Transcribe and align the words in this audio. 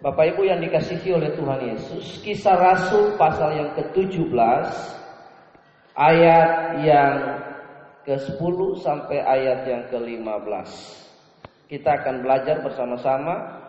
Bapak 0.00 0.32
Ibu 0.32 0.48
yang 0.48 0.64
dikasihi 0.64 1.12
oleh 1.12 1.28
Tuhan 1.36 1.60
Yesus, 1.60 2.24
kisah 2.24 2.56
Rasul 2.56 3.20
pasal 3.20 3.52
yang 3.52 3.68
ke-17 3.76 4.32
ayat 5.92 6.80
yang 6.80 7.14
ke-10 8.08 8.58
sampai 8.80 9.20
ayat 9.20 9.68
yang 9.68 9.84
ke-15. 9.92 10.68
Kita 11.68 12.00
akan 12.00 12.24
belajar 12.24 12.64
bersama-sama. 12.64 13.60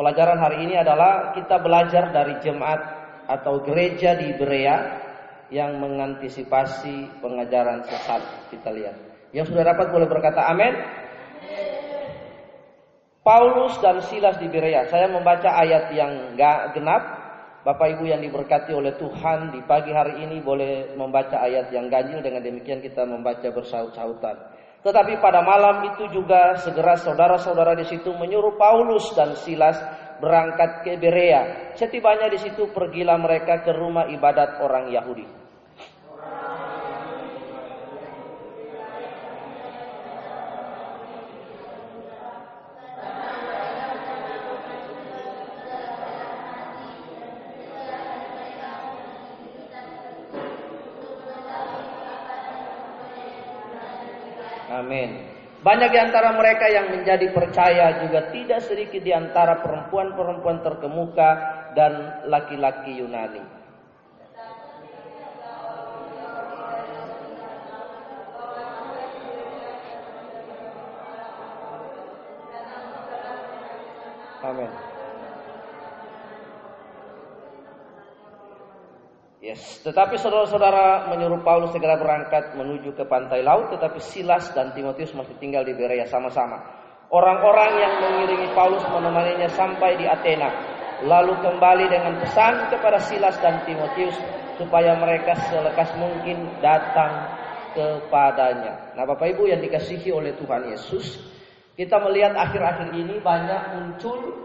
Pelajaran 0.00 0.40
hari 0.40 0.64
ini 0.64 0.80
adalah 0.80 1.36
kita 1.36 1.60
belajar 1.60 2.08
dari 2.08 2.40
jemaat 2.40 2.80
atau 3.28 3.60
gereja 3.60 4.16
di 4.16 4.32
Berea 4.40 4.80
yang 5.52 5.76
mengantisipasi 5.76 7.20
pengajaran 7.20 7.84
sesat. 7.84 8.48
Kita 8.48 8.72
lihat. 8.72 8.96
Yang 9.36 9.52
sudah 9.52 9.76
dapat 9.76 9.92
boleh 9.92 10.08
berkata 10.08 10.48
amin. 10.48 11.03
Paulus 13.24 13.80
dan 13.80 14.04
Silas 14.04 14.36
di 14.36 14.52
Berea. 14.52 14.84
Saya 14.92 15.08
membaca 15.08 15.48
ayat 15.48 15.88
yang 15.96 16.36
gak 16.36 16.76
genap. 16.76 17.24
Bapak 17.64 17.96
Ibu 17.96 18.04
yang 18.04 18.20
diberkati 18.20 18.76
oleh 18.76 18.92
Tuhan 19.00 19.48
di 19.48 19.64
pagi 19.64 19.88
hari 19.88 20.20
ini 20.20 20.44
boleh 20.44 20.92
membaca 21.00 21.40
ayat 21.40 21.72
yang 21.72 21.88
ganjil 21.88 22.20
dengan 22.20 22.44
demikian 22.44 22.84
kita 22.84 23.08
membaca 23.08 23.48
bersaut-sautan. 23.48 24.36
Tetapi 24.84 25.16
pada 25.24 25.40
malam 25.40 25.88
itu 25.88 26.12
juga 26.12 26.60
segera 26.60 27.00
saudara-saudara 27.00 27.72
di 27.72 27.88
situ 27.88 28.12
menyuruh 28.12 28.60
Paulus 28.60 29.08
dan 29.16 29.32
Silas 29.40 29.80
berangkat 30.20 30.84
ke 30.84 31.00
Berea. 31.00 31.72
Setibanya 31.72 32.28
di 32.28 32.36
situ 32.36 32.68
pergilah 32.68 33.16
mereka 33.16 33.64
ke 33.64 33.72
rumah 33.72 34.04
ibadat 34.12 34.60
orang 34.60 34.92
Yahudi. 34.92 35.43
Banyak 55.64 55.96
di 55.96 55.98
antara 55.98 56.36
mereka 56.36 56.68
yang 56.68 56.92
menjadi 56.92 57.32
percaya 57.32 58.04
juga 58.04 58.28
tidak 58.28 58.60
sedikit 58.68 59.00
di 59.00 59.16
antara 59.16 59.64
perempuan-perempuan 59.64 60.60
terkemuka 60.60 61.30
dan 61.72 62.20
laki-laki 62.28 63.00
Yunani. 63.00 63.40
Amin. 74.44 74.93
Yes. 79.44 79.84
Tetapi 79.84 80.16
saudara-saudara 80.16 81.12
menyuruh 81.12 81.44
Paulus 81.44 81.76
segera 81.76 82.00
berangkat 82.00 82.56
menuju 82.56 82.96
ke 82.96 83.04
pantai 83.04 83.44
laut, 83.44 83.68
tetapi 83.68 84.00
Silas 84.00 84.48
dan 84.56 84.72
Timotius 84.72 85.12
masih 85.12 85.36
tinggal 85.36 85.68
di 85.68 85.76
Berea 85.76 86.08
sama-sama. 86.08 86.64
Orang-orang 87.12 87.76
yang 87.76 87.94
mengiringi 88.00 88.56
Paulus 88.56 88.80
menemaninya 88.88 89.52
sampai 89.52 90.00
di 90.00 90.08
Athena, 90.08 90.48
lalu 91.04 91.36
kembali 91.44 91.92
dengan 91.92 92.24
pesan 92.24 92.72
kepada 92.72 92.96
Silas 93.04 93.36
dan 93.44 93.60
Timotius 93.68 94.16
supaya 94.56 94.96
mereka 94.96 95.36
selekas 95.52 95.92
mungkin 96.00 96.48
datang 96.64 97.28
kepadanya. 97.76 98.96
Nah, 98.96 99.04
Bapak 99.04 99.28
Ibu 99.28 99.44
yang 99.44 99.60
dikasihi 99.60 100.08
oleh 100.08 100.32
Tuhan 100.40 100.72
Yesus, 100.72 101.20
kita 101.76 102.00
melihat 102.00 102.32
akhir-akhir 102.32 102.96
ini 102.96 103.20
banyak 103.20 103.76
muncul 103.76 104.40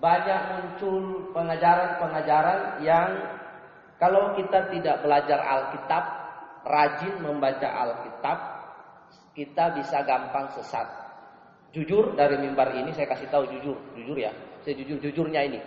banyak 0.00 0.40
muncul 0.56 1.28
pengajaran-pengajaran 1.36 2.80
yang 2.80 3.39
kalau 4.00 4.32
kita 4.32 4.72
tidak 4.72 5.04
belajar 5.04 5.44
Alkitab, 5.44 6.04
rajin 6.64 7.20
membaca 7.20 7.68
Alkitab, 7.68 8.38
kita 9.36 9.76
bisa 9.76 10.00
gampang 10.08 10.48
sesat. 10.56 10.88
Jujur 11.76 12.16
dari 12.16 12.40
mimbar 12.40 12.72
ini 12.72 12.96
saya 12.96 13.12
kasih 13.12 13.28
tahu 13.28 13.44
jujur, 13.52 13.76
jujur 13.92 14.16
ya. 14.16 14.32
Saya 14.64 14.74
jujur-jujurnya 14.80 15.40
ini. 15.52 15.60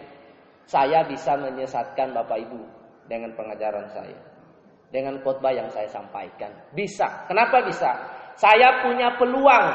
Saya 0.66 1.06
bisa 1.06 1.38
menyesatkan 1.38 2.10
Bapak 2.12 2.42
Ibu 2.50 2.62
dengan 3.06 3.38
pengajaran 3.38 3.86
saya. 3.94 4.18
Dengan 4.90 5.22
khotbah 5.22 5.54
yang 5.54 5.70
saya 5.70 5.86
sampaikan. 5.94 6.50
Bisa. 6.74 7.30
Kenapa 7.30 7.62
bisa? 7.70 7.94
Saya 8.34 8.82
punya 8.82 9.14
peluang, 9.22 9.68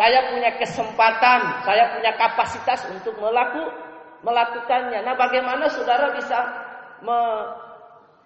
saya 0.00 0.32
punya 0.32 0.56
kesempatan, 0.56 1.40
saya 1.68 1.92
punya 1.92 2.16
kapasitas 2.16 2.80
untuk 2.88 3.12
melaku, 3.20 3.60
melakukannya. 4.24 5.04
Nah, 5.04 5.12
bagaimana 5.16 5.68
saudara 5.68 6.12
bisa 6.16 6.38
me, 7.04 7.18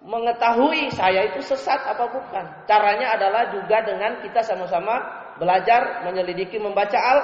mengetahui 0.05 0.93
saya 0.93 1.33
itu 1.33 1.41
sesat 1.41 1.81
apa 1.81 2.05
bukan. 2.13 2.45
Caranya 2.69 3.17
adalah 3.17 3.49
juga 3.49 3.81
dengan 3.81 4.21
kita 4.21 4.45
sama-sama 4.45 5.01
belajar 5.41 6.05
menyelidiki 6.05 6.61
membaca 6.61 6.95
Al 6.95 7.19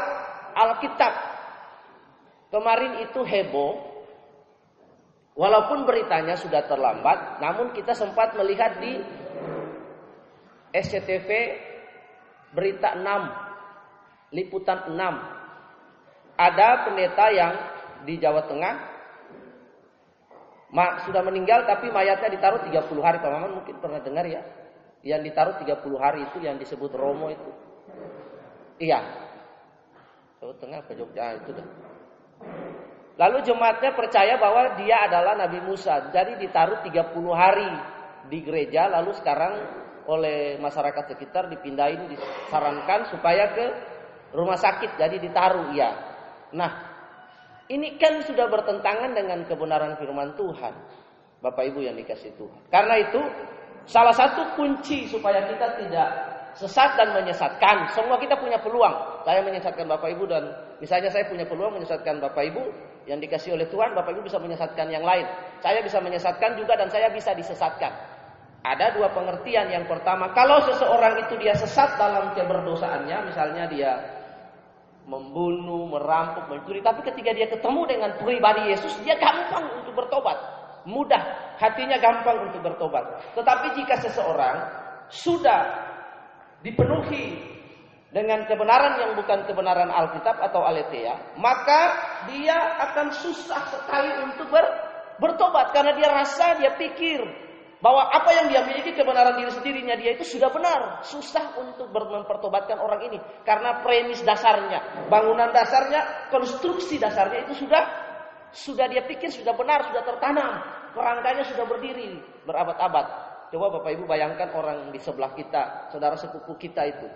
Alkitab. 0.58 1.14
Kemarin 2.52 3.06
itu 3.06 3.22
heboh. 3.22 3.94
Walaupun 5.32 5.88
beritanya 5.88 6.36
sudah 6.36 6.68
terlambat, 6.68 7.40
namun 7.40 7.72
kita 7.72 7.96
sempat 7.96 8.36
melihat 8.36 8.84
di 8.84 9.00
SCTV 10.76 11.30
berita 12.52 13.00
6, 13.00 14.36
liputan 14.36 14.92
6. 14.92 16.36
Ada 16.36 16.84
pendeta 16.84 17.26
yang 17.32 17.54
di 18.04 18.20
Jawa 18.20 18.44
Tengah 18.44 18.91
Ma, 20.72 21.04
sudah 21.04 21.20
meninggal 21.20 21.68
tapi 21.68 21.92
mayatnya 21.92 22.32
ditaruh 22.32 22.64
30 22.64 23.04
hari. 23.04 23.20
Pak 23.20 23.32
Maman 23.32 23.60
mungkin 23.60 23.76
pernah 23.84 24.00
dengar 24.00 24.24
ya. 24.24 24.40
Yang 25.04 25.22
ditaruh 25.32 25.56
30 25.60 26.00
hari 26.00 26.20
itu 26.24 26.38
yang 26.40 26.56
disebut 26.56 26.92
Romo 26.96 27.28
itu. 27.28 27.52
Iya. 28.80 29.00
Jawa 30.40 30.56
Tengah 30.58 30.80
ke 30.88 30.96
Jogja 30.96 31.38
itu 31.38 31.52
dah. 31.54 31.68
Lalu 33.20 33.38
jemaatnya 33.46 33.92
percaya 33.94 34.40
bahwa 34.40 34.80
dia 34.80 35.06
adalah 35.06 35.36
Nabi 35.36 35.60
Musa. 35.62 36.10
Jadi 36.10 36.40
ditaruh 36.40 36.82
30 36.82 37.36
hari 37.36 37.70
di 38.32 38.40
gereja 38.42 38.88
lalu 38.88 39.12
sekarang 39.18 39.54
oleh 40.08 40.58
masyarakat 40.58 41.14
sekitar 41.14 41.52
dipindahin 41.52 42.10
disarankan 42.10 43.12
supaya 43.12 43.54
ke 43.54 43.66
rumah 44.34 44.58
sakit 44.58 44.98
jadi 44.98 45.18
ditaruh 45.20 45.76
ya. 45.76 45.92
Nah, 46.56 46.72
ini 47.72 47.96
kan 47.96 48.20
sudah 48.28 48.52
bertentangan 48.52 49.16
dengan 49.16 49.48
kebenaran 49.48 49.96
firman 49.96 50.36
Tuhan. 50.36 50.76
Bapak 51.42 51.64
Ibu 51.74 51.80
yang 51.88 51.96
dikasih 51.98 52.36
Tuhan. 52.38 52.62
Karena 52.70 53.02
itu 53.02 53.22
salah 53.88 54.14
satu 54.14 54.54
kunci 54.60 55.10
supaya 55.10 55.42
kita 55.48 55.80
tidak 55.80 56.10
sesat 56.54 57.00
dan 57.00 57.16
menyesatkan. 57.16 57.90
Semua 57.96 58.20
kita 58.20 58.36
punya 58.38 58.60
peluang. 58.60 59.24
Saya 59.24 59.42
menyesatkan 59.42 59.88
Bapak 59.88 60.12
Ibu 60.14 60.28
dan 60.28 60.52
misalnya 60.84 61.10
saya 61.10 61.26
punya 61.32 61.48
peluang 61.48 61.80
menyesatkan 61.80 62.20
Bapak 62.20 62.44
Ibu 62.52 62.64
yang 63.10 63.18
dikasih 63.18 63.58
oleh 63.58 63.66
Tuhan, 63.72 63.98
Bapak 63.98 64.14
Ibu 64.14 64.30
bisa 64.30 64.38
menyesatkan 64.38 64.92
yang 64.92 65.02
lain. 65.02 65.26
Saya 65.64 65.82
bisa 65.82 65.98
menyesatkan 65.98 66.60
juga 66.60 66.78
dan 66.78 66.92
saya 66.92 67.10
bisa 67.10 67.34
disesatkan. 67.34 67.90
Ada 68.62 68.94
dua 68.94 69.10
pengertian. 69.10 69.74
Yang 69.74 69.90
pertama, 69.90 70.30
kalau 70.38 70.62
seseorang 70.62 71.26
itu 71.26 71.34
dia 71.42 71.58
sesat 71.58 71.98
dalam 71.98 72.38
keberdosaannya, 72.38 73.18
misalnya 73.26 73.66
dia 73.66 73.92
membunuh, 75.06 75.90
merampok, 75.90 76.50
mencuri. 76.50 76.80
Tapi 76.82 77.02
ketika 77.06 77.32
dia 77.34 77.48
ketemu 77.50 77.82
dengan 77.90 78.10
pribadi 78.22 78.70
Yesus, 78.74 78.94
dia 79.02 79.18
gampang 79.18 79.82
untuk 79.82 79.98
bertobat. 79.98 80.38
Mudah, 80.86 81.56
hatinya 81.62 81.98
gampang 82.02 82.50
untuk 82.50 82.62
bertobat. 82.66 83.22
Tetapi 83.38 83.78
jika 83.78 84.02
seseorang 84.02 84.58
sudah 85.14 85.62
dipenuhi 86.66 87.38
dengan 88.12 88.44
kebenaran 88.50 89.00
yang 89.00 89.12
bukan 89.16 89.46
kebenaran 89.46 89.88
Alkitab 89.88 90.42
atau 90.42 90.66
Aletheia, 90.66 91.38
maka 91.38 91.82
dia 92.28 92.82
akan 92.90 93.08
susah 93.14 93.62
sekali 93.72 94.12
untuk 94.26 94.50
ber, 94.50 94.66
bertobat 95.22 95.72
karena 95.72 95.94
dia 95.96 96.10
rasa, 96.10 96.58
dia 96.60 96.74
pikir 96.76 97.51
bahwa 97.82 98.14
apa 98.14 98.30
yang 98.38 98.46
dia 98.54 98.62
miliki 98.62 98.94
kebenaran 98.94 99.42
diri 99.42 99.52
sendirinya 99.52 99.98
dia 99.98 100.14
itu 100.14 100.38
sudah 100.38 100.54
benar. 100.54 101.02
Susah 101.02 101.58
untuk 101.58 101.90
mempertobatkan 101.90 102.78
orang 102.78 103.10
ini 103.10 103.18
karena 103.42 103.82
premis 103.82 104.22
dasarnya, 104.22 105.10
bangunan 105.10 105.50
dasarnya, 105.50 106.30
konstruksi 106.30 107.02
dasarnya 107.02 107.50
itu 107.50 107.66
sudah 107.66 107.84
sudah 108.54 108.86
dia 108.86 109.02
pikir 109.10 109.34
sudah 109.34 109.58
benar, 109.58 109.90
sudah 109.90 110.06
tertanam. 110.06 110.62
Kerangkanya 110.94 111.44
sudah 111.50 111.66
berdiri 111.66 112.22
berabad-abad. 112.46 113.06
Coba 113.52 113.68
Bapak 113.80 113.92
Ibu 114.00 114.04
bayangkan 114.08 114.54
orang 114.56 114.96
di 114.96 115.00
sebelah 115.02 115.36
kita, 115.36 115.92
saudara 115.92 116.16
sepupu 116.16 116.56
kita 116.56 116.88
itu. 116.88 117.08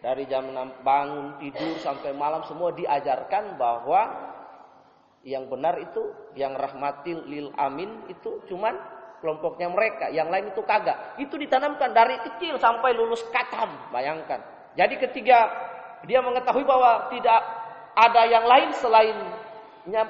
Dari 0.00 0.24
jam 0.26 0.50
6 0.50 0.80
bangun, 0.80 1.36
tidur 1.38 1.76
sampai 1.78 2.16
malam 2.16 2.40
semua 2.48 2.72
diajarkan 2.72 3.60
bahwa 3.60 4.02
yang 5.26 5.46
benar 5.52 5.76
itu, 5.76 6.32
yang 6.32 6.56
rahmatil 6.56 7.28
lil 7.28 7.52
amin 7.60 8.08
itu 8.08 8.40
cuman 8.48 8.72
kelompoknya 9.20 9.68
mereka, 9.68 10.08
yang 10.08 10.32
lain 10.32 10.50
itu 10.50 10.64
kagak. 10.64 11.16
Itu 11.20 11.36
ditanamkan 11.36 11.92
dari 11.92 12.16
kecil 12.24 12.56
sampai 12.56 12.96
lulus 12.96 13.20
katam, 13.30 13.68
bayangkan. 13.92 14.40
Jadi 14.74 14.96
ketika 14.96 15.38
dia 16.08 16.24
mengetahui 16.24 16.64
bahwa 16.64 17.12
tidak 17.12 17.40
ada 17.96 18.22
yang 18.26 18.44
lain 18.48 18.72
selain 18.80 19.16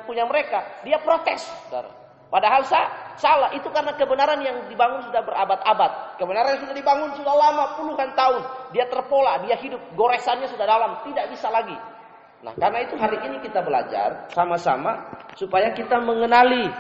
punya 0.07 0.25
mereka, 0.27 0.83
dia 0.87 0.99
protes, 1.03 1.43
saudara. 1.67 2.01
Padahal 2.31 2.63
sah, 2.63 3.19
salah. 3.19 3.51
Itu 3.59 3.75
karena 3.75 3.91
kebenaran 3.99 4.39
yang 4.39 4.71
dibangun 4.71 5.03
sudah 5.03 5.19
berabad-abad. 5.27 6.15
Kebenaran 6.15 6.55
yang 6.55 6.63
sudah 6.63 6.77
dibangun 6.79 7.11
sudah 7.19 7.35
lama, 7.35 7.75
puluhan 7.75 8.15
tahun. 8.15 8.43
Dia 8.71 8.87
terpola, 8.87 9.43
dia 9.43 9.59
hidup, 9.59 9.83
goresannya 9.99 10.47
sudah 10.47 10.63
dalam. 10.63 11.03
Tidak 11.03 11.27
bisa 11.27 11.51
lagi. 11.51 11.75
Nah, 12.41 12.55
karena 12.55 12.87
itu 12.87 12.95
hari 12.97 13.19
ini 13.27 13.43
kita 13.43 13.61
belajar 13.61 14.31
sama-sama 14.31 15.11
supaya 15.35 15.75
kita 15.75 15.99
mengenali 16.01 16.71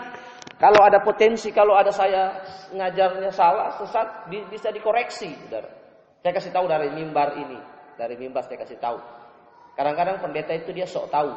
kalau 0.60 0.84
ada 0.84 1.00
potensi, 1.00 1.48
kalau 1.56 1.72
ada 1.72 1.88
saya 1.88 2.36
ngajarnya 2.76 3.32
salah, 3.32 3.80
sesat, 3.80 4.28
bisa 4.28 4.68
dikoreksi. 4.68 5.32
Saudara. 5.48 5.72
Saya 6.20 6.32
kasih 6.36 6.52
tahu 6.52 6.68
dari 6.68 6.92
mimbar 6.92 7.32
ini. 7.40 7.56
Dari 7.96 8.12
mimbar 8.20 8.44
saya 8.44 8.60
kasih 8.60 8.76
tahu. 8.76 9.00
Kadang-kadang 9.72 10.20
pendeta 10.20 10.52
itu 10.52 10.76
dia 10.76 10.84
sok 10.84 11.08
tahu. 11.08 11.32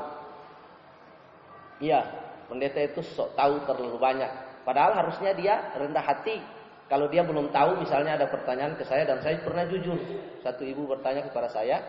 Iya, 1.80 2.04
pendeta 2.52 2.84
itu 2.84 3.00
sok 3.00 3.32
tahu 3.40 3.64
terlalu 3.64 3.96
banyak. 3.96 4.32
Padahal 4.68 4.92
harusnya 5.00 5.32
dia 5.32 5.72
rendah 5.72 6.04
hati. 6.04 6.44
Kalau 6.92 7.08
dia 7.08 7.24
belum 7.24 7.48
tahu, 7.56 7.80
misalnya 7.80 8.20
ada 8.20 8.28
pertanyaan 8.28 8.76
ke 8.76 8.84
saya 8.84 9.08
dan 9.08 9.24
saya 9.24 9.40
pernah 9.40 9.64
jujur. 9.72 10.04
Satu 10.44 10.68
ibu 10.68 10.84
bertanya 10.84 11.24
kepada 11.32 11.48
saya, 11.48 11.80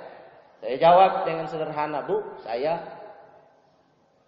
saya 0.63 0.79
jawab 0.79 1.27
dengan 1.27 1.51
sederhana, 1.51 2.07
Bu, 2.07 2.23
saya 2.47 2.79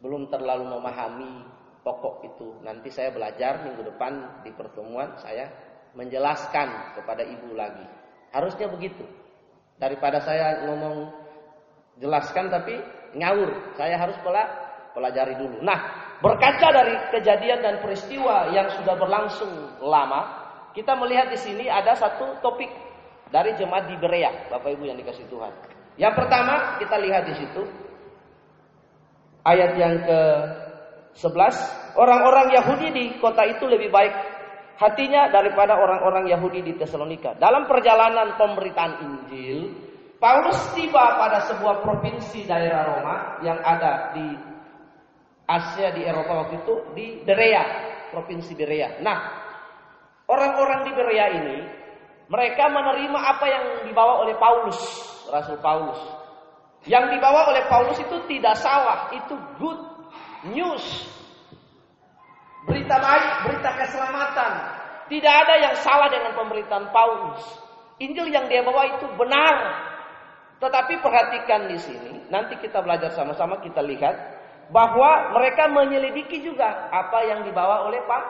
belum 0.03 0.27
terlalu 0.27 0.75
memahami 0.75 1.56
pokok 1.87 2.27
itu. 2.27 2.59
Nanti 2.67 2.91
saya 2.91 3.15
belajar 3.15 3.63
minggu 3.63 3.87
depan 3.87 4.43
di 4.43 4.51
pertemuan 4.51 5.15
saya 5.23 5.47
menjelaskan 5.95 6.99
kepada 6.99 7.23
ibu 7.23 7.55
lagi. 7.55 7.87
Harusnya 8.35 8.67
begitu. 8.67 9.07
Daripada 9.79 10.19
saya 10.19 10.67
ngomong 10.67 11.15
jelaskan 12.03 12.51
tapi 12.51 12.75
ngawur, 13.15 13.79
saya 13.79 13.95
harus 13.95 14.19
pelajari 14.93 15.39
dulu. 15.39 15.63
Nah, 15.63 16.07
Berkaca 16.17 16.73
dari 16.73 16.97
kejadian 17.13 17.61
dan 17.61 17.77
peristiwa 17.85 18.49
yang 18.49 18.73
sudah 18.73 18.97
berlangsung 18.97 19.53
lama, 19.85 20.49
kita 20.73 20.97
melihat 20.97 21.29
di 21.29 21.37
sini 21.37 21.69
ada 21.69 21.93
satu 21.93 22.41
topik 22.41 22.73
dari 23.29 23.53
jemaat 23.61 23.85
di 23.85 24.01
Berea, 24.01 24.49
Bapak 24.49 24.81
Ibu 24.81 24.89
yang 24.89 24.97
dikasih 24.97 25.29
Tuhan. 25.29 25.53
Yang 26.01 26.15
pertama 26.17 26.81
kita 26.81 26.97
lihat 27.05 27.29
di 27.29 27.35
situ 27.37 27.63
ayat 29.45 29.77
yang 29.77 29.95
ke 30.09 30.21
11, 31.17 31.97
orang-orang 31.97 32.53
Yahudi 32.53 32.89
di 32.93 33.05
kota 33.17 33.49
itu 33.49 33.65
lebih 33.65 33.89
baik 33.89 34.13
hatinya 34.77 35.33
daripada 35.33 35.81
orang-orang 35.81 36.29
Yahudi 36.29 36.61
di 36.61 36.73
Tesalonika. 36.77 37.33
Dalam 37.41 37.65
perjalanan 37.65 38.37
pemberitaan 38.37 38.93
Injil, 39.01 39.73
Paulus 40.21 40.61
tiba 40.77 41.17
pada 41.17 41.41
sebuah 41.49 41.81
provinsi 41.81 42.45
daerah 42.45 42.85
Roma 42.85 43.17
yang 43.41 43.57
ada 43.65 44.13
di 44.13 44.29
Asia 45.49 45.95
di 45.97 46.05
Eropa 46.05 46.45
waktu 46.45 46.61
itu 46.61 46.75
di 46.93 47.07
Berea, 47.25 47.65
provinsi 48.13 48.53
Berea. 48.53 49.01
Nah, 49.01 49.19
orang-orang 50.29 50.85
di 50.85 50.93
Berea 50.93 51.27
ini 51.33 51.59
mereka 52.27 52.67
menerima 52.69 53.19
apa 53.23 53.47
yang 53.47 53.65
dibawa 53.87 54.27
oleh 54.27 54.35
Paulus, 54.37 54.79
Rasul 55.31 55.57
Paulus. 55.63 56.01
Yang 56.87 57.19
dibawa 57.19 57.51
oleh 57.51 57.65
Paulus 57.71 57.99
itu 57.99 58.17
tidak 58.27 58.59
salah, 58.59 59.11
itu 59.15 59.35
good 59.59 59.86
news. 60.53 60.85
Berita 62.67 62.99
baik, 62.99 63.33
berita 63.47 63.71
keselamatan. 63.79 64.53
Tidak 65.07 65.35
ada 65.47 65.55
yang 65.63 65.75
salah 65.79 66.11
dengan 66.11 66.35
pemberitaan 66.35 66.91
Paulus. 66.91 67.43
Injil 68.03 68.29
yang 68.29 68.51
dia 68.51 68.67
bawa 68.67 68.99
itu 68.99 69.07
benar. 69.15 69.57
Tetapi 70.59 70.99
perhatikan 70.99 71.71
di 71.71 71.79
sini, 71.79 72.27
nanti 72.33 72.59
kita 72.59 72.83
belajar 72.83 73.13
sama-sama 73.15 73.61
kita 73.63 73.85
lihat 73.85 74.17
bahwa 74.75 75.31
mereka 75.37 75.71
menyelidiki 75.71 76.43
juga 76.43 76.91
apa 76.91 77.23
yang 77.23 77.47
dibawa 77.47 77.87
oleh 77.87 78.03
Pak 78.03 78.25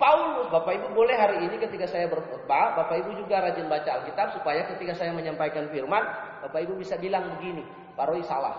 Paulus. 0.00 0.48
Bapak 0.48 0.72
Ibu 0.72 0.96
boleh 0.96 1.16
hari 1.18 1.44
ini 1.44 1.60
ketika 1.60 1.84
saya 1.84 2.08
berkhutbah, 2.08 2.80
Bapak 2.80 3.02
Ibu 3.04 3.18
juga 3.20 3.44
rajin 3.44 3.68
baca 3.68 3.90
Alkitab 4.00 4.40
supaya 4.40 4.64
ketika 4.72 4.96
saya 4.96 5.12
menyampaikan 5.12 5.68
firman, 5.68 6.00
Bapak 6.48 6.64
Ibu 6.64 6.80
bisa 6.80 6.96
bilang 6.96 7.28
begini, 7.36 7.66
Pak 7.98 8.08
salah. 8.24 8.56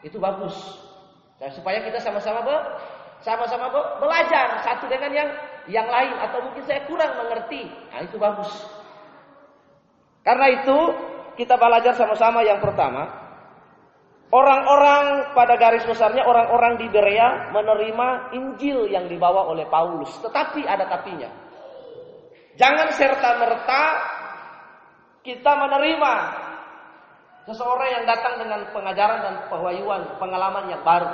Itu 0.00 0.16
bagus. 0.22 0.54
Dan 1.36 1.52
supaya 1.52 1.84
kita 1.84 2.00
sama-sama 2.00 2.40
be, 2.44 2.56
sama-sama 3.20 3.68
be, 3.68 3.80
belajar 4.00 4.60
satu 4.64 4.88
dengan 4.88 5.12
yang 5.12 5.30
yang 5.66 5.88
lain 5.90 6.14
atau 6.22 6.40
mungkin 6.40 6.62
saya 6.64 6.84
kurang 6.88 7.12
mengerti. 7.18 7.68
Nah, 7.92 8.00
itu 8.04 8.16
bagus. 8.16 8.50
Karena 10.24 10.46
itu 10.62 10.78
kita 11.36 11.54
belajar 11.60 11.92
sama-sama 11.94 12.40
yang 12.42 12.58
pertama, 12.58 13.26
Orang-orang 14.26 15.38
pada 15.38 15.54
garis 15.54 15.86
besarnya 15.86 16.26
orang-orang 16.26 16.82
di 16.82 16.90
Berea 16.90 17.54
menerima 17.54 18.34
Injil 18.34 18.90
yang 18.90 19.06
dibawa 19.06 19.46
oleh 19.46 19.70
Paulus. 19.70 20.10
Tetapi 20.18 20.66
ada 20.66 20.82
tapinya. 20.90 21.30
Jangan 22.58 22.90
serta 22.90 23.38
merta 23.38 23.82
kita 25.22 25.52
menerima 25.54 26.14
seseorang 27.46 28.02
yang 28.02 28.04
datang 28.10 28.34
dengan 28.42 28.60
pengajaran 28.74 29.18
dan 29.22 29.34
pewahyuan, 29.46 30.02
pengalaman 30.18 30.74
yang 30.74 30.82
baru. 30.82 31.10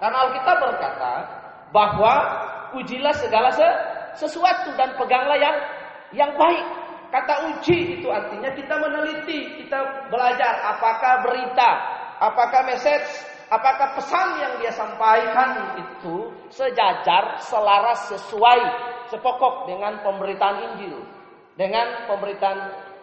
Karena 0.00 0.16
Alkitab 0.26 0.56
berkata 0.58 1.12
bahwa 1.70 2.14
ujilah 2.74 3.14
segala 3.20 3.52
sesuatu 4.16 4.72
dan 4.74 4.96
peganglah 4.96 5.36
yang 5.36 5.56
yang 6.16 6.32
baik. 6.34 6.66
Kata 7.10 7.52
uji 7.52 7.98
itu 7.98 8.06
artinya 8.06 8.54
kita 8.54 8.74
meneliti, 8.78 9.66
kita 9.66 10.08
belajar 10.08 10.62
apakah 10.62 11.26
berita 11.26 11.70
apakah 12.20 12.68
message, 12.68 13.08
apakah 13.48 13.96
pesan 13.96 14.28
yang 14.38 14.52
dia 14.60 14.72
sampaikan 14.76 15.74
itu 15.80 16.28
sejajar, 16.52 17.40
selaras, 17.40 18.12
sesuai, 18.12 18.60
sepokok 19.08 19.66
dengan 19.66 20.04
pemberitaan 20.04 20.76
Injil. 20.76 21.00
Dengan 21.56 22.06
pemberitaan 22.06 22.60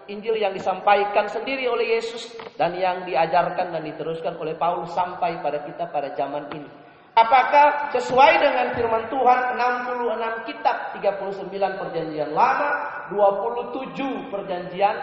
Injil 0.08 0.40
yang 0.40 0.56
disampaikan 0.56 1.28
sendiri 1.28 1.68
oleh 1.68 2.00
Yesus 2.00 2.32
dan 2.56 2.78
yang 2.80 3.04
diajarkan 3.04 3.76
dan 3.76 3.84
diteruskan 3.84 4.40
oleh 4.40 4.56
Paulus 4.56 4.96
sampai 4.96 5.44
pada 5.44 5.68
kita 5.68 5.92
pada 5.92 6.16
zaman 6.16 6.48
ini. 6.56 6.87
Apakah 7.18 7.90
sesuai 7.98 8.34
dengan 8.38 8.78
firman 8.78 9.10
Tuhan 9.10 9.58
66 9.58 10.54
kitab 10.54 10.94
39 11.02 11.50
perjanjian 11.82 12.30
lama 12.30 12.70
27 13.10 14.30
perjanjian 14.30 14.96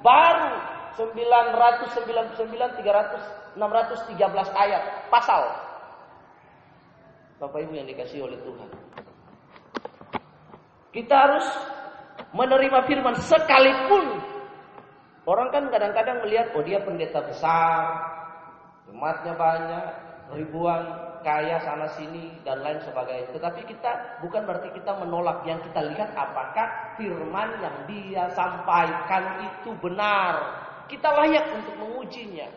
baru 0.00 0.56
999 0.96 2.80
300 2.80 3.40
613 3.60 4.16
ayat 4.56 5.12
pasal. 5.12 5.42
Bapak 7.40 7.60
Ibu 7.60 7.72
yang 7.76 7.88
dikasih 7.88 8.24
oleh 8.24 8.40
Tuhan. 8.40 8.68
Kita 10.96 11.14
harus 11.14 11.46
menerima 12.32 12.88
firman 12.88 13.16
sekalipun 13.20 14.04
orang 15.28 15.48
kan 15.52 15.68
kadang-kadang 15.68 16.24
melihat 16.24 16.56
oh 16.56 16.64
dia 16.64 16.80
pendeta 16.80 17.20
besar, 17.20 18.00
jemaatnya 18.88 19.34
banyak, 19.36 20.09
ribuan, 20.34 21.10
kaya 21.20 21.60
sana 21.60 21.86
sini 21.94 22.32
dan 22.42 22.64
lain 22.64 22.80
sebagainya. 22.80 23.32
Tetapi 23.32 23.60
kita 23.68 24.20
bukan 24.24 24.42
berarti 24.48 24.72
kita 24.72 24.92
menolak 25.00 25.44
yang 25.44 25.60
kita 25.60 25.80
lihat 25.92 26.10
apakah 26.16 26.96
firman 26.96 27.48
yang 27.60 27.76
dia 27.86 28.24
sampaikan 28.32 29.44
itu 29.44 29.70
benar. 29.78 30.34
Kita 30.88 31.06
layak 31.14 31.54
untuk 31.54 31.74
mengujinya. 31.78 32.48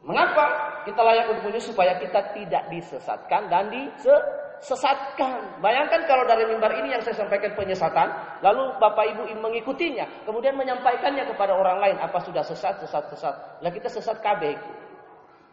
Mengapa 0.00 0.44
kita 0.88 1.00
layak 1.04 1.28
untuk 1.28 1.52
menyusul 1.52 1.76
supaya 1.76 1.92
kita 2.00 2.32
tidak 2.32 2.72
disesatkan 2.72 3.52
dan 3.52 3.68
disesatkan. 3.68 5.60
Bayangkan 5.60 6.08
kalau 6.08 6.24
dari 6.24 6.48
mimbar 6.48 6.72
ini 6.80 6.96
yang 6.96 7.04
saya 7.04 7.20
sampaikan 7.20 7.52
penyesatan, 7.52 8.08
lalu 8.40 8.80
Bapak 8.80 9.12
Ibu 9.12 9.28
mengikutinya, 9.38 10.24
kemudian 10.24 10.56
menyampaikannya 10.56 11.28
kepada 11.28 11.52
orang 11.52 11.84
lain, 11.84 11.96
apa 12.00 12.16
sudah 12.24 12.40
sesat, 12.40 12.80
sesat, 12.80 13.12
sesat. 13.12 13.60
Lah 13.60 13.70
kita 13.70 13.92
sesat 13.92 14.24
KB. 14.24 14.56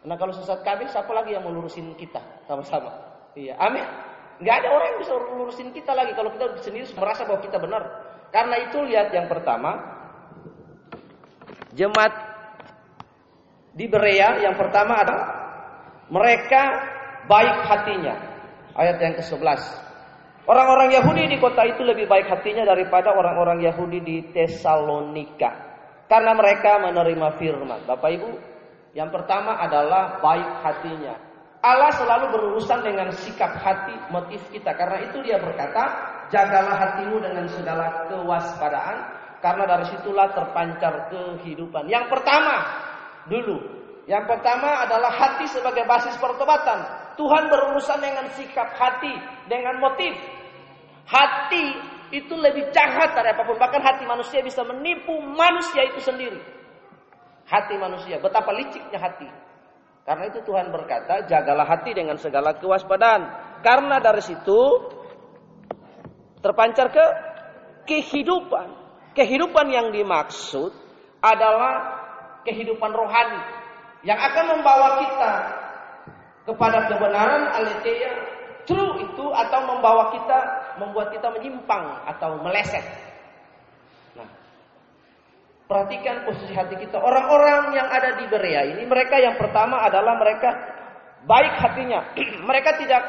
Nah 0.08 0.16
kalau 0.16 0.32
sesat 0.32 0.64
KB, 0.64 0.88
siapa 0.88 1.12
lagi 1.12 1.36
yang 1.36 1.44
melurusin 1.44 1.92
kita 2.00 2.24
sama-sama? 2.48 2.88
Iya, 3.36 3.60
amin. 3.60 3.84
Gak 4.40 4.64
ada 4.64 4.68
orang 4.72 4.86
yang 4.96 5.00
bisa 5.04 5.12
lurusin 5.36 5.68
kita 5.76 5.92
lagi 5.92 6.16
kalau 6.16 6.32
kita 6.32 6.56
sendiri 6.64 6.88
merasa 6.96 7.28
bahwa 7.28 7.44
kita 7.44 7.60
benar. 7.60 7.82
Karena 8.32 8.56
itu 8.64 8.78
lihat 8.88 9.12
yang 9.12 9.28
pertama, 9.28 9.76
jemaat 11.76 12.12
di 13.76 13.84
Berea 13.84 14.40
yang 14.40 14.56
pertama 14.56 15.04
adalah 15.04 15.26
mereka 16.08 16.62
baik 17.28 17.56
hatinya. 17.68 18.14
Ayat 18.78 18.96
yang 19.02 19.14
ke-11. 19.20 19.60
Orang-orang 20.48 20.88
Yahudi 20.96 21.28
di 21.28 21.36
kota 21.36 21.66
itu 21.68 21.84
lebih 21.84 22.08
baik 22.08 22.30
hatinya 22.32 22.64
daripada 22.64 23.12
orang-orang 23.12 23.60
Yahudi 23.60 24.00
di 24.00 24.16
Tesalonika. 24.32 25.68
Karena 26.08 26.32
mereka 26.32 26.80
menerima 26.80 27.28
firman. 27.36 27.84
Bapak 27.84 28.10
Ibu, 28.16 28.28
yang 28.96 29.12
pertama 29.12 29.56
adalah 29.60 30.16
baik 30.20 30.48
hatinya. 30.64 31.14
Allah 31.58 31.90
selalu 31.98 32.30
berurusan 32.32 32.86
dengan 32.86 33.10
sikap 33.10 33.58
hati, 33.58 33.92
motif 34.14 34.38
kita. 34.54 34.72
Karena 34.78 35.02
itu 35.10 35.18
dia 35.26 35.42
berkata, 35.42 35.90
jagalah 36.30 36.76
hatimu 36.78 37.18
dengan 37.18 37.44
segala 37.50 38.06
kewaspadaan. 38.06 38.96
Karena 39.38 39.64
dari 39.70 39.86
situlah 39.90 40.34
terpancar 40.34 41.10
kehidupan. 41.14 41.86
Yang 41.86 42.10
pertama, 42.10 42.54
dulu 43.30 43.78
Yang 44.08 44.24
pertama 44.24 44.88
adalah 44.88 45.12
hati 45.12 45.44
sebagai 45.52 45.84
basis 45.84 46.16
pertobatan. 46.16 46.80
Tuhan 47.20 47.44
berurusan 47.52 48.00
dengan 48.00 48.24
sikap 48.32 48.72
hati, 48.72 49.12
dengan 49.52 49.76
motif. 49.84 50.16
Hati 51.04 51.76
itu 52.16 52.32
lebih 52.32 52.72
jahat 52.72 53.12
dari 53.12 53.36
apa 53.36 53.44
pun. 53.44 53.60
Bahkan 53.60 53.82
hati 53.84 54.08
manusia 54.08 54.40
bisa 54.40 54.64
menipu 54.64 55.12
manusia 55.20 55.84
itu 55.92 56.00
sendiri. 56.00 56.40
Hati 57.48 57.74
manusia, 57.80 58.20
betapa 58.20 58.52
liciknya 58.52 59.00
hati. 59.00 59.28
Karena 60.04 60.24
itu 60.28 60.40
Tuhan 60.44 60.68
berkata, 60.72 61.24
jagalah 61.24 61.64
hati 61.64 61.96
dengan 61.96 62.16
segala 62.20 62.56
kewaspadaan. 62.60 63.28
Karena 63.64 64.00
dari 64.00 64.20
situ 64.20 64.60
terpancar 66.40 66.92
ke 66.92 67.06
kehidupan. 67.88 68.88
Kehidupan 69.16 69.66
yang 69.72 69.90
dimaksud 69.90 70.70
adalah 71.18 71.98
kehidupan 72.46 72.92
rohani 72.94 73.42
yang 74.06 74.16
akan 74.16 74.44
membawa 74.54 75.02
kita 75.02 75.32
kepada 76.46 76.86
kebenaran 76.86 77.50
aletheia 77.50 78.12
true 78.62 79.02
itu 79.02 79.26
atau 79.34 79.60
membawa 79.66 80.14
kita 80.14 80.38
membuat 80.78 81.10
kita 81.10 81.28
menyimpang 81.34 82.06
atau 82.06 82.38
meleset. 82.44 82.84
Perhatikan 85.68 86.24
posisi 86.24 86.56
hati 86.56 86.80
kita. 86.80 86.96
Orang-orang 86.96 87.76
yang 87.76 87.92
ada 87.92 88.16
di 88.16 88.24
Berea 88.24 88.64
ini 88.72 88.88
mereka 88.88 89.20
yang 89.20 89.36
pertama 89.36 89.84
adalah 89.84 90.16
mereka 90.16 90.48
baik 91.28 91.60
hatinya. 91.60 92.08
mereka 92.48 92.80
tidak 92.80 93.04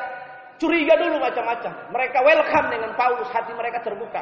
curiga 0.60 1.00
dulu 1.00 1.24
macam-macam. 1.24 1.88
Mereka 1.96 2.20
welcome 2.20 2.68
dengan 2.68 2.92
Paulus, 3.00 3.32
hati 3.32 3.56
mereka 3.56 3.80
terbuka. 3.80 4.22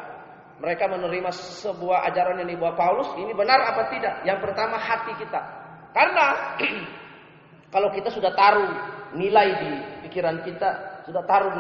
Mereka 0.62 0.86
menerima 0.86 1.34
sebuah 1.34 2.06
ajaran 2.14 2.38
yang 2.46 2.50
dibawa 2.54 2.78
Paulus, 2.78 3.10
ini 3.18 3.34
benar 3.34 3.58
apa 3.74 3.90
tidak? 3.90 4.22
Yang 4.22 4.40
pertama 4.46 4.78
hati 4.78 5.18
kita. 5.18 5.42
Karena 5.90 6.26
kalau 7.74 7.90
kita 7.90 8.14
sudah 8.14 8.38
taruh 8.38 8.70
nilai 9.18 9.50
di 9.66 9.72
pikiran 10.06 10.46
kita, 10.46 11.02
sudah 11.10 11.26
taruh 11.26 11.58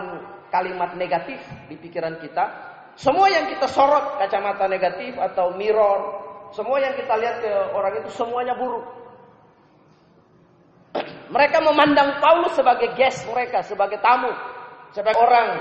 kalimat 0.53 0.93
negatif 0.93 1.41
di 1.65 1.74
pikiran 1.74 2.22
kita, 2.22 2.46
semua 2.98 3.29
yang 3.29 3.50
kita 3.50 3.65
sorot 3.65 4.22
kacamata 4.22 4.65
negatif 4.65 5.17
atau 5.17 5.53
mirror, 5.53 6.26
semua 6.56 6.77
yang 6.80 6.96
kita 6.96 7.13
lihat 7.20 7.44
ke 7.44 7.51
orang 7.75 7.94
itu 8.04 8.10
semuanya 8.13 8.56
buruk. 8.56 8.86
Mereka 11.27 11.60
memandang 11.60 12.24
Paulus 12.24 12.56
sebagai 12.56 12.96
guest 12.96 13.27
mereka, 13.27 13.60
sebagai 13.60 14.00
tamu, 14.00 14.32
sebagai 14.96 15.20
orang 15.20 15.60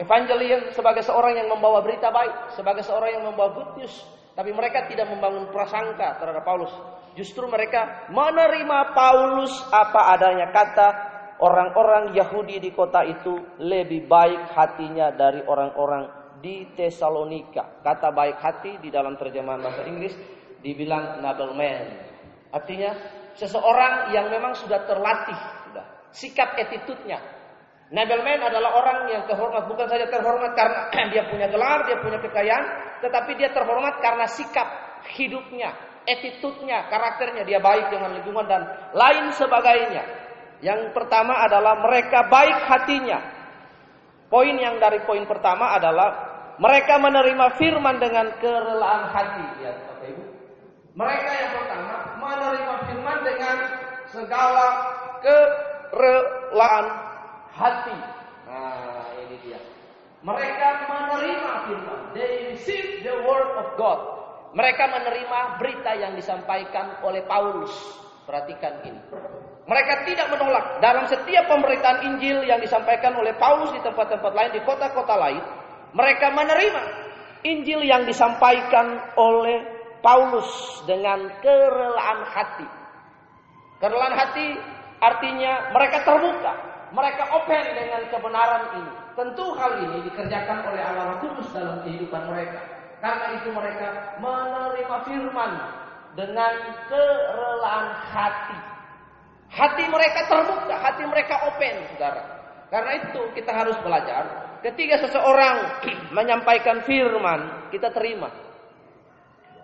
evangelion, 0.00 0.72
sebagai 0.72 1.04
seorang 1.04 1.36
yang 1.36 1.48
membawa 1.52 1.84
berita 1.84 2.08
baik, 2.08 2.56
sebagai 2.56 2.80
seorang 2.80 3.20
yang 3.20 3.24
membawa 3.28 3.52
good 3.52 3.70
news. 3.76 3.94
Tapi 4.32 4.48
mereka 4.48 4.88
tidak 4.88 5.12
membangun 5.12 5.52
prasangka 5.52 6.16
terhadap 6.16 6.40
Paulus. 6.40 6.72
Justru 7.12 7.44
mereka 7.44 8.08
menerima 8.08 8.96
Paulus 8.96 9.52
apa 9.68 10.16
adanya. 10.16 10.48
Kata 10.48 10.88
orang-orang 11.44 12.16
Yahudi 12.16 12.56
di 12.56 12.72
kota 12.72 13.04
itu 13.04 13.36
lebih 13.60 14.08
baik 14.08 14.56
hatinya 14.56 15.12
dari 15.12 15.44
orang-orang 15.44 16.21
di 16.42 16.66
Tesalonika. 16.74 17.80
Kata 17.80 18.10
baik 18.10 18.36
hati 18.42 18.72
di 18.82 18.90
dalam 18.90 19.14
terjemahan 19.14 19.62
bahasa 19.62 19.86
Inggris 19.86 20.12
dibilang 20.60 21.22
nobleman. 21.22 22.10
Artinya 22.52 22.90
seseorang 23.38 24.12
yang 24.12 24.28
memang 24.28 24.52
sudah 24.58 24.84
terlatih, 24.84 25.38
sudah 25.70 25.86
sikap 26.12 26.58
attitude-nya. 26.58 27.18
Nobleman 27.92 28.40
adalah 28.40 28.72
orang 28.72 28.98
yang 29.12 29.22
terhormat 29.28 29.68
bukan 29.68 29.84
saja 29.84 30.08
terhormat 30.08 30.56
karena 30.56 30.88
dia 31.12 31.22
punya 31.28 31.46
gelar, 31.48 31.84
dia 31.84 32.00
punya 32.00 32.18
kekayaan, 32.20 32.64
tetapi 33.04 33.36
dia 33.36 33.52
terhormat 33.52 34.00
karena 34.00 34.24
sikap 34.26 34.68
hidupnya, 35.12 35.76
attitude-nya, 36.08 36.88
karakternya 36.88 37.44
dia 37.44 37.60
baik 37.60 37.92
dengan 37.92 38.16
lingkungan 38.16 38.48
dan 38.48 38.62
lain 38.96 39.30
sebagainya. 39.36 40.04
Yang 40.62 40.94
pertama 40.94 41.42
adalah 41.42 41.82
mereka 41.82 42.30
baik 42.30 42.58
hatinya. 42.70 43.18
Poin 44.30 44.56
yang 44.56 44.80
dari 44.80 45.04
poin 45.04 45.28
pertama 45.28 45.76
adalah 45.76 46.31
mereka 46.60 47.00
menerima 47.00 47.46
firman 47.56 47.96
dengan 47.96 48.26
kerelaan 48.40 49.08
hati. 49.12 49.46
Ya, 49.64 49.72
Bapak 49.76 50.06
Ibu. 50.12 50.22
Mereka 50.92 51.30
yang 51.32 51.52
pertama 51.56 51.94
menerima 52.20 52.74
firman 52.84 53.18
dengan 53.24 53.56
segala 54.12 54.66
kerelaan 55.24 56.86
hati. 57.56 57.98
Nah, 58.44 59.08
ini 59.24 59.36
dia. 59.40 59.60
Mereka 60.22 60.68
menerima 60.86 61.52
firman. 61.66 62.00
They 62.12 62.52
receive 62.52 63.00
the 63.00 63.24
word 63.24 63.48
of 63.56 63.68
God. 63.80 64.00
Mereka 64.52 64.84
menerima 64.84 65.56
berita 65.56 65.96
yang 65.96 66.12
disampaikan 66.12 67.00
oleh 67.00 67.24
Paulus. 67.24 67.72
Perhatikan 68.22 68.84
ini. 68.86 69.00
Mereka 69.62 70.06
tidak 70.06 70.30
menolak 70.30 70.78
dalam 70.78 71.08
setiap 71.10 71.46
pemberitaan 71.50 72.06
Injil 72.06 72.44
yang 72.46 72.58
disampaikan 72.62 73.14
oleh 73.18 73.34
Paulus 73.34 73.70
di 73.74 73.80
tempat-tempat 73.82 74.32
lain, 74.34 74.50
di 74.54 74.62
kota-kota 74.62 75.14
lain. 75.16 75.42
Mereka 75.92 76.26
menerima 76.32 76.82
Injil 77.42 77.84
yang 77.84 78.08
disampaikan 78.08 79.12
oleh 79.18 79.60
Paulus 80.00 80.48
dengan 80.88 81.30
kerelaan 81.42 82.20
hati. 82.32 82.68
Kerelaan 83.82 84.14
hati 84.14 84.46
artinya 85.02 85.74
mereka 85.74 86.06
terbuka, 86.06 86.52
mereka 86.94 87.24
open 87.34 87.64
dengan 87.74 88.02
kebenaran 88.08 88.64
ini. 88.78 88.92
Tentu 89.12 89.44
hal 89.58 89.72
ini 89.84 89.98
dikerjakan 90.08 90.58
oleh 90.72 90.82
Allah 90.82 91.18
Kudus 91.20 91.50
dalam 91.52 91.82
kehidupan 91.84 92.30
mereka. 92.30 92.62
Karena 93.02 93.26
itu 93.34 93.50
mereka 93.50 94.16
menerima 94.22 94.96
firman 95.02 95.50
dengan 96.14 96.54
kerelaan 96.86 97.86
hati. 98.14 98.58
Hati 99.52 99.84
mereka 99.90 100.30
terbuka, 100.30 100.74
hati 100.78 101.02
mereka 101.04 101.34
open, 101.50 101.74
saudara. 101.92 102.22
Karena 102.72 102.92
itu 103.04 103.20
kita 103.36 103.52
harus 103.52 103.76
belajar. 103.84 104.51
Ketika 104.62 105.06
seseorang 105.06 105.82
menyampaikan 106.14 106.86
firman, 106.86 107.70
kita 107.74 107.90
terima. 107.90 108.30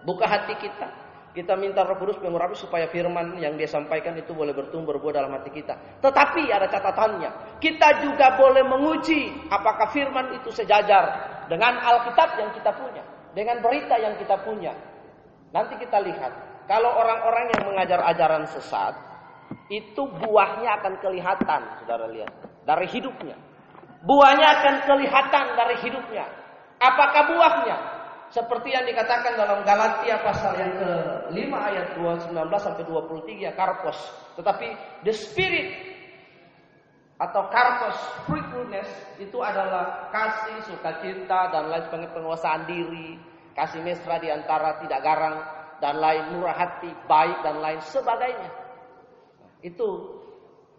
Buka 0.02 0.26
hati 0.26 0.58
kita. 0.58 1.06
Kita 1.32 1.54
minta 1.54 1.86
Roh 1.86 1.94
Kudus 2.02 2.18
mengurapi 2.18 2.58
supaya 2.58 2.90
firman 2.90 3.38
yang 3.38 3.54
dia 3.54 3.70
sampaikan 3.70 4.18
itu 4.18 4.34
boleh 4.34 4.50
bertumbuh 4.50 4.96
berbuah 4.96 5.22
dalam 5.22 5.30
hati 5.38 5.54
kita. 5.54 6.02
Tetapi 6.02 6.50
ada 6.50 6.66
catatannya. 6.66 7.62
Kita 7.62 8.02
juga 8.02 8.34
boleh 8.34 8.66
menguji 8.66 9.46
apakah 9.46 9.86
firman 9.94 10.34
itu 10.34 10.50
sejajar 10.50 11.04
dengan 11.46 11.78
Alkitab 11.78 12.42
yang 12.42 12.50
kita 12.50 12.74
punya 12.74 13.04
dengan 13.38 13.62
berita 13.62 13.94
yang 14.02 14.18
kita 14.18 14.34
punya. 14.42 14.74
Nanti 15.54 15.78
kita 15.80 16.02
lihat, 16.02 16.66
kalau 16.68 16.90
orang-orang 16.90 17.54
yang 17.56 17.62
mengajar 17.70 18.02
ajaran 18.10 18.44
sesat, 18.50 18.98
itu 19.70 20.02
buahnya 20.04 20.82
akan 20.82 20.94
kelihatan, 21.00 21.60
saudara 21.78 22.10
lihat, 22.10 22.32
dari 22.66 22.90
hidupnya. 22.90 23.38
Buahnya 24.02 24.46
akan 24.62 24.74
kelihatan 24.86 25.46
dari 25.58 25.76
hidupnya. 25.82 26.26
Apakah 26.78 27.22
buahnya? 27.34 27.76
Seperti 28.28 28.76
yang 28.76 28.84
dikatakan 28.84 29.40
dalam 29.40 29.64
Galatia 29.64 30.20
pasal 30.20 30.52
yang 30.60 30.72
ke-5 30.76 31.48
ayat 31.48 31.86
19 31.96 32.36
sampai 32.60 32.84
23 32.84 33.56
karpos. 33.56 33.98
Tetapi 34.36 34.68
the 35.02 35.10
spirit 35.16 35.68
atau 37.18 37.48
karpos 37.50 37.96
fruitfulness 38.28 38.86
itu 39.18 39.40
adalah 39.40 40.12
kasih, 40.12 40.60
sukacita 40.70 41.50
dan 41.50 41.72
lain 41.72 41.82
sebagainya 41.88 42.14
penguasaan 42.14 42.62
diri, 42.68 43.18
kasih 43.56 43.80
mesra 43.82 44.20
di 44.20 44.28
antara 44.30 44.76
tidak 44.78 45.00
garang 45.02 45.36
dan 45.80 45.98
lain 45.98 46.36
murah 46.36 46.54
hati, 46.54 46.92
baik 47.08 47.42
dan 47.42 47.58
lain 47.64 47.80
sebagainya. 47.80 48.50
Itu 49.64 50.17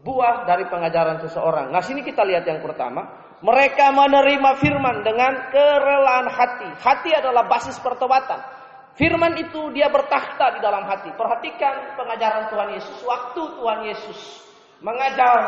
buah 0.04 0.48
dari 0.48 0.68
pengajaran 0.68 1.20
seseorang. 1.24 1.72
Nah, 1.72 1.84
sini 1.84 2.04
kita 2.04 2.24
lihat 2.24 2.48
yang 2.48 2.64
pertama, 2.64 3.08
mereka 3.40 3.92
menerima 3.92 4.52
firman 4.60 5.04
dengan 5.04 5.52
kerelaan 5.52 6.28
hati. 6.28 6.70
Hati 6.80 7.12
adalah 7.16 7.48
basis 7.48 7.80
pertobatan. 7.80 8.40
Firman 9.00 9.32
itu 9.40 9.72
dia 9.72 9.88
bertakhta 9.88 10.56
di 10.56 10.60
dalam 10.60 10.84
hati. 10.84 11.08
Perhatikan 11.16 11.96
pengajaran 11.96 12.52
Tuhan 12.52 12.70
Yesus. 12.76 12.98
Waktu 13.08 13.42
Tuhan 13.56 13.80
Yesus 13.88 14.20
mengajar 14.84 15.40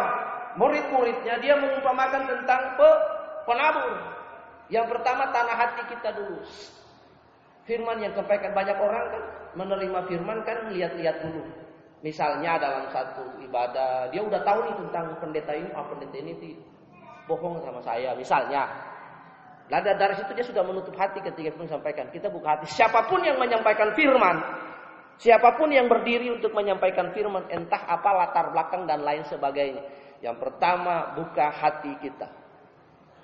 murid-muridnya 0.56 1.40
dia 1.44 1.60
mengumpamakan 1.60 2.32
tentang 2.32 2.80
pe 2.80 2.90
penabur. 3.44 3.92
Yang 4.72 4.88
pertama 4.88 5.28
tanah 5.36 5.56
hati 5.60 5.84
kita 5.92 6.16
dulu. 6.16 6.40
Firman 7.68 8.00
yang 8.00 8.16
sampaikan 8.16 8.56
banyak 8.56 8.80
orang 8.80 9.06
kan 9.12 9.24
menerima 9.60 10.00
firman 10.08 10.48
kan 10.48 10.72
lihat-lihat 10.72 11.28
dulu. 11.28 11.44
Misalnya 12.02 12.58
dalam 12.58 12.90
satu 12.90 13.38
ibadah 13.46 14.10
dia 14.10 14.26
udah 14.26 14.42
tahu 14.42 14.60
nih 14.66 14.76
tentang 14.86 15.06
pendeta 15.22 15.54
ini, 15.54 15.70
oh 15.78 15.86
pendeta 15.86 16.18
ini 16.18 16.32
tuh 16.42 16.54
bohong 17.30 17.62
sama 17.62 17.82
saya 17.86 18.18
misalnya. 18.18 18.66
Nah 19.70 19.80
dari 19.80 20.18
situ 20.18 20.34
dia 20.34 20.44
sudah 20.44 20.66
menutup 20.66 20.98
hati 20.98 21.22
ketika 21.22 21.54
pun 21.54 21.70
sampaikan. 21.70 22.10
Kita 22.10 22.28
buka 22.34 22.58
hati. 22.58 22.66
Siapa 22.68 23.06
pun 23.06 23.22
yang 23.22 23.38
menyampaikan 23.38 23.94
firman, 23.94 24.42
siapa 25.22 25.56
pun 25.56 25.70
yang 25.70 25.86
berdiri 25.86 26.34
untuk 26.34 26.52
menyampaikan 26.58 27.14
firman, 27.14 27.46
entah 27.54 27.86
apa 27.86 28.10
latar 28.18 28.50
belakang 28.52 28.90
dan 28.90 29.06
lain 29.06 29.22
sebagainya 29.30 30.02
yang 30.22 30.38
pertama, 30.38 31.18
buka 31.18 31.50
hati 31.50 31.98
kita. 31.98 32.30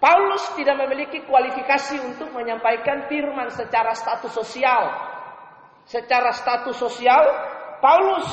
Paulus 0.01 0.41
tidak 0.57 0.77
memiliki 0.81 1.25
kualifikasi 1.25 2.01
untuk 2.05 2.34
menyampaikan 2.34 3.05
firman 3.10 3.50
secara 3.53 3.93
status 3.93 4.34
sosial. 4.34 4.93
Secara 5.86 6.34
status 6.34 6.74
sosial, 6.77 7.24
Paulus 7.81 8.25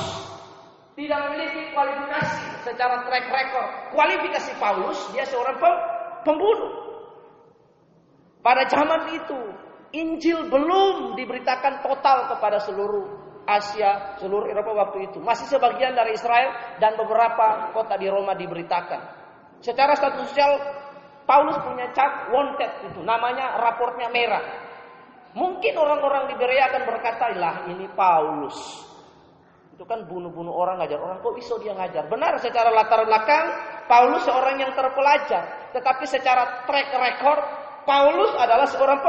Tidak 0.95 1.19
memiliki 1.27 1.75
kualifikasi 1.75 2.63
secara 2.63 3.03
track 3.03 3.27
record. 3.27 3.69
Kualifikasi 3.91 4.51
Paulus, 4.55 4.95
dia 5.11 5.27
seorang 5.27 5.59
pembunuh. 6.23 6.71
Pada 8.39 8.63
zaman 8.71 9.11
itu, 9.11 9.39
Injil 9.91 10.47
belum 10.47 11.19
diberitakan 11.19 11.83
total 11.83 12.31
kepada 12.31 12.63
seluruh 12.63 13.03
Asia, 13.43 14.15
seluruh 14.23 14.47
Eropa 14.47 14.71
waktu 14.71 15.11
itu. 15.11 15.19
Masih 15.19 15.51
sebagian 15.51 15.93
dari 15.93 16.15
Israel 16.15 16.79
dan 16.79 16.95
beberapa 16.95 17.75
kota 17.75 17.99
di 17.99 18.07
Roma 18.07 18.31
diberitakan. 18.31 19.01
Secara 19.59 19.99
status 19.99 20.31
sosial, 20.31 20.61
Paulus 21.25 21.57
punya 21.59 21.89
cap 21.91 22.29
wanted 22.31 22.71
itu, 22.87 23.01
namanya 23.01 23.57
raportnya 23.59 24.07
merah. 24.13 24.45
Mungkin 25.35 25.73
orang-orang 25.75 26.31
di 26.31 26.35
Berea 26.39 26.71
akan 26.71 26.83
berkata, 26.87 27.35
lah 27.35 27.67
ini 27.67 27.89
Paulus. 27.91 28.84
Itu 29.75 29.83
kan 29.83 30.07
bunuh-bunuh 30.07 30.55
orang 30.55 30.79
ngajar 30.79 31.03
orang. 31.03 31.19
Kok 31.19 31.35
bisa 31.35 31.59
dia 31.59 31.75
ngajar? 31.75 32.07
Benar 32.07 32.39
secara 32.39 32.71
latar 32.71 33.03
belakang 33.03 33.45
Paulus 33.91 34.23
seorang 34.23 34.55
yang 34.55 34.71
terpelajar. 34.71 35.75
Tetapi 35.75 36.07
secara 36.07 36.63
track 36.63 36.95
record 36.95 37.41
Paulus 37.83 38.31
adalah 38.39 38.63
seorang 38.71 39.03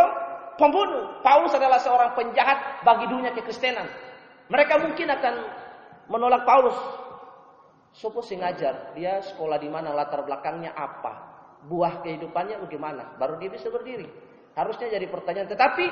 pembunuh. 0.58 1.22
Paulus 1.22 1.54
adalah 1.54 1.78
seorang 1.78 2.18
penjahat 2.18 2.82
bagi 2.82 3.06
dunia 3.06 3.30
kekristenan. 3.30 3.86
Mereka 4.50 4.82
mungkin 4.82 5.06
akan 5.06 5.34
menolak 6.10 6.42
Paulus. 6.42 6.74
Sopo 7.94 8.18
sih 8.18 8.34
ngajar? 8.34 8.90
Dia 8.98 9.22
sekolah 9.22 9.62
di 9.62 9.70
mana? 9.70 9.94
Latar 9.94 10.26
belakangnya 10.26 10.74
apa? 10.74 11.38
Buah 11.62 12.02
kehidupannya 12.02 12.58
bagaimana? 12.66 13.14
Baru 13.14 13.38
dia 13.38 13.54
bisa 13.54 13.70
berdiri. 13.70 14.10
Harusnya 14.58 14.90
jadi 14.90 15.06
pertanyaan. 15.06 15.46
Tetapi 15.46 15.84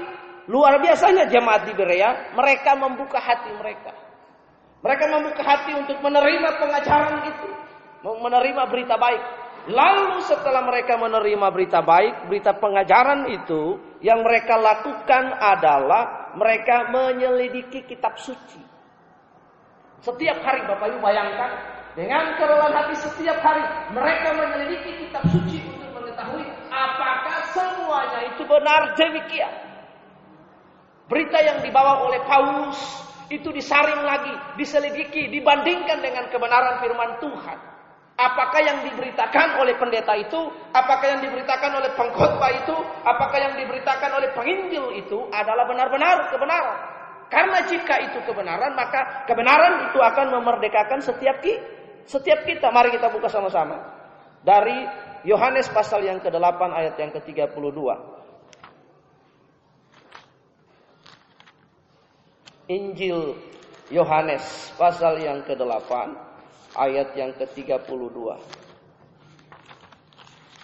luar 0.50 0.82
biasanya 0.82 1.30
jemaat 1.30 1.62
di 1.62 1.78
Berea, 1.78 2.34
mereka 2.34 2.74
membuka 2.74 3.22
hati 3.22 3.54
mereka. 3.54 4.03
Mereka 4.84 5.04
membuka 5.08 5.40
hati 5.40 5.72
untuk 5.72 5.96
menerima 6.04 6.60
pengajaran 6.60 7.24
itu. 7.24 7.48
Menerima 8.04 8.62
berita 8.68 9.00
baik. 9.00 9.22
Lalu 9.64 10.20
setelah 10.28 10.60
mereka 10.60 11.00
menerima 11.00 11.48
berita 11.48 11.80
baik, 11.80 12.28
berita 12.28 12.52
pengajaran 12.52 13.32
itu, 13.32 13.80
yang 14.04 14.20
mereka 14.20 14.60
lakukan 14.60 15.40
adalah 15.40 16.36
mereka 16.36 16.92
menyelidiki 16.92 17.88
kitab 17.88 18.20
suci. 18.20 18.60
Setiap 20.04 20.44
hari 20.44 20.68
Bapak 20.68 20.92
Ibu 20.92 21.00
bayangkan, 21.00 21.50
dengan 21.96 22.36
kerelaan 22.36 22.76
hati 22.76 22.92
setiap 23.08 23.40
hari, 23.40 23.64
mereka 23.96 24.36
menyelidiki 24.36 25.08
kitab 25.08 25.24
suci 25.32 25.64
untuk 25.64 25.96
mengetahui 25.96 26.44
apakah 26.68 27.38
semuanya 27.56 28.20
itu 28.36 28.44
benar 28.44 28.92
demikian. 29.00 29.54
Berita 31.08 31.40
yang 31.40 31.64
dibawa 31.64 32.04
oleh 32.04 32.20
Paulus 32.28 32.80
itu 33.32 33.48
disaring 33.52 34.04
lagi, 34.04 34.34
diselidiki, 34.60 35.32
dibandingkan 35.32 36.00
dengan 36.04 36.28
kebenaran 36.28 36.80
firman 36.80 37.16
Tuhan. 37.20 37.58
Apakah 38.14 38.60
yang 38.62 38.78
diberitakan 38.86 39.58
oleh 39.58 39.74
pendeta 39.74 40.14
itu, 40.14 40.38
apakah 40.70 41.18
yang 41.18 41.20
diberitakan 41.24 41.82
oleh 41.82 41.90
pengkhotbah 41.98 42.50
itu, 42.62 42.76
apakah 43.02 43.38
yang 43.42 43.54
diberitakan 43.58 44.10
oleh 44.14 44.30
penginjil 44.36 44.94
itu 44.94 45.18
adalah 45.34 45.66
benar-benar 45.66 46.30
kebenaran. 46.30 46.78
Karena 47.26 47.58
jika 47.66 47.98
itu 48.06 48.22
kebenaran, 48.22 48.78
maka 48.78 49.26
kebenaran 49.26 49.90
itu 49.90 49.98
akan 49.98 50.30
memerdekakan 50.30 51.02
setiap 51.02 51.42
kita. 51.42 51.66
Setiap 52.04 52.44
kita, 52.44 52.68
mari 52.68 52.92
kita 52.92 53.08
buka 53.08 53.32
sama-sama. 53.32 53.80
Dari 54.44 54.84
Yohanes 55.24 55.72
pasal 55.72 56.04
yang 56.04 56.20
ke-8 56.20 56.60
ayat 56.68 56.94
yang 57.00 57.10
ke-32. 57.16 57.80
Injil 62.64 63.36
Yohanes 63.92 64.72
pasal 64.80 65.20
yang 65.20 65.44
ke-8 65.44 65.92
ayat 66.72 67.12
yang 67.12 67.36
ke-32. 67.36 68.16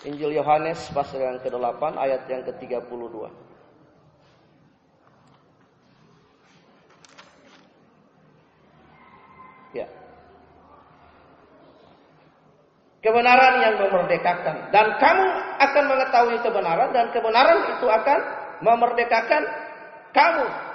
Injil 0.08 0.32
Yohanes 0.32 0.80
pasal 0.96 1.20
yang 1.20 1.36
ke-8 1.44 1.82
ayat 2.00 2.24
yang 2.32 2.40
ke-32. 2.48 3.28
Ya. 9.76 9.86
Kebenaran 13.04 13.54
yang 13.60 13.74
memerdekakan 13.76 14.72
dan 14.72 14.86
kamu 14.96 15.26
akan 15.60 15.84
mengetahui 15.84 16.38
kebenaran 16.40 16.90
dan 16.96 17.12
kebenaran 17.12 17.76
itu 17.76 17.86
akan 17.86 18.18
memerdekakan 18.64 19.42
kamu 20.16 20.69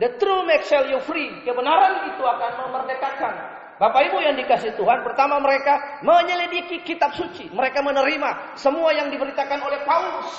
The 0.00 0.16
true 0.16 0.48
make 0.48 0.64
shall 0.64 0.88
you 0.88 1.00
free. 1.04 1.28
Kebenaran 1.44 2.08
itu 2.08 2.24
akan 2.24 2.52
memerdekakan. 2.68 3.34
Bapak 3.76 4.08
Ibu 4.08 4.18
yang 4.22 4.38
dikasih 4.38 4.78
Tuhan, 4.78 5.02
pertama 5.02 5.42
mereka 5.42 6.00
menyelidiki 6.06 6.86
kitab 6.86 7.12
suci. 7.18 7.50
Mereka 7.50 7.82
menerima 7.82 8.54
semua 8.54 8.94
yang 8.94 9.10
diberitakan 9.10 9.58
oleh 9.58 9.82
Paulus. 9.84 10.30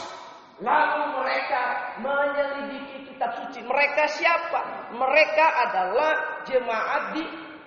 Lalu 0.63 1.01
mereka 1.21 1.61
menyelidiki 1.99 3.13
kitab 3.13 3.35
suci. 3.35 3.61
Mereka 3.67 4.03
siapa? 4.15 4.89
Mereka 4.95 5.45
adalah 5.69 6.11
jemaat 6.47 7.03
di 7.19 7.23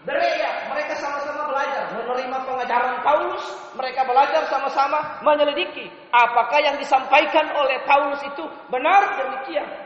Berea. 0.06 0.70
Mereka 0.70 0.96
sama-sama 0.96 1.50
belajar 1.50 1.92
menerima 1.92 2.38
pengajaran 2.46 2.96
Paulus. 3.04 3.44
Mereka 3.76 4.00
belajar 4.06 4.42
sama-sama 4.48 5.20
menyelidiki 5.22 5.92
apakah 6.08 6.62
yang 6.62 6.80
disampaikan 6.80 7.52
oleh 7.52 7.84
Paulus 7.84 8.22
itu 8.24 8.48
benar 8.72 9.18
demikian 9.20 9.85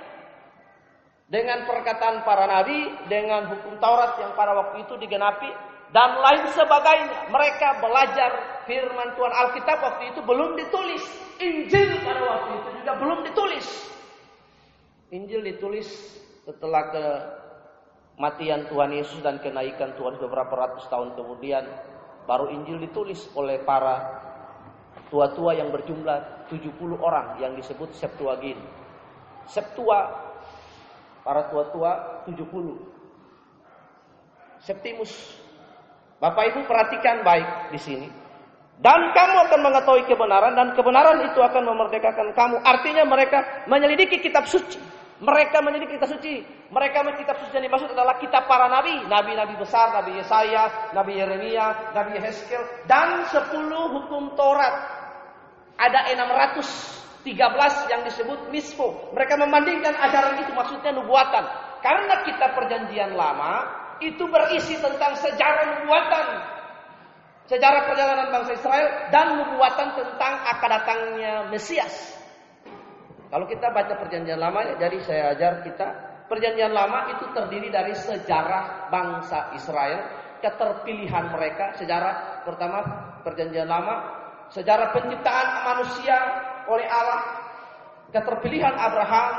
dengan 1.30 1.62
perkataan 1.62 2.26
para 2.26 2.44
nabi, 2.50 2.90
dengan 3.06 3.46
hukum 3.46 3.78
Taurat 3.78 4.18
yang 4.18 4.34
pada 4.34 4.50
waktu 4.58 4.82
itu 4.82 4.98
digenapi, 4.98 5.46
dan 5.94 6.18
lain 6.18 6.44
sebagainya. 6.50 7.30
Mereka 7.30 7.78
belajar 7.78 8.62
firman 8.66 9.14
Tuhan 9.14 9.32
Alkitab 9.46 9.78
waktu 9.78 10.04
itu 10.10 10.20
belum 10.26 10.58
ditulis. 10.58 11.02
Injil 11.38 12.02
pada 12.02 12.20
waktu 12.20 12.50
itu 12.58 12.68
juga 12.82 12.92
belum 12.98 13.18
ditulis. 13.30 13.66
Injil 15.10 15.40
ditulis 15.42 15.88
setelah 16.46 16.90
kematian 16.90 18.66
Tuhan 18.66 18.90
Yesus 18.94 19.22
dan 19.22 19.38
kenaikan 19.38 19.94
Tuhan 19.94 20.18
beberapa 20.18 20.54
ratus 20.54 20.86
tahun 20.90 21.14
kemudian. 21.14 21.62
Baru 22.26 22.50
Injil 22.50 22.78
ditulis 22.82 23.26
oleh 23.34 23.58
para 23.62 24.22
tua-tua 25.10 25.58
yang 25.58 25.74
berjumlah 25.74 26.46
70 26.46 26.78
orang 27.02 27.38
yang 27.42 27.58
disebut 27.58 27.90
Septuagint. 27.90 28.60
Septua 29.50 30.29
Para 31.20 31.48
tua-tua 31.52 32.24
70. 32.24 32.80
Septimus. 34.60 35.12
Bapak 36.20 36.52
Ibu 36.52 36.68
perhatikan 36.68 37.24
baik 37.24 37.72
di 37.72 37.80
sini. 37.80 38.08
Dan 38.80 39.12
kamu 39.12 39.36
akan 39.48 39.60
mengetahui 39.60 40.08
kebenaran 40.08 40.56
dan 40.56 40.72
kebenaran 40.72 41.20
itu 41.28 41.40
akan 41.40 41.62
memerdekakan 41.68 42.32
kamu. 42.32 42.56
Artinya 42.64 43.04
mereka 43.04 43.68
menyelidiki 43.68 44.24
kitab 44.24 44.48
suci. 44.48 44.80
Mereka 45.20 45.60
menyelidiki 45.60 46.00
kitab 46.00 46.16
suci. 46.16 46.40
Mereka 46.72 47.04
kitab 47.20 47.36
suci 47.44 47.52
yang 47.60 47.68
dimaksud 47.68 47.92
adalah 47.92 48.16
kitab 48.16 48.48
para 48.48 48.72
nabi. 48.72 49.04
Nabi-nabi 49.04 49.60
besar, 49.60 49.92
Nabi 49.92 50.16
Yesaya, 50.16 50.92
Nabi 50.96 51.12
Yeremia, 51.20 51.92
Nabi 51.92 52.16
Yehezkel. 52.16 52.64
Dan 52.88 53.28
10 53.28 53.68
hukum 53.68 54.32
Taurat. 54.32 54.72
Ada 55.76 56.16
600 56.16 56.99
13 57.22 57.92
yang 57.92 58.02
disebut 58.08 58.48
misfo. 58.48 59.12
Mereka 59.12 59.36
membandingkan 59.36 59.92
ajaran 59.92 60.40
itu 60.40 60.52
maksudnya 60.56 60.96
nubuatan. 60.96 61.44
Karena 61.80 62.24
kita 62.24 62.52
perjanjian 62.56 63.16
lama 63.16 63.80
itu 64.00 64.24
berisi 64.28 64.76
tentang 64.80 65.16
sejarah 65.20 65.80
nubuatan. 65.80 66.26
Sejarah 67.50 67.82
perjalanan 67.90 68.28
bangsa 68.30 68.52
Israel 68.56 68.88
dan 69.10 69.26
nubuatan 69.42 69.88
tentang 69.98 70.34
akan 70.48 70.70
datangnya 70.70 71.34
Mesias. 71.50 72.16
Kalau 73.30 73.46
kita 73.46 73.70
baca 73.70 73.94
perjanjian 73.94 74.38
lama, 74.42 74.74
jadi 74.78 74.98
saya 75.06 75.22
ajar 75.34 75.62
kita 75.62 75.86
perjanjian 76.26 76.74
lama 76.74 77.14
itu 77.14 77.30
terdiri 77.30 77.70
dari 77.70 77.94
sejarah 77.94 78.90
bangsa 78.90 79.54
Israel, 79.54 80.02
keterpilihan 80.42 81.30
mereka, 81.30 81.74
sejarah 81.78 82.42
pertama 82.42 82.82
perjanjian 83.22 83.70
lama, 83.70 84.02
sejarah 84.50 84.90
penciptaan 84.90 85.48
manusia, 85.62 86.18
oleh 86.70 86.86
Allah, 86.86 87.20
keterpilihan 88.14 88.74
Abraham, 88.78 89.30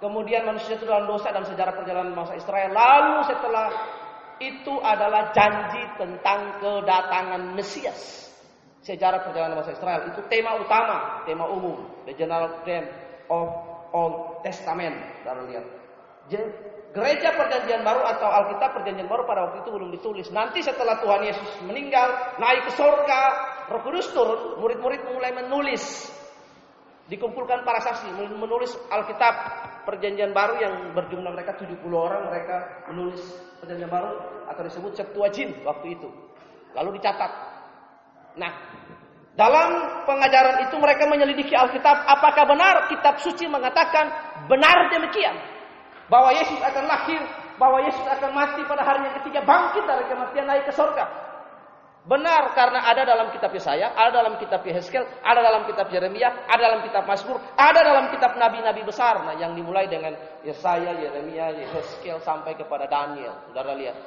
kemudian 0.00 0.48
manusia 0.48 0.80
itu 0.80 0.88
dalam 0.88 1.04
dosa 1.04 1.28
dan 1.30 1.44
sejarah 1.44 1.76
perjalanan 1.76 2.16
bangsa 2.16 2.40
Israel. 2.40 2.72
Lalu 2.72 3.16
setelah 3.28 3.68
itu 4.40 4.74
adalah 4.80 5.30
janji 5.36 5.84
tentang 6.00 6.56
kedatangan 6.64 7.52
Mesias. 7.52 8.32
Sejarah 8.80 9.28
perjalanan 9.28 9.60
bangsa 9.60 9.76
Israel 9.76 10.08
itu 10.08 10.24
tema 10.32 10.56
utama, 10.56 11.22
tema 11.28 11.44
umum, 11.52 11.84
the 12.08 12.16
general 12.16 12.64
theme 12.64 12.88
of 13.28 13.48
Old 13.92 14.40
Testament. 14.40 14.96
Saudara 15.20 15.44
lihat. 15.44 15.66
Gereja 16.90 17.38
perjanjian 17.38 17.86
baru 17.86 18.02
atau 18.02 18.26
Alkitab 18.26 18.82
perjanjian 18.82 19.06
baru 19.06 19.22
pada 19.22 19.46
waktu 19.46 19.62
itu 19.62 19.70
belum 19.70 19.90
ditulis. 19.94 20.26
Nanti 20.34 20.58
setelah 20.58 20.98
Tuhan 20.98 21.22
Yesus 21.22 21.62
meninggal, 21.62 22.38
naik 22.42 22.66
ke 22.66 22.72
surga, 22.74 23.20
Roh 23.70 23.82
Kudus 23.86 24.10
turun, 24.10 24.58
murid-murid 24.58 25.06
mulai 25.06 25.30
menulis 25.30 26.10
Dikumpulkan 27.10 27.66
para 27.66 27.82
saksi 27.82 28.14
menulis 28.38 28.70
Alkitab 28.86 29.34
Perjanjian 29.82 30.30
Baru 30.30 30.62
yang 30.62 30.94
berjumlah 30.94 31.34
mereka 31.34 31.58
70 31.58 31.82
orang 31.90 32.30
mereka 32.30 32.86
menulis 32.86 33.18
Perjanjian 33.58 33.90
Baru 33.90 34.14
atau 34.46 34.62
disebut 34.62 34.94
Septuagint 34.94 35.58
waktu 35.66 35.98
itu. 35.98 36.06
Lalu 36.78 37.02
dicatat. 37.02 37.32
Nah, 38.38 38.52
dalam 39.34 39.68
pengajaran 40.06 40.70
itu 40.70 40.76
mereka 40.78 41.10
menyelidiki 41.10 41.54
Alkitab, 41.54 42.06
apakah 42.06 42.46
benar 42.46 42.86
kitab 42.86 43.18
suci 43.18 43.50
mengatakan 43.50 44.06
benar 44.46 44.90
demikian? 44.94 45.34
Bahwa 46.06 46.34
Yesus 46.34 46.58
akan 46.62 46.84
lahir, 46.90 47.22
bahwa 47.58 47.78
Yesus 47.86 48.02
akan 48.06 48.30
mati 48.34 48.62
pada 48.66 48.82
hari 48.82 49.06
yang 49.06 49.14
ketiga, 49.22 49.42
bangkit 49.46 49.82
dari 49.86 50.04
kematian 50.10 50.46
naik 50.46 50.66
ke 50.66 50.74
sorga. 50.74 51.29
Benar 52.00 52.56
karena 52.56 52.80
ada 52.88 53.04
dalam 53.04 53.28
kitab 53.28 53.52
Yesaya, 53.52 53.92
ada 53.92 54.24
dalam 54.24 54.40
kitab 54.40 54.64
Yehezkel, 54.64 55.04
ada 55.20 55.44
dalam 55.44 55.68
kitab 55.68 55.92
Yeremia, 55.92 56.48
ada 56.48 56.60
dalam 56.72 56.80
kitab 56.80 57.04
Mazmur, 57.04 57.36
ada 57.60 57.80
dalam 57.84 58.08
kitab 58.08 58.40
nabi-nabi 58.40 58.80
besar 58.88 59.20
nah, 59.20 59.36
yang 59.36 59.52
dimulai 59.52 59.84
dengan 59.84 60.16
Yesaya, 60.40 60.96
Yeremia, 60.96 61.52
Yehezkel 61.60 62.16
sampai 62.24 62.56
kepada 62.56 62.88
Daniel. 62.88 63.36
Saudara 63.52 63.76
lihat. 63.76 64.00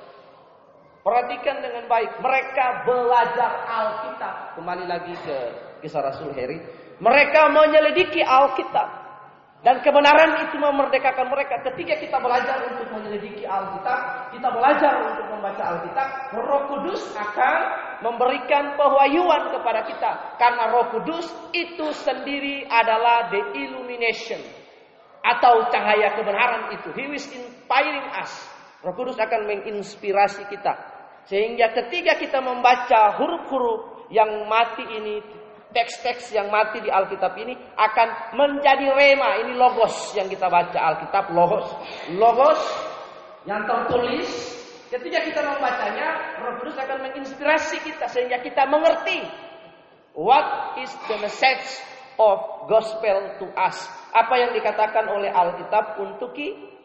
Perhatikan 1.03 1.59
dengan 1.59 1.83
baik. 1.85 2.17
Mereka 2.23 2.87
belajar 2.87 3.51
Alkitab. 3.67 4.55
Kembali 4.55 4.85
lagi 4.87 5.13
ke 5.19 5.37
kisah 5.83 5.99
Rasul 5.99 6.31
Heri. 6.31 6.63
Mereka 7.03 7.51
menyelidiki 7.51 8.23
Alkitab. 8.23 9.02
Dan 9.63 9.79
kebenaran 9.79 10.43
itu 10.43 10.59
memerdekakan 10.59 11.31
mereka. 11.31 11.63
Ketika 11.63 11.95
kita 11.95 12.19
belajar 12.19 12.67
untuk 12.67 12.83
menyelidiki 12.99 13.47
Alkitab, 13.47 14.27
kita 14.35 14.47
belajar 14.51 14.93
untuk 15.07 15.25
membaca 15.31 15.63
Alkitab, 15.63 16.07
Roh 16.35 16.63
Kudus 16.67 16.99
akan 17.15 17.57
memberikan 18.03 18.75
pewahyuan 18.75 19.55
kepada 19.55 19.87
kita. 19.87 20.11
Karena 20.35 20.67
Roh 20.67 20.91
Kudus 20.91 21.31
itu 21.55 21.95
sendiri 21.95 22.67
adalah 22.67 23.31
the 23.31 23.39
illumination 23.55 24.43
atau 25.23 25.71
cahaya 25.71 26.11
kebenaran 26.19 26.75
itu. 26.75 26.91
He 26.99 27.07
is 27.15 27.23
inspiring 27.31 28.07
us. 28.19 28.35
Roh 28.83 28.91
Kudus 28.91 29.15
akan 29.15 29.47
menginspirasi 29.47 30.43
kita. 30.51 30.75
Sehingga 31.31 31.71
ketika 31.71 32.19
kita 32.19 32.43
membaca 32.43 33.15
huruf-huruf 33.15 34.11
yang 34.11 34.43
mati 34.51 34.83
ini, 34.83 35.23
teks-teks 35.73 36.31
yang 36.31 36.47
mati 36.53 36.79
di 36.79 36.87
Alkitab 36.87 37.33
ini 37.35 37.57
akan 37.75 38.37
menjadi 38.37 38.93
rema. 38.93 39.41
Ini 39.43 39.57
logos 39.57 40.13
yang 40.15 40.29
kita 40.29 40.47
baca 40.47 40.77
Alkitab, 40.77 41.33
logos. 41.33 41.67
Logos 42.15 42.61
yang 43.43 43.65
tertulis 43.67 44.29
ketika 44.87 45.19
kita 45.25 45.41
membacanya, 45.41 46.37
Roh 46.39 46.61
Kudus 46.61 46.77
akan 46.77 47.09
menginspirasi 47.09 47.81
kita 47.83 48.05
sehingga 48.07 48.39
kita 48.39 48.69
mengerti 48.69 49.25
what 50.13 50.77
is 50.79 50.93
the 51.09 51.17
message 51.19 51.81
of 52.21 52.69
gospel 52.69 53.17
to 53.41 53.49
us. 53.57 53.89
Apa 54.13 54.37
yang 54.37 54.53
dikatakan 54.53 55.09
oleh 55.09 55.33
Alkitab 55.33 55.97
untuk 55.97 56.37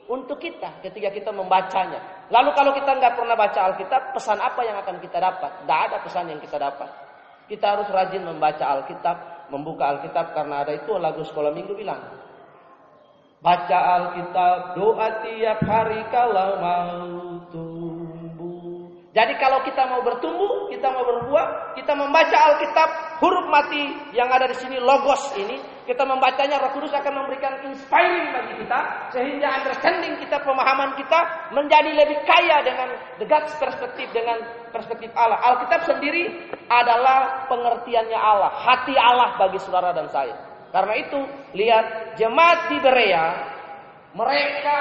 untuk 0.08 0.40
kita 0.40 0.80
ketika 0.80 1.12
kita 1.12 1.30
membacanya. 1.30 2.26
Lalu 2.32 2.50
kalau 2.56 2.72
kita 2.72 2.90
nggak 2.96 3.12
pernah 3.12 3.36
baca 3.36 3.60
Alkitab, 3.72 4.16
pesan 4.16 4.40
apa 4.40 4.60
yang 4.64 4.80
akan 4.80 4.96
kita 5.04 5.20
dapat? 5.20 5.64
Tidak 5.64 5.80
ada 5.88 5.96
pesan 6.00 6.32
yang 6.32 6.40
kita 6.40 6.56
dapat. 6.56 7.07
Kita 7.48 7.64
harus 7.74 7.88
rajin 7.88 8.28
membaca 8.28 8.60
Alkitab, 8.60 9.48
membuka 9.48 9.96
Alkitab 9.96 10.36
karena 10.36 10.60
ada 10.60 10.76
itu 10.76 10.92
lagu 11.00 11.24
sekolah 11.24 11.48
minggu 11.56 11.72
bilang. 11.72 11.98
Baca 13.40 13.78
Alkitab, 13.96 14.76
doa 14.76 15.08
tiap 15.24 15.58
hari 15.64 16.04
kalau 16.12 16.60
mau 16.60 17.08
tumbuh. 17.48 18.92
Jadi 19.16 19.32
kalau 19.40 19.64
kita 19.64 19.88
mau 19.88 20.04
bertumbuh, 20.04 20.68
kita 20.68 20.92
mau 20.92 21.02
berbuah, 21.08 21.72
kita 21.80 21.92
membaca 21.96 22.36
Alkitab, 22.36 22.88
huruf 23.24 23.46
mati 23.48 24.12
yang 24.12 24.28
ada 24.28 24.52
di 24.52 24.56
sini, 24.60 24.76
logos 24.76 25.32
ini, 25.40 25.56
kita 25.88 26.04
membacanya 26.04 26.60
Roh 26.60 26.76
Kudus 26.76 26.92
akan 26.92 27.24
memberikan 27.24 27.64
inspiring 27.64 28.28
bagi 28.36 28.60
kita 28.60 29.08
sehingga 29.08 29.48
understanding 29.64 30.20
kita 30.20 30.36
pemahaman 30.44 30.92
kita 31.00 31.48
menjadi 31.56 31.96
lebih 31.96 32.28
kaya 32.28 32.60
dengan 32.60 32.92
God's 33.24 33.56
perspektif 33.56 34.12
dengan 34.12 34.36
perspektif 34.68 35.08
Allah. 35.16 35.40
Alkitab 35.40 35.88
sendiri 35.88 36.52
adalah 36.68 37.48
pengertiannya 37.48 38.20
Allah, 38.20 38.52
hati 38.68 38.92
Allah 39.00 39.40
bagi 39.40 39.56
saudara 39.64 39.96
dan 39.96 40.12
saya. 40.12 40.36
Karena 40.68 40.92
itu 41.00 41.18
lihat 41.56 42.20
jemaat 42.20 42.68
di 42.68 42.76
Berea 42.84 43.56
mereka 44.12 44.78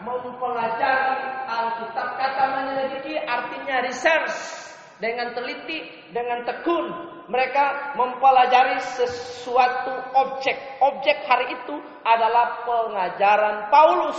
mempelajari 0.00 1.28
Alkitab 1.44 2.08
kata 2.16 2.44
menyelidiki 2.56 3.20
artinya 3.20 3.84
research 3.84 4.57
dengan 4.98 5.34
teliti, 5.34 6.10
dengan 6.10 6.42
tekun 6.42 6.86
mereka 7.28 7.92
mempelajari 7.94 8.80
sesuatu 8.96 9.92
objek. 10.16 10.56
Objek 10.80 11.28
hari 11.28 11.60
itu 11.60 11.76
adalah 12.02 12.64
pengajaran 12.64 13.68
Paulus. 13.68 14.18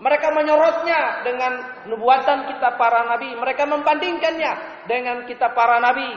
Mereka 0.00 0.32
menyorotnya 0.34 1.22
dengan 1.22 1.52
nubuatan 1.86 2.50
kita 2.50 2.74
para 2.74 3.06
nabi. 3.06 3.36
Mereka 3.38 3.70
membandingkannya 3.70 4.52
dengan 4.90 5.28
kita 5.30 5.54
para 5.54 5.78
nabi. 5.78 6.10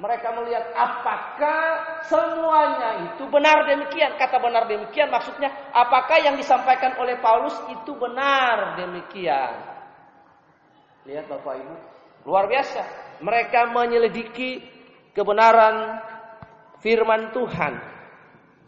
Mereka 0.00 0.32
melihat 0.36 0.64
apakah 0.76 1.64
semuanya 2.08 3.12
itu 3.12 3.24
benar 3.32 3.64
demikian. 3.68 4.16
Kata 4.20 4.36
benar 4.36 4.68
demikian 4.68 5.08
maksudnya 5.08 5.48
apakah 5.72 6.20
yang 6.20 6.36
disampaikan 6.36 6.96
oleh 7.00 7.16
Paulus 7.24 7.56
itu 7.72 7.96
benar 7.96 8.76
demikian. 8.76 9.52
Lihat 11.08 11.24
Bapak 11.24 11.56
Ibu. 11.56 11.74
Luar 12.28 12.44
biasa. 12.48 13.09
Mereka 13.20 13.72
menyelidiki 13.72 14.64
kebenaran 15.12 16.00
firman 16.80 17.32
Tuhan. 17.36 17.72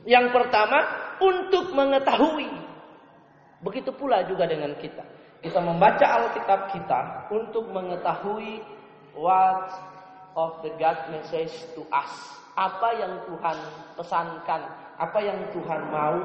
Yang 0.05 0.27
pertama, 0.35 0.79
untuk 1.23 1.71
mengetahui. 1.73 2.51
Begitu 3.63 3.95
pula 3.95 4.27
juga 4.27 4.45
dengan 4.51 4.75
kita. 4.77 5.07
Kita 5.43 5.59
membaca 5.59 6.07
Alkitab 6.23 6.71
kita 6.75 7.01
untuk 7.31 7.71
mengetahui 7.71 8.63
what 9.15 9.71
of 10.35 10.63
the 10.67 10.71
God 10.79 10.99
message 11.11 11.55
to 11.75 11.83
us. 11.91 12.11
Apa 12.59 12.95
yang 13.01 13.23
Tuhan 13.27 13.57
pesankan, 13.97 14.61
apa 14.99 15.19
yang 15.25 15.39
Tuhan 15.55 15.81
mau 15.89 16.19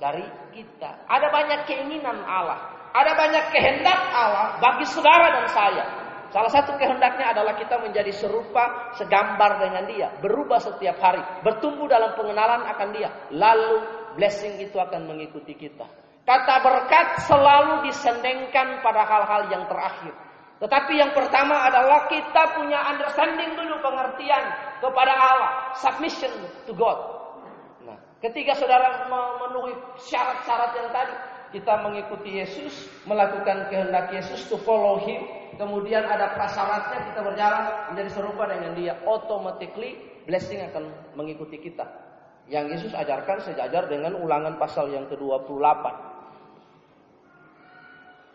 dari 0.00 0.24
kita. 0.56 1.04
Ada 1.06 1.28
banyak 1.30 1.60
keinginan 1.68 2.24
Allah, 2.26 2.58
ada 2.96 3.12
banyak 3.14 3.44
kehendak 3.54 4.00
Allah 4.10 4.58
bagi 4.58 4.88
saudara 4.88 5.40
dan 5.40 5.46
saya. 5.52 5.84
Salah 6.30 6.50
satu 6.50 6.78
kehendaknya 6.78 7.34
adalah 7.34 7.58
kita 7.58 7.82
menjadi 7.82 8.14
serupa, 8.14 8.94
segambar 8.94 9.58
dengan 9.58 9.84
dia. 9.90 10.08
Berubah 10.22 10.62
setiap 10.62 11.02
hari. 11.02 11.18
Bertumbuh 11.42 11.90
dalam 11.90 12.14
pengenalan 12.14 12.70
akan 12.70 12.88
dia. 12.94 13.10
Lalu 13.34 13.82
blessing 14.14 14.62
itu 14.62 14.78
akan 14.78 15.10
mengikuti 15.10 15.58
kita. 15.58 15.86
Kata 16.22 16.62
berkat 16.62 17.26
selalu 17.26 17.90
disendengkan 17.90 18.78
pada 18.78 19.02
hal-hal 19.02 19.50
yang 19.50 19.66
terakhir. 19.66 20.14
Tetapi 20.62 20.92
yang 20.92 21.10
pertama 21.16 21.66
adalah 21.66 22.06
kita 22.06 22.54
punya 22.54 22.78
understanding 22.84 23.56
dulu 23.58 23.82
pengertian 23.82 24.44
kepada 24.78 25.10
Allah. 25.10 25.52
Submission 25.82 26.30
to 26.68 26.76
God. 26.76 27.00
Nah, 27.82 27.98
ketika 28.22 28.54
saudara 28.54 29.10
memenuhi 29.10 29.74
syarat-syarat 29.98 30.70
yang 30.78 30.88
tadi, 30.94 31.14
kita 31.58 31.74
mengikuti 31.82 32.38
Yesus, 32.38 32.86
melakukan 33.08 33.66
kehendak 33.72 34.14
Yesus 34.14 34.46
to 34.46 34.60
follow 34.62 35.02
Him, 35.02 35.39
kemudian 35.60 36.08
ada 36.08 36.32
prasyaratnya 36.32 37.12
kita 37.12 37.20
berjalan 37.20 37.64
menjadi 37.92 38.10
serupa 38.16 38.48
dengan 38.48 38.72
Dia, 38.72 38.96
automatically 39.04 40.00
blessing 40.24 40.64
akan 40.72 40.88
mengikuti 41.12 41.60
kita. 41.60 41.84
Yang 42.48 42.64
Yesus 42.80 42.92
ajarkan 42.96 43.44
sejajar 43.44 43.86
dengan 43.92 44.16
ulangan 44.16 44.56
pasal 44.56 44.88
yang 44.88 45.04
ke-28. 45.12 45.84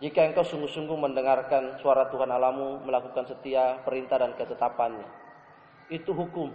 Jika 0.06 0.22
engkau 0.22 0.46
sungguh-sungguh 0.46 0.94
mendengarkan 0.94 1.82
suara 1.82 2.06
Tuhan 2.14 2.30
Alamu, 2.30 2.86
melakukan 2.86 3.26
setia 3.26 3.82
perintah 3.82 4.22
dan 4.22 4.38
ketetapannya. 4.38 5.08
Itu 5.90 6.14
hukum. 6.14 6.54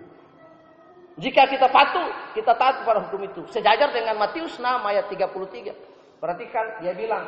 Jika 1.19 1.51
kita 1.51 1.69
patuh, 1.69 2.33
kita 2.33 2.55
taat 2.55 2.87
pada 2.87 3.11
hukum 3.11 3.21
itu. 3.27 3.43
Sejajar 3.51 3.91
dengan 3.91 4.17
Matius 4.17 4.57
6 4.57 4.65
ayat 4.65 5.11
33. 5.11 6.23
Perhatikan 6.23 6.81
dia 6.81 6.95
bilang, 6.95 7.27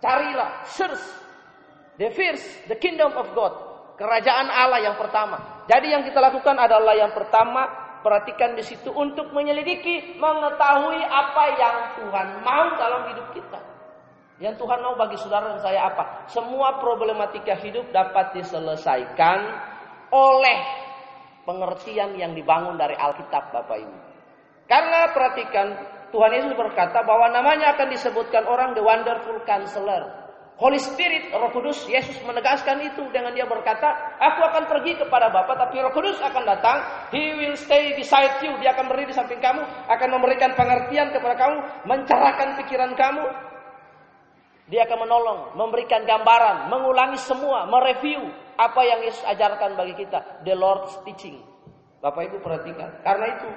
carilah, 0.00 0.64
search 0.66 1.25
the 1.96 2.08
first, 2.12 2.46
the 2.68 2.76
kingdom 2.76 3.12
of 3.16 3.32
God, 3.32 3.52
kerajaan 3.96 4.48
Allah 4.48 4.80
yang 4.84 4.96
pertama. 4.96 5.66
Jadi 5.66 5.92
yang 5.92 6.04
kita 6.06 6.20
lakukan 6.20 6.56
adalah 6.56 6.94
yang 6.94 7.12
pertama, 7.16 7.66
perhatikan 8.06 8.54
di 8.54 8.62
situ 8.62 8.94
untuk 8.94 9.34
menyelidiki, 9.34 10.14
mengetahui 10.20 11.00
apa 11.02 11.44
yang 11.58 11.76
Tuhan 11.98 12.26
mau 12.46 12.66
dalam 12.78 13.02
hidup 13.10 13.28
kita. 13.34 13.60
Yang 14.36 14.60
Tuhan 14.60 14.78
mau 14.84 14.94
bagi 15.00 15.16
saudara 15.16 15.56
dan 15.56 15.60
saya 15.64 15.88
apa? 15.88 16.28
Semua 16.28 16.76
problematika 16.76 17.56
hidup 17.56 17.88
dapat 17.88 18.36
diselesaikan 18.36 19.38
oleh 20.12 20.58
pengertian 21.48 22.14
yang 22.20 22.36
dibangun 22.36 22.76
dari 22.76 22.92
Alkitab 22.94 23.48
Bapak 23.54 23.78
Ibu. 23.80 23.96
Karena 24.66 25.14
perhatikan 25.14 25.66
Tuhan 26.10 26.30
Yesus 26.36 26.52
berkata 26.58 27.06
bahwa 27.06 27.30
namanya 27.32 27.78
akan 27.78 27.88
disebutkan 27.90 28.44
orang 28.44 28.74
the 28.74 28.82
wonderful 28.82 29.38
counselor. 29.46 30.25
Holy 30.56 30.80
Spirit, 30.80 31.28
Roh 31.36 31.52
Kudus, 31.52 31.84
Yesus 31.84 32.16
menegaskan 32.24 32.80
itu 32.80 33.04
dengan 33.12 33.36
dia 33.36 33.44
berkata, 33.44 34.16
aku 34.16 34.40
akan 34.40 34.64
pergi 34.64 34.96
kepada 34.96 35.28
Bapa, 35.28 35.52
tapi 35.52 35.84
Roh 35.84 35.92
Kudus 35.92 36.16
akan 36.16 36.48
datang. 36.48 36.80
He 37.12 37.36
will 37.36 37.60
stay 37.60 37.92
beside 37.92 38.40
you. 38.40 38.56
Dia 38.64 38.72
akan 38.72 38.88
berdiri 38.88 39.12
di 39.12 39.16
samping 39.20 39.36
kamu, 39.36 39.60
akan 39.84 40.08
memberikan 40.16 40.56
pengertian 40.56 41.12
kepada 41.12 41.36
kamu, 41.36 41.56
mencerahkan 41.84 42.48
pikiran 42.64 42.96
kamu. 42.96 43.24
Dia 44.72 44.88
akan 44.88 44.98
menolong, 45.04 45.40
memberikan 45.60 46.08
gambaran, 46.08 46.72
mengulangi 46.72 47.20
semua, 47.20 47.68
mereview 47.68 48.24
apa 48.56 48.80
yang 48.80 49.04
Yesus 49.04 49.28
ajarkan 49.28 49.76
bagi 49.76 50.08
kita. 50.08 50.40
The 50.40 50.56
Lord's 50.56 50.96
teaching. 51.04 51.36
Bapak 52.00 52.32
Ibu 52.32 52.40
perhatikan. 52.40 53.04
Karena 53.04 53.28
itu, 53.36 53.48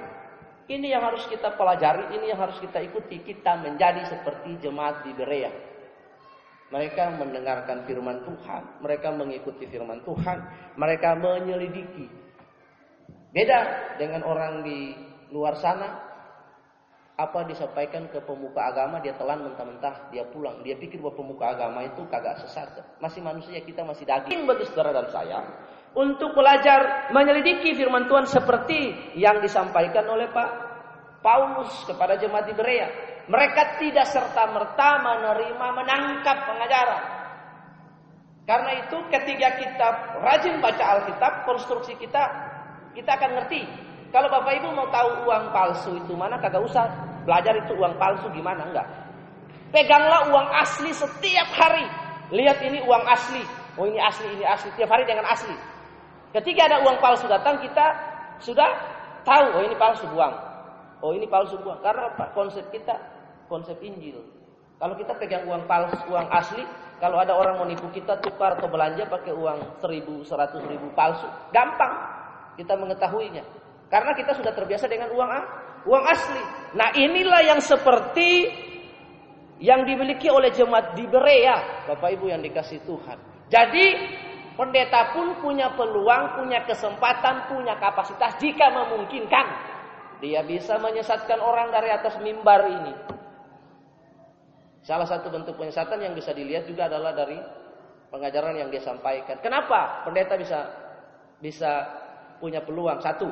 ini 0.68 0.92
yang 0.92 1.00
harus 1.00 1.24
kita 1.32 1.56
pelajari, 1.56 2.12
ini 2.12 2.28
yang 2.28 2.44
harus 2.44 2.60
kita 2.60 2.76
ikuti. 2.84 3.24
Kita 3.24 3.56
menjadi 3.56 4.04
seperti 4.04 4.60
jemaat 4.60 5.00
di 5.00 5.16
Berea. 5.16 5.69
Mereka 6.70 7.18
mendengarkan 7.18 7.82
firman 7.82 8.22
Tuhan, 8.22 8.62
mereka 8.78 9.10
mengikuti 9.10 9.66
firman 9.66 10.06
Tuhan, 10.06 10.38
mereka 10.78 11.18
menyelidiki. 11.18 12.06
Beda 13.34 13.90
dengan 13.98 14.22
orang 14.22 14.62
di 14.62 14.94
luar 15.34 15.58
sana, 15.58 16.10
apa 17.20 17.44
disampaikan 17.44 18.08
ke 18.08 18.22
pemuka 18.24 18.70
agama 18.70 19.02
dia 19.02 19.12
telan 19.18 19.44
mentah-mentah 19.50 20.14
dia 20.14 20.24
pulang. 20.30 20.62
Dia 20.62 20.78
pikir 20.78 21.02
bahwa 21.02 21.20
pemuka 21.20 21.52
agama 21.52 21.84
itu 21.84 22.06
kagak 22.06 22.40
sesat. 22.46 22.70
Masih 23.02 23.20
manusia 23.20 23.60
kita 23.60 23.82
masih 23.82 24.08
daging 24.08 24.46
bagi 24.46 24.64
saudara 24.70 24.94
dan 24.94 25.10
saya. 25.12 25.38
Untuk 25.92 26.32
belajar 26.38 27.10
menyelidiki 27.10 27.74
firman 27.74 28.06
Tuhan 28.06 28.30
seperti 28.30 29.12
yang 29.18 29.42
disampaikan 29.42 30.06
oleh 30.06 30.30
Pak 30.30 30.50
Paulus 31.20 31.82
kepada 31.84 32.16
jemaat 32.16 32.46
di 32.48 32.54
Berea 32.56 32.88
mereka 33.30 33.78
tidak 33.78 34.10
serta-merta 34.10 34.88
menerima 35.06 35.66
menangkap 35.70 36.50
pengajaran. 36.50 37.02
Karena 38.42 38.70
itu 38.82 38.98
ketika 39.06 39.48
kita 39.54 39.88
rajin 40.18 40.58
baca 40.58 40.98
Alkitab, 40.98 41.46
konstruksi 41.46 41.94
kita 41.94 42.26
kita 42.90 43.14
akan 43.14 43.38
ngerti. 43.38 43.62
Kalau 44.10 44.26
Bapak 44.26 44.58
Ibu 44.58 44.74
mau 44.74 44.90
tahu 44.90 45.30
uang 45.30 45.54
palsu 45.54 45.94
itu 45.94 46.18
mana 46.18 46.42
kagak 46.42 46.58
usah 46.66 46.90
belajar 47.22 47.54
itu 47.62 47.78
uang 47.78 47.94
palsu 47.94 48.26
gimana 48.34 48.66
enggak. 48.66 48.90
Peganglah 49.70 50.34
uang 50.34 50.50
asli 50.50 50.90
setiap 50.90 51.46
hari. 51.54 51.86
Lihat 52.34 52.58
ini 52.66 52.82
uang 52.82 53.06
asli. 53.06 53.46
Oh 53.78 53.86
ini 53.86 54.02
asli, 54.02 54.26
ini 54.34 54.42
asli. 54.42 54.74
Tiap 54.74 54.90
hari 54.90 55.06
dengan 55.06 55.30
asli. 55.30 55.54
Ketika 56.34 56.66
ada 56.66 56.82
uang 56.82 56.98
palsu 56.98 57.30
datang 57.30 57.62
kita 57.62 57.86
sudah 58.42 58.66
tahu 59.22 59.46
oh 59.54 59.62
ini 59.62 59.78
palsu 59.78 60.10
uang. 60.10 60.34
Oh 61.06 61.14
ini 61.14 61.30
palsu 61.30 61.54
uang. 61.62 61.78
Karena? 61.78 62.10
Konsep 62.34 62.66
kita 62.74 62.98
konsep 63.50 63.76
Injil. 63.82 64.22
Kalau 64.78 64.94
kita 64.96 65.12
pegang 65.18 65.44
uang 65.44 65.66
palsu, 65.66 65.98
uang 66.08 66.30
asli, 66.30 66.62
kalau 67.02 67.20
ada 67.20 67.34
orang 67.36 67.58
mau 67.58 67.66
nipu 67.66 67.90
kita 67.92 68.16
tukar 68.22 68.56
atau 68.56 68.70
belanja 68.70 69.04
pakai 69.10 69.34
uang 69.34 69.82
seribu, 69.82 70.22
seratus 70.24 70.62
ribu 70.70 70.88
palsu, 70.96 71.26
gampang 71.52 71.92
kita 72.54 72.78
mengetahuinya. 72.78 73.44
Karena 73.90 74.14
kita 74.14 74.38
sudah 74.38 74.54
terbiasa 74.54 74.86
dengan 74.86 75.10
uang 75.10 75.30
uang 75.84 76.04
asli. 76.06 76.42
Nah 76.78 76.94
inilah 76.94 77.42
yang 77.44 77.60
seperti 77.60 78.48
yang 79.60 79.84
dimiliki 79.84 80.32
oleh 80.32 80.48
jemaat 80.48 80.96
di 80.96 81.04
Berea, 81.04 81.84
Bapak 81.84 82.16
Ibu 82.16 82.32
yang 82.32 82.40
dikasih 82.40 82.80
Tuhan. 82.88 83.18
Jadi 83.52 83.86
pendeta 84.56 85.12
pun 85.12 85.36
punya 85.44 85.76
peluang, 85.76 86.40
punya 86.40 86.64
kesempatan, 86.64 87.52
punya 87.52 87.76
kapasitas 87.76 88.40
jika 88.40 88.72
memungkinkan. 88.72 89.46
Dia 90.20 90.44
bisa 90.44 90.76
menyesatkan 90.80 91.40
orang 91.40 91.72
dari 91.72 91.88
atas 91.92 92.16
mimbar 92.20 92.68
ini. 92.68 93.19
Salah 94.90 95.06
satu 95.06 95.30
bentuk 95.30 95.54
penyesatan 95.54 96.02
yang 96.02 96.18
bisa 96.18 96.34
dilihat 96.34 96.66
juga 96.66 96.90
adalah 96.90 97.14
dari 97.14 97.38
pengajaran 98.10 98.58
yang 98.58 98.74
dia 98.74 98.82
sampaikan. 98.82 99.38
Kenapa 99.38 100.02
pendeta 100.02 100.34
bisa 100.34 100.66
bisa 101.38 101.86
punya 102.42 102.58
peluang? 102.58 102.98
Satu, 102.98 103.30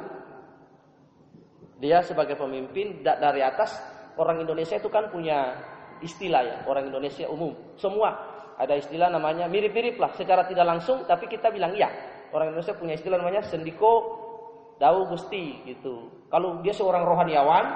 dia 1.83 1.99
sebagai 2.07 2.39
pemimpin 2.39 3.03
dari 3.03 3.43
atas 3.43 3.75
orang 4.15 4.39
Indonesia 4.39 4.79
itu 4.79 4.87
kan 4.87 5.11
punya 5.11 5.59
istilah 5.99 6.43
ya 6.47 6.57
orang 6.71 6.95
Indonesia 6.95 7.27
umum 7.27 7.55
semua 7.75 8.15
ada 8.55 8.79
istilah 8.79 9.11
namanya 9.11 9.51
mirip-mirip 9.51 9.99
lah 9.99 10.15
secara 10.15 10.47
tidak 10.47 10.63
langsung 10.63 11.03
tapi 11.11 11.27
kita 11.27 11.51
bilang 11.51 11.75
iya 11.75 11.91
orang 12.31 12.55
Indonesia 12.55 12.75
punya 12.75 12.95
istilah 12.95 13.19
namanya 13.19 13.43
sendiko 13.43 14.15
dau 14.79 15.11
gusti 15.11 15.67
gitu 15.67 16.07
kalau 16.31 16.63
dia 16.63 16.71
seorang 16.71 17.03
rohaniawan 17.03 17.67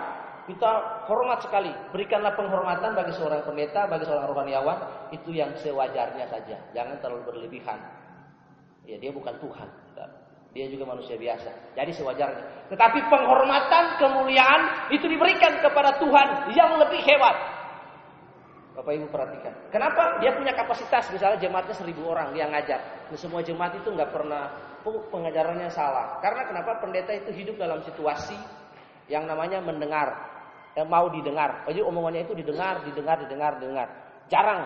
kita 0.47 1.05
hormat 1.07 1.43
sekali. 1.45 1.71
Berikanlah 1.95 2.35
penghormatan 2.35 2.99
bagi 2.99 3.13
seorang 3.15 3.47
pendeta, 3.47 3.87
bagi 3.87 4.05
seorang 4.07 4.27
rohaniawan, 4.31 4.79
itu 5.15 5.31
yang 5.31 5.55
sewajarnya 5.61 6.27
saja. 6.27 6.57
Jangan 6.75 6.99
terlalu 6.99 7.23
berlebihan. 7.31 7.79
Ya, 8.83 8.99
dia 8.99 9.15
bukan 9.15 9.39
Tuhan. 9.39 9.69
Dia 10.53 10.69
juga 10.69 10.85
manusia 10.85 11.17
biasa. 11.17 11.49
Jadi 11.73 11.93
sewajarnya. 11.97 12.69
Tetapi 12.69 13.09
penghormatan, 13.09 13.97
kemuliaan 13.97 14.93
itu 14.93 15.09
diberikan 15.09 15.65
kepada 15.65 15.97
Tuhan 15.97 16.53
yang 16.53 16.77
lebih 16.77 17.01
hebat. 17.01 17.37
Bapak 18.77 18.93
Ibu 18.93 19.09
perhatikan. 19.09 19.53
Kenapa? 19.73 20.21
Dia 20.21 20.37
punya 20.37 20.53
kapasitas. 20.53 21.09
Misalnya 21.09 21.41
jemaatnya 21.41 21.77
seribu 21.77 22.05
orang 22.09 22.37
dia 22.37 22.49
ngajar. 22.49 22.81
Nah, 23.09 23.17
semua 23.21 23.41
jemaat 23.41 23.81
itu 23.81 23.89
nggak 23.89 24.13
pernah 24.13 24.53
oh, 24.85 25.01
pengajarannya 25.09 25.73
salah. 25.73 26.21
Karena 26.21 26.45
kenapa? 26.45 26.81
Pendeta 26.81 27.13
itu 27.17 27.33
hidup 27.33 27.57
dalam 27.57 27.81
situasi 27.85 28.37
yang 29.11 29.27
namanya 29.27 29.59
mendengar 29.59 30.33
yang 30.73 30.89
mau 30.89 31.09
didengar. 31.13 31.65
Jadi 31.69 31.81
omongannya 31.85 32.25
itu 32.25 32.35
didengar, 32.37 32.81
didengar, 32.85 33.21
didengar, 33.21 33.53
didengar. 33.61 33.89
Jarang. 34.33 34.63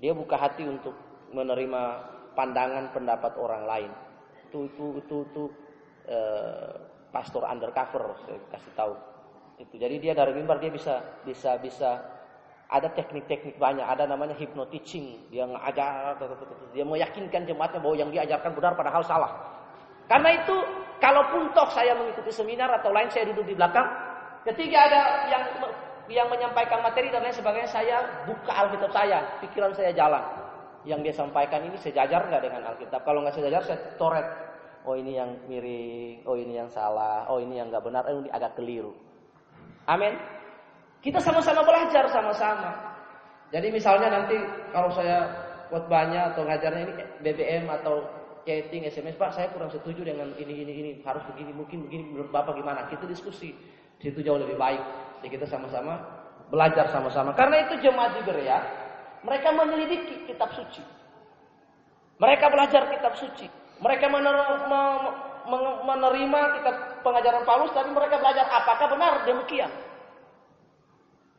Dia 0.00 0.12
buka 0.14 0.38
hati 0.38 0.64
untuk 0.64 0.94
menerima 1.34 1.82
pandangan 2.38 2.94
pendapat 2.94 3.32
orang 3.36 3.62
lain. 3.66 3.90
Itu 4.48 4.70
itu 4.70 4.86
itu 5.02 5.16
itu 5.28 5.44
eh, 6.08 6.72
pastor 7.10 7.44
undercover 7.44 8.14
saya 8.24 8.38
kasih 8.54 8.72
tahu. 8.78 8.94
Itu. 9.60 9.74
Jadi 9.76 10.00
dia 10.00 10.16
dari 10.16 10.32
mimbar 10.32 10.62
dia 10.62 10.72
bisa 10.72 11.20
bisa 11.26 11.58
bisa 11.60 12.00
ada 12.70 12.86
teknik-teknik 12.94 13.58
banyak, 13.58 13.82
ada 13.82 14.06
namanya 14.06 14.38
hypnotising. 14.38 15.26
Dia 15.34 15.42
ngajar, 15.42 16.16
dia 16.70 16.86
meyakinkan 16.86 17.42
jemaatnya 17.42 17.82
bahwa 17.82 17.96
yang 17.98 18.14
diajarkan 18.14 18.54
benar 18.54 18.78
padahal 18.78 19.02
salah. 19.02 19.32
Karena 20.06 20.38
itu 20.38 20.56
Kalaupun 21.00 21.56
toh 21.56 21.68
saya 21.72 21.96
mengikuti 21.96 22.28
seminar 22.28 22.68
atau 22.76 22.92
lain 22.92 23.08
saya 23.08 23.24
duduk 23.32 23.48
di 23.48 23.56
belakang, 23.56 23.88
ketika 24.44 24.78
ada 24.84 25.02
yang 25.32 25.42
yang 26.12 26.28
menyampaikan 26.28 26.84
materi 26.84 27.08
dan 27.08 27.24
lain 27.24 27.32
sebagainya, 27.32 27.70
saya 27.72 27.96
buka 28.28 28.52
Alkitab 28.52 28.92
saya, 28.92 29.40
pikiran 29.40 29.72
saya 29.72 29.96
jalan. 29.96 30.20
Yang 30.84 31.00
dia 31.08 31.14
sampaikan 31.16 31.64
ini 31.64 31.76
sejajar 31.80 32.28
nggak 32.28 32.42
dengan 32.44 32.62
Alkitab? 32.68 33.00
Kalau 33.00 33.24
nggak 33.24 33.32
sejajar, 33.32 33.62
saya 33.64 33.78
toret. 33.96 34.28
Oh 34.84 34.96
ini 34.96 35.16
yang 35.16 35.40
miring, 35.48 36.24
oh 36.24 36.36
ini 36.36 36.56
yang 36.56 36.68
salah, 36.72 37.28
oh 37.28 37.40
ini 37.40 37.60
yang 37.60 37.68
nggak 37.68 37.84
benar, 37.84 38.04
oh 38.08 38.20
ini 38.20 38.28
agak 38.32 38.56
keliru. 38.56 38.92
Amin. 39.88 40.16
Kita 41.00 41.16
sama-sama 41.20 41.64
belajar 41.64 42.04
sama-sama. 42.12 42.76
Jadi 43.48 43.72
misalnya 43.72 44.08
nanti 44.20 44.36
kalau 44.72 44.92
saya 44.92 45.26
buat 45.72 45.88
banyak 45.88 46.34
atau 46.34 46.42
ngajarnya 46.44 46.82
ini 46.84 46.92
BBM 47.24 47.64
atau 47.80 48.19
chatting, 48.44 48.88
SMS, 48.88 49.16
Pak, 49.20 49.36
saya 49.36 49.48
kurang 49.52 49.70
setuju 49.72 50.04
dengan 50.04 50.32
ini, 50.36 50.64
ini, 50.64 50.72
ini, 50.72 50.90
harus 51.04 51.22
begini, 51.32 51.52
mungkin 51.52 51.86
begini, 51.88 52.04
menurut 52.10 52.30
Bapak 52.32 52.56
gimana? 52.56 52.88
Kita 52.88 53.04
diskusi, 53.04 53.52
situ 54.00 54.20
jauh 54.24 54.40
lebih 54.40 54.56
baik. 54.56 54.80
Jadi 55.20 55.28
kita 55.36 55.46
sama-sama 55.48 56.00
belajar 56.50 56.90
sama-sama. 56.90 57.36
Karena 57.36 57.68
itu 57.68 57.78
jemaat 57.84 58.18
di 58.18 58.22
Berea, 58.26 58.58
mereka 59.22 59.52
menyelidiki 59.54 60.26
kitab 60.26 60.50
suci. 60.56 60.82
Mereka 62.20 62.52
belajar 62.52 62.88
kitab 62.92 63.16
suci. 63.16 63.48
Mereka 63.80 64.12
menerima 65.88 66.40
kitab 66.60 66.76
pengajaran 67.00 67.48
Paulus, 67.48 67.72
tapi 67.72 67.88
mereka 67.96 68.20
belajar 68.20 68.44
apakah 68.44 68.92
benar 68.92 69.24
demikian. 69.24 69.72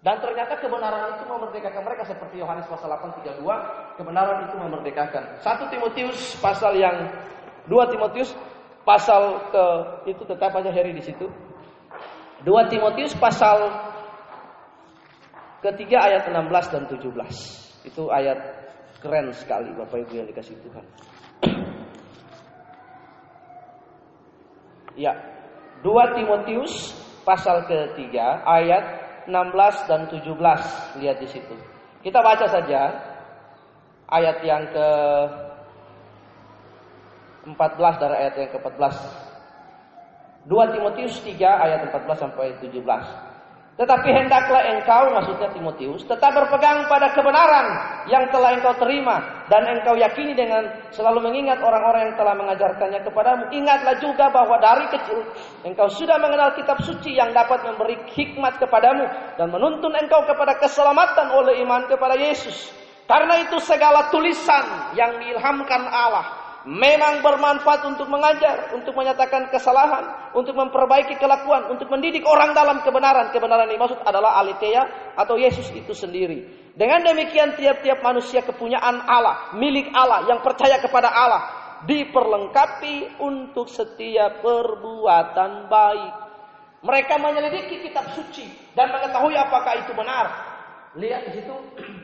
Dan 0.02 0.18
ternyata 0.18 0.58
kebenaran 0.58 1.14
itu 1.14 1.30
memerdekakan 1.30 1.86
mereka 1.86 2.10
seperti 2.10 2.42
Yohanes 2.42 2.66
pasal 2.66 2.90
8 2.90 3.22
32, 3.22 4.02
kebenaran 4.02 4.50
itu 4.50 4.58
memerdekakan. 4.58 5.38
1 5.46 5.70
Timotius 5.70 6.42
pasal 6.42 6.74
yang 6.74 7.06
2 7.70 7.94
Timotius 7.94 8.34
pasal 8.82 9.46
ke 9.54 9.66
itu 10.10 10.26
tetap 10.26 10.58
aja 10.58 10.74
Heri 10.74 10.98
di 10.98 11.06
situ. 11.06 11.30
2 12.42 12.50
Timotius 12.74 13.14
pasal 13.14 13.70
ketiga 15.62 16.10
ayat 16.10 16.26
16 16.34 16.74
dan 16.74 16.84
17. 16.90 17.86
Itu 17.86 18.10
ayat 18.10 18.42
keren 19.06 19.30
sekali 19.38 19.70
Bapak 19.78 20.02
Ibu 20.10 20.18
yang 20.18 20.28
dikasih 20.34 20.58
Tuhan. 20.66 20.86
ya. 24.98 25.14
2 25.86 26.18
Timotius 26.18 26.98
pasal 27.22 27.70
ketiga 27.70 28.42
ayat 28.50 29.11
16 29.32 29.88
dan 29.88 30.12
17. 30.12 31.00
Lihat 31.00 31.18
di 31.24 31.28
situ. 31.32 31.56
Kita 32.04 32.20
baca 32.20 32.46
saja 32.52 32.92
ayat 34.12 34.44
yang 34.44 34.68
ke 34.68 34.88
14 37.48 37.56
dari 38.04 38.16
ayat 38.28 38.36
yang 38.38 38.52
ke-14. 38.60 38.96
2 40.46 40.74
Timotius 40.76 41.16
3 41.24 41.40
ayat 41.40 41.80
14 41.90 42.22
sampai 42.28 42.54
17. 42.60 43.31
Tetapi 43.80 44.10
hendaklah 44.12 44.68
engkau, 44.68 45.16
maksudnya 45.16 45.48
Timotius, 45.56 46.04
tetap 46.04 46.36
berpegang 46.36 46.92
pada 46.92 47.16
kebenaran 47.16 47.68
yang 48.12 48.28
telah 48.28 48.60
engkau 48.60 48.76
terima 48.76 49.48
dan 49.48 49.64
engkau 49.64 49.96
yakini 49.96 50.36
dengan 50.36 50.68
selalu 50.92 51.24
mengingat 51.32 51.64
orang-orang 51.64 52.12
yang 52.12 52.16
telah 52.20 52.36
mengajarkannya 52.36 53.00
kepadamu. 53.00 53.48
Ingatlah 53.56 53.96
juga 54.04 54.28
bahwa 54.28 54.60
dari 54.60 54.92
kecil 54.92 55.24
engkau 55.64 55.88
sudah 55.88 56.20
mengenal 56.20 56.52
kitab 56.60 56.84
suci 56.84 57.16
yang 57.16 57.32
dapat 57.32 57.64
memberi 57.64 57.96
hikmat 58.12 58.60
kepadamu 58.60 59.08
dan 59.40 59.48
menuntun 59.48 59.96
engkau 59.96 60.28
kepada 60.28 60.60
keselamatan 60.60 61.32
oleh 61.32 61.64
iman 61.64 61.88
kepada 61.88 62.20
Yesus. 62.20 62.76
Karena 63.08 63.40
itu 63.40 63.56
segala 63.64 64.12
tulisan 64.12 64.94
yang 65.00 65.16
diilhamkan 65.16 65.84
Allah 65.88 66.41
memang 66.68 67.26
bermanfaat 67.26 67.82
untuk 67.90 68.06
mengajar, 68.06 68.76
untuk 68.78 68.94
menyatakan 68.94 69.50
kesalahan, 69.50 70.34
untuk 70.38 70.54
memperbaiki 70.54 71.18
kelakuan, 71.18 71.74
untuk 71.74 71.90
mendidik 71.90 72.22
orang 72.28 72.54
dalam 72.54 72.86
kebenaran. 72.86 73.34
Kebenaran 73.34 73.66
ini 73.70 73.82
maksud 73.82 74.02
adalah 74.06 74.38
Aletheia 74.38 75.14
atau 75.18 75.38
Yesus 75.38 75.74
itu 75.74 75.94
sendiri. 75.98 76.70
Dengan 76.78 77.04
demikian 77.04 77.58
tiap-tiap 77.58 78.00
manusia 78.06 78.46
kepunyaan 78.46 79.04
Allah, 79.04 79.58
milik 79.58 79.90
Allah 79.92 80.30
yang 80.30 80.40
percaya 80.46 80.78
kepada 80.78 81.10
Allah 81.10 81.42
diperlengkapi 81.86 83.22
untuk 83.22 83.66
setiap 83.66 84.46
perbuatan 84.46 85.66
baik. 85.66 86.14
Mereka 86.82 87.14
menyelidiki 87.22 87.86
kitab 87.86 88.10
suci 88.18 88.74
dan 88.74 88.90
mengetahui 88.90 89.38
apakah 89.38 89.86
itu 89.86 89.94
benar. 89.94 90.51
Lihat 90.92 91.32
di 91.32 91.40
situ 91.40 91.56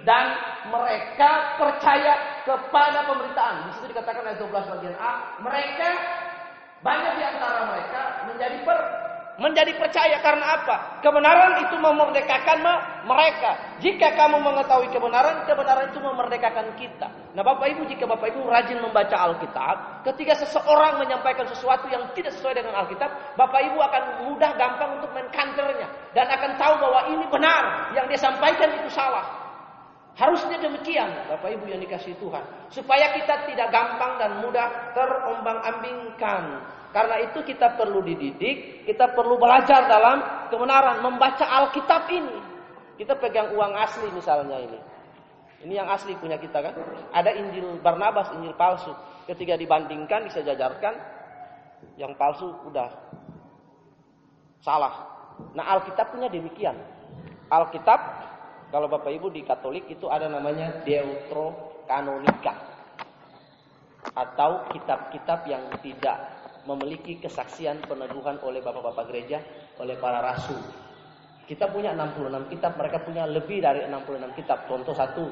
dan 0.08 0.32
mereka 0.72 1.60
percaya 1.60 2.44
kepada 2.48 3.04
pemberitaan. 3.04 3.68
Di 3.68 3.72
situ 3.76 3.92
dikatakan 3.92 4.24
ayat 4.24 4.40
12 4.40 4.74
bagian 4.80 4.96
A, 4.96 5.12
mereka 5.44 5.90
banyak 6.80 7.14
di 7.20 7.24
antara 7.26 7.68
mereka 7.68 8.02
menjadi 8.32 8.58
per 8.64 9.07
menjadi 9.38 9.70
percaya 9.78 10.18
karena 10.20 10.46
apa? 10.58 10.76
Kebenaran 11.06 11.62
itu 11.62 11.78
memerdekakan 11.78 12.58
mereka. 13.06 13.78
Jika 13.78 14.18
kamu 14.18 14.42
mengetahui 14.42 14.90
kebenaran, 14.90 15.46
kebenaran 15.46 15.94
itu 15.94 16.02
memerdekakan 16.02 16.74
kita. 16.74 17.08
Nah, 17.38 17.46
Bapak 17.46 17.70
Ibu, 17.70 17.86
jika 17.86 18.10
Bapak 18.10 18.34
Ibu 18.34 18.50
rajin 18.50 18.82
membaca 18.82 19.14
Alkitab, 19.14 20.02
ketika 20.10 20.42
seseorang 20.42 20.98
menyampaikan 20.98 21.46
sesuatu 21.54 21.86
yang 21.86 22.10
tidak 22.18 22.34
sesuai 22.34 22.58
dengan 22.58 22.82
Alkitab, 22.82 23.38
Bapak 23.38 23.62
Ibu 23.62 23.78
akan 23.78 24.04
mudah 24.26 24.52
gampang 24.58 24.98
untuk 24.98 25.14
menkanternya 25.14 25.88
dan 26.18 26.26
akan 26.34 26.52
tahu 26.58 26.74
bahwa 26.82 27.00
ini 27.14 27.26
benar, 27.30 27.94
yang 27.94 28.10
dia 28.10 28.18
sampaikan 28.18 28.74
itu 28.74 28.90
salah. 28.90 29.46
Harusnya 30.18 30.58
demikian, 30.58 31.14
Bapak 31.30 31.54
Ibu 31.54 31.70
yang 31.70 31.78
dikasih 31.78 32.18
Tuhan, 32.18 32.42
supaya 32.74 33.14
kita 33.14 33.46
tidak 33.46 33.70
gampang 33.70 34.18
dan 34.18 34.42
mudah 34.42 34.98
terombang-ambingkan 34.98 36.74
karena 36.98 37.22
itu 37.30 37.46
kita 37.46 37.78
perlu 37.78 38.02
dididik, 38.02 38.82
kita 38.90 39.14
perlu 39.14 39.38
belajar 39.38 39.86
dalam 39.86 40.50
kebenaran, 40.50 41.06
membaca 41.06 41.46
Alkitab 41.46 42.10
ini. 42.10 42.42
Kita 42.98 43.14
pegang 43.22 43.54
uang 43.54 43.78
asli 43.78 44.10
misalnya 44.10 44.58
ini. 44.58 44.82
Ini 45.62 45.78
yang 45.78 45.94
asli 45.94 46.18
punya 46.18 46.42
kita 46.42 46.58
kan. 46.58 46.74
Ada 47.14 47.38
Injil 47.38 47.78
Barnabas, 47.86 48.34
Injil 48.34 48.58
palsu. 48.58 48.98
Ketika 49.30 49.54
dibandingkan, 49.54 50.26
disejajarkan, 50.26 50.98
yang 52.02 52.18
palsu 52.18 52.50
udah 52.66 52.90
salah. 54.66 55.06
Nah 55.54 55.78
Alkitab 55.78 56.18
punya 56.18 56.34
demikian. 56.34 56.82
Alkitab, 57.54 58.02
kalau 58.74 58.90
Bapak 58.90 59.14
Ibu 59.14 59.30
di 59.30 59.46
Katolik 59.46 59.86
itu 59.86 60.10
ada 60.10 60.26
namanya 60.26 60.82
Deuterokanonika. 60.82 62.58
Atau 64.18 64.66
kitab-kitab 64.74 65.46
yang 65.46 65.62
tidak 65.86 66.38
memiliki 66.68 67.16
kesaksian 67.24 67.80
peneguhan 67.88 68.38
oleh 68.44 68.60
bapak-bapak 68.60 69.08
gereja, 69.08 69.40
oleh 69.80 69.96
para 69.96 70.20
rasul. 70.20 70.60
Kita 71.48 71.72
punya 71.72 71.96
66 71.96 72.52
kitab, 72.52 72.76
mereka 72.76 73.00
punya 73.08 73.24
lebih 73.24 73.64
dari 73.64 73.88
66 73.88 74.36
kitab. 74.36 74.68
Contoh 74.68 74.92
satu, 74.92 75.32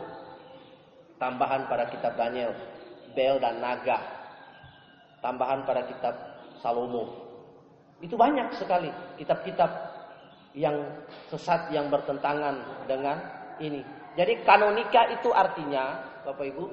tambahan 1.19 1.67
pada 1.67 1.91
kitab 1.91 2.15
Daniel, 2.15 2.55
Bel 3.11 3.35
dan 3.43 3.59
Naga. 3.59 3.99
Tambahan 5.19 5.67
pada 5.67 5.83
kitab 5.83 6.15
Salomo. 6.63 7.27
Itu 7.99 8.15
banyak 8.15 8.55
sekali 8.55 8.87
kitab-kitab 9.19 9.71
yang 10.55 10.79
sesat 11.27 11.67
yang 11.75 11.91
bertentangan 11.91 12.87
dengan 12.87 13.19
ini. 13.59 13.83
Jadi 14.15 14.47
kanonika 14.47 15.11
itu 15.11 15.35
artinya, 15.35 15.99
Bapak 16.23 16.47
Ibu, 16.47 16.65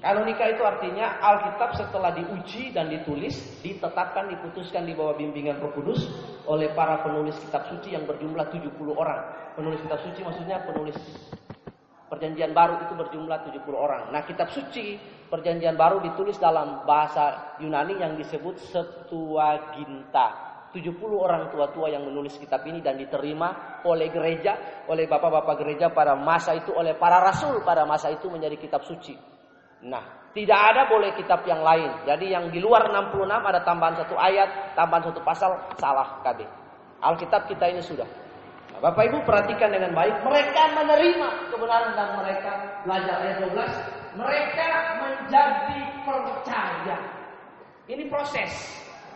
Kanonika 0.00 0.48
itu 0.48 0.64
artinya 0.64 1.20
Alkitab 1.20 1.76
setelah 1.76 2.08
diuji 2.16 2.72
dan 2.72 2.88
ditulis, 2.88 3.36
ditetapkan, 3.60 4.32
diputuskan 4.32 4.88
di 4.88 4.96
bawah 4.96 5.12
bimbingan 5.12 5.60
Roh 5.60 5.76
Kudus 5.76 6.08
oleh 6.48 6.72
para 6.72 7.04
penulis 7.04 7.36
kitab 7.36 7.68
suci 7.68 7.92
yang 7.92 8.08
berjumlah 8.08 8.48
70 8.48 8.80
orang. 8.96 9.52
Penulis 9.52 9.76
kitab 9.84 10.00
suci 10.00 10.24
maksudnya 10.24 10.64
penulis 10.64 10.96
Perjanjian 12.08 12.56
Baru 12.56 12.80
itu 12.80 12.96
berjumlah 12.96 13.38
70 13.52 13.70
orang. 13.76 14.02
Nah, 14.08 14.24
kitab 14.24 14.48
suci 14.48 14.96
Perjanjian 15.28 15.76
Baru 15.76 16.00
ditulis 16.00 16.40
dalam 16.40 16.82
bahasa 16.88 17.54
Yunani 17.60 18.00
yang 18.00 18.16
disebut 18.16 18.56
Septuaginta. 18.72 20.48
70 20.72 20.96
orang 21.12 21.52
tua-tua 21.52 21.92
yang 21.92 22.08
menulis 22.08 22.40
kitab 22.40 22.64
ini 22.64 22.80
dan 22.80 22.96
diterima 22.96 23.82
oleh 23.84 24.08
gereja, 24.08 24.82
oleh 24.88 25.04
bapak-bapak 25.04 25.60
gereja 25.60 25.92
pada 25.92 26.16
masa 26.16 26.56
itu, 26.56 26.72
oleh 26.72 26.96
para 26.96 27.20
rasul 27.20 27.60
pada 27.62 27.84
masa 27.84 28.08
itu 28.08 28.30
menjadi 28.32 28.56
kitab 28.56 28.82
suci. 28.86 29.39
Nah, 29.80 30.04
tidak 30.36 30.60
ada 30.60 30.86
boleh 30.86 31.10
kitab 31.16 31.42
yang 31.48 31.64
lain. 31.64 31.90
Jadi 32.04 32.30
yang 32.30 32.52
di 32.52 32.60
luar 32.60 32.86
66 32.92 33.26
ada 33.26 33.60
tambahan 33.64 33.96
satu 33.98 34.14
ayat, 34.14 34.76
tambahan 34.76 35.08
satu 35.08 35.20
pasal, 35.24 35.50
salah 35.80 36.20
KB. 36.22 36.44
Alkitab 37.00 37.48
kita 37.48 37.64
ini 37.72 37.80
sudah. 37.80 38.06
Nah, 38.76 38.80
Bapak 38.84 39.08
Ibu 39.08 39.24
perhatikan 39.24 39.72
dengan 39.72 39.96
baik. 39.96 40.20
Mereka 40.20 40.62
menerima 40.76 41.28
kebenaran 41.48 41.92
dan 41.96 42.08
mereka 42.20 42.50
belajar 42.84 43.16
ayat 43.24 43.36
12. 43.42 44.20
Mereka 44.20 44.68
menjadi 45.00 45.80
percaya. 46.04 46.98
Ini 47.88 48.04
proses. 48.06 48.52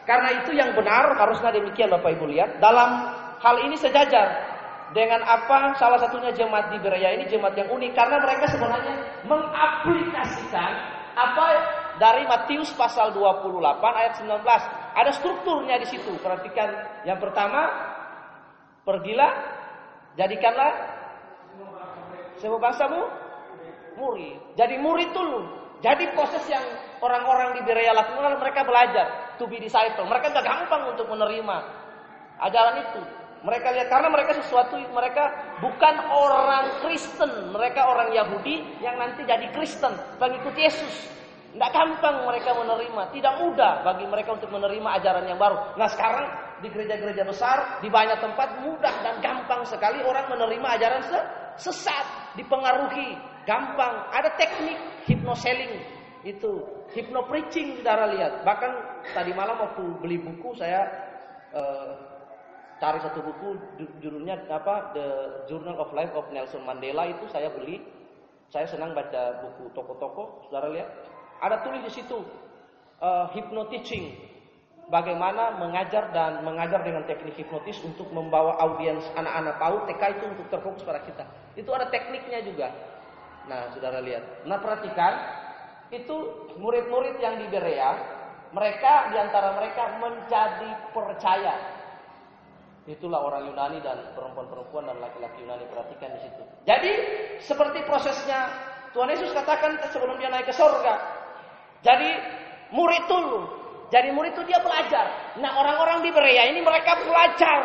Karena 0.05 0.43
itu 0.43 0.53
yang 0.53 0.73
benar 0.77 1.17
harusnya 1.17 1.53
demikian 1.53 1.93
Bapak 1.93 2.17
Ibu 2.17 2.25
lihat. 2.33 2.59
Dalam 2.59 3.13
hal 3.41 3.57
ini 3.69 3.77
sejajar 3.77 4.54
dengan 4.95 5.21
apa 5.27 5.75
salah 5.75 5.99
satunya 5.99 6.31
jemaat 6.31 6.71
di 6.71 6.79
Berea 6.79 7.19
ini 7.19 7.27
jemaat 7.27 7.59
yang 7.59 7.67
unik 7.67 7.93
karena 7.99 8.17
mereka 8.23 8.47
sebenarnya 8.47 8.95
mengaplikasikan 9.27 10.71
apa 11.15 11.47
dari 11.99 12.27
Matius 12.27 12.75
pasal 12.75 13.15
28 13.15 13.63
ayat 13.83 14.15
19. 14.19 14.43
Ada 14.95 15.11
strukturnya 15.15 15.79
di 15.83 15.87
situ. 15.87 16.15
Perhatikan 16.19 16.71
yang 17.07 17.19
pertama, 17.23 17.71
pergilah 18.83 19.31
jadikanlah 20.19 20.73
semua 22.39 22.59
bangsamu 22.59 23.03
murid. 23.99 24.59
Jadi 24.59 24.75
murid 24.79 25.11
dulu. 25.15 25.43
Jadi 25.83 26.11
proses 26.17 26.43
yang 26.49 26.65
orang-orang 27.03 27.61
di 27.61 27.63
Berea 27.67 27.93
lakukan 27.93 28.41
mereka 28.41 28.65
belajar 28.65 29.37
to 29.37 29.45
be 29.51 29.61
disciple. 29.61 30.07
Mereka 30.07 30.33
gak 30.33 30.47
gampang 30.47 30.97
untuk 30.97 31.07
menerima 31.11 31.57
ajaran 32.41 32.77
itu. 32.89 33.24
Mereka 33.45 33.77
lihat 33.77 33.89
karena 33.93 34.09
mereka 34.09 34.41
sesuatu 34.41 34.81
mereka 34.89 35.29
bukan 35.61 35.95
orang 36.09 36.81
Kristen, 36.81 37.53
mereka 37.53 37.85
orang 37.85 38.17
Yahudi 38.17 38.81
yang 38.81 38.97
nanti 38.97 39.21
jadi 39.29 39.53
Kristen, 39.53 39.93
pengikut 40.17 40.57
Yesus. 40.57 41.13
Tidak 41.53 41.71
gampang 41.71 42.27
mereka 42.27 42.51
menerima, 42.57 43.15
tidak 43.15 43.35
mudah 43.39 43.85
bagi 43.87 44.09
mereka 44.11 44.35
untuk 44.35 44.51
menerima 44.51 44.89
ajaran 44.99 45.29
yang 45.29 45.39
baru. 45.39 45.77
Nah 45.79 45.87
sekarang 45.87 46.27
di 46.65 46.73
gereja-gereja 46.73 47.23
besar, 47.23 47.79
di 47.85 47.93
banyak 47.93 48.19
tempat 48.19 48.65
mudah 48.65 48.95
dan 49.05 49.21
gampang 49.21 49.63
sekali 49.69 50.01
orang 50.03 50.27
menerima 50.33 50.69
ajaran 50.81 51.03
sesat, 51.61 52.35
dipengaruhi, 52.41 53.15
gampang. 53.45 54.09
Ada 54.11 54.35
teknik 54.41 55.05
hypnoselling 55.07 55.85
itu, 56.25 56.65
hypno 56.97 57.29
preaching 57.29 57.79
saudara 57.79 58.09
lihat. 58.09 58.43
Bahkan 58.43 58.73
tadi 59.13 59.31
malam 59.37 59.61
waktu 59.61 59.85
beli 60.01 60.19
buku 60.19 60.57
saya 60.57 60.89
uh, 61.53 62.14
cari 62.83 62.99
satu 63.03 63.23
buku 63.23 63.49
judulnya 64.03 64.47
apa 64.51 64.95
The 64.95 65.07
Journal 65.47 65.79
of 65.79 65.95
Life 65.95 66.13
of 66.15 66.29
Nelson 66.35 66.63
Mandela 66.67 67.07
itu 67.07 67.27
saya 67.31 67.51
beli. 67.51 67.83
Saya 68.53 68.71
senang 68.71 68.95
baca 68.95 69.43
buku 69.43 69.75
toko-toko, 69.75 70.47
saudara 70.47 70.71
lihat. 70.71 70.87
Ada 71.43 71.67
tulis 71.67 71.83
di 71.91 71.91
situ 71.91 72.23
uh, 73.03 73.27
hypnotising, 73.35 74.15
bagaimana 74.89 75.59
mengajar 75.59 76.13
dan 76.15 76.45
mengajar 76.47 76.85
dengan 76.87 77.03
teknik 77.09 77.35
hipnotis 77.35 77.81
untuk 77.83 78.07
membawa 78.15 78.55
audiens 78.63 79.03
anak-anak 79.19 79.57
tahu 79.59 79.77
TK 79.91 80.03
itu 80.21 80.25
untuk 80.39 80.47
terfokus 80.53 80.83
pada 80.87 81.01
kita. 81.03 81.25
Itu 81.59 81.71
ada 81.75 81.91
tekniknya 81.91 82.47
juga. 82.47 82.69
Nah, 83.51 83.75
saudara 83.75 84.01
lihat. 84.01 84.47
Nah, 84.49 84.57
perhatikan 84.63 85.13
itu 85.93 86.17
murid-murid 86.57 87.21
yang 87.21 87.37
di 87.43 87.47
Berea, 87.51 87.93
mereka 88.55 89.13
di 89.13 89.17
antara 89.21 89.59
mereka 89.59 90.01
menjadi 90.01 90.71
percaya 90.95 91.55
Itulah 92.85 93.25
orang 93.25 93.49
Yunani 93.49 93.81
dan 93.81 94.13
perempuan-perempuan 94.13 94.85
dan 94.85 95.01
laki-laki 95.01 95.41
Yunani 95.41 95.65
perhatikan 95.73 96.13
di 96.13 96.21
situ. 96.21 96.43
Jadi 96.69 96.93
seperti 97.41 97.81
prosesnya 97.89 98.53
Tuhan 98.93 99.09
Yesus 99.09 99.33
katakan 99.33 99.81
sebelum 99.89 100.21
dia 100.21 100.29
naik 100.29 100.53
ke 100.53 100.55
surga. 100.55 100.95
Jadi 101.81 102.11
murid 102.77 103.05
dulu. 103.09 103.41
Jadi 103.89 104.13
murid 104.13 104.37
itu 104.37 104.45
dia 104.45 104.61
belajar. 104.61 105.37
Nah 105.41 105.57
orang-orang 105.57 106.05
di 106.05 106.11
Berea 106.13 106.45
ini 106.53 106.61
mereka 106.61 107.01
belajar 107.01 107.59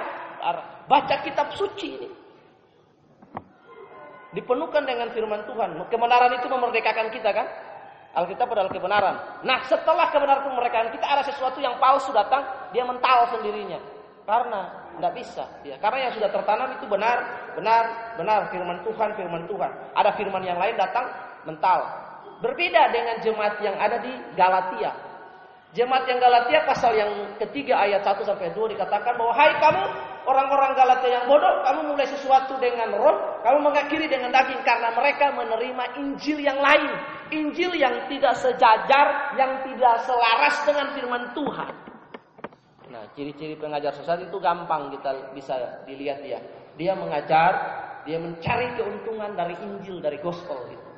baca 0.87 1.15
kitab 1.19 1.51
suci 1.51 1.87
ini. 1.99 2.09
Dipenuhkan 4.31 4.87
dengan 4.87 5.11
firman 5.11 5.43
Tuhan. 5.43 5.83
Kebenaran 5.89 6.31
itu 6.37 6.47
memerdekakan 6.47 7.11
kita 7.11 7.33
kan? 7.33 7.47
Alkitab 8.09 8.49
adalah 8.49 8.73
kebenaran. 8.73 9.15
Nah, 9.45 9.61
setelah 9.69 10.09
kebenaran 10.09 10.41
itu 10.45 10.49
memerdekakan 10.53 10.89
kita 10.93 11.05
ada 11.05 11.23
sesuatu 11.25 11.61
yang 11.61 11.77
palsu 11.77 12.09
datang, 12.09 12.41
dia 12.73 12.81
mental 12.85 13.29
sendirinya. 13.37 13.77
Karena 14.25 14.88
tidak 14.99 15.15
bisa, 15.15 15.47
ya. 15.63 15.79
Karena 15.79 16.11
yang 16.11 16.13
sudah 16.19 16.29
tertanam 16.29 16.75
itu 16.75 16.85
benar, 16.91 17.17
benar, 17.55 17.83
benar 18.19 18.51
firman 18.51 18.83
Tuhan, 18.83 19.09
firman 19.15 19.43
Tuhan. 19.47 19.71
Ada 19.95 20.11
firman 20.19 20.43
yang 20.43 20.59
lain 20.59 20.75
datang 20.75 21.07
mental. 21.47 21.87
Berbeda 22.43 22.91
dengan 22.91 23.23
jemaat 23.23 23.55
yang 23.63 23.79
ada 23.79 23.97
di 24.03 24.11
Galatia. 24.35 24.91
Jemaat 25.71 26.09
yang 26.09 26.19
Galatia 26.19 26.65
pasal 26.65 26.97
yang 26.97 27.11
ketiga 27.37 27.77
ayat 27.77 28.01
1 28.01 28.25
sampai 28.25 28.49
2 28.51 28.73
dikatakan 28.73 29.13
bahwa 29.15 29.31
hai 29.37 29.53
kamu 29.61 29.83
orang-orang 30.25 30.71
Galatia 30.73 31.09
yang 31.09 31.25
bodoh, 31.29 31.61
kamu 31.61 31.79
mulai 31.93 32.07
sesuatu 32.09 32.57
dengan 32.57 32.89
roh, 32.97 33.39
kamu 33.45 33.69
mengakhiri 33.69 34.09
dengan 34.09 34.33
daging 34.33 34.65
karena 34.65 34.91
mereka 34.97 35.29
menerima 35.31 35.83
Injil 36.01 36.41
yang 36.41 36.57
lain, 36.57 36.91
Injil 37.31 37.71
yang 37.77 37.95
tidak 38.09 38.33
sejajar, 38.41 39.37
yang 39.37 39.61
tidak 39.63 39.95
selaras 40.03 40.55
dengan 40.65 40.87
firman 40.97 41.23
Tuhan. 41.37 41.88
Nah, 42.89 43.05
ciri-ciri 43.13 43.53
pengajar 43.53 43.93
sesat 43.93 44.25
itu 44.25 44.37
gampang 44.41 44.89
kita 44.89 45.33
bisa 45.37 45.85
dilihat 45.85 46.25
dia. 46.25 46.41
Dia 46.73 46.97
mengajar, 46.97 47.51
dia 48.01 48.17
mencari 48.17 48.73
keuntungan 48.73 49.37
dari 49.37 49.53
Injil, 49.61 50.01
dari 50.01 50.17
gospel 50.17 50.57
itu. 50.73 50.89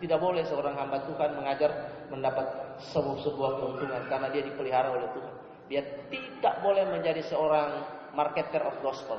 Tidak 0.00 0.16
boleh 0.16 0.46
seorang 0.46 0.78
hamba 0.78 1.02
Tuhan 1.04 1.36
mengajar 1.36 1.70
mendapat 2.08 2.46
sebuah, 2.94 3.20
sebuah 3.20 3.50
keuntungan 3.60 4.02
karena 4.08 4.30
dia 4.32 4.42
dipelihara 4.46 4.94
oleh 4.94 5.08
Tuhan. 5.12 5.34
Dia 5.68 5.82
tidak 6.08 6.54
boleh 6.64 6.86
menjadi 6.88 7.20
seorang 7.26 7.82
marketer 8.14 8.62
of 8.64 8.78
gospel. 8.80 9.18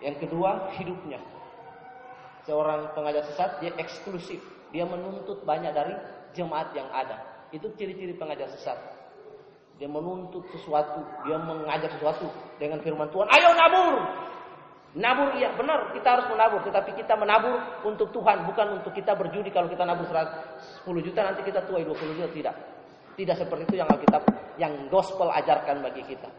Yang 0.00 0.26
kedua, 0.26 0.70
hidupnya. 0.78 1.18
Seorang 2.46 2.94
pengajar 2.94 3.26
sesat 3.26 3.58
dia 3.58 3.72
eksklusif. 3.76 4.40
Dia 4.70 4.86
menuntut 4.86 5.42
banyak 5.42 5.72
dari 5.74 5.94
jemaat 6.34 6.70
yang 6.74 6.86
ada. 6.94 7.48
Itu 7.50 7.74
ciri-ciri 7.74 8.14
pengajar 8.18 8.50
sesat. 8.54 8.93
Dia 9.78 9.90
menuntut 9.90 10.46
sesuatu, 10.54 11.02
dia 11.26 11.34
mengajar 11.40 11.90
sesuatu 11.90 12.30
dengan 12.62 12.78
firman 12.78 13.10
Tuhan. 13.10 13.26
Ayo 13.26 13.50
nabur, 13.58 13.94
Nabur 14.94 15.34
iya 15.34 15.50
benar, 15.58 15.90
kita 15.90 16.06
harus 16.06 16.26
menabur, 16.30 16.62
tetapi 16.62 16.94
kita 16.94 17.18
menabur 17.18 17.82
untuk 17.82 18.14
Tuhan, 18.14 18.46
bukan 18.46 18.78
untuk 18.78 18.94
kita 18.94 19.18
berjudi 19.18 19.50
kalau 19.50 19.66
kita 19.66 19.82
nabur 19.82 20.06
10 20.06 20.86
juta 21.02 21.20
nanti 21.26 21.42
kita 21.42 21.66
tuai 21.66 21.82
20 21.82 22.14
juta 22.14 22.30
tidak. 22.30 22.54
Tidak 23.18 23.34
seperti 23.34 23.62
itu 23.66 23.76
yang 23.82 23.90
Alkitab, 23.90 24.22
yang 24.54 24.86
gospel 24.86 25.34
ajarkan 25.34 25.82
bagi 25.82 26.06
kita. 26.06 26.30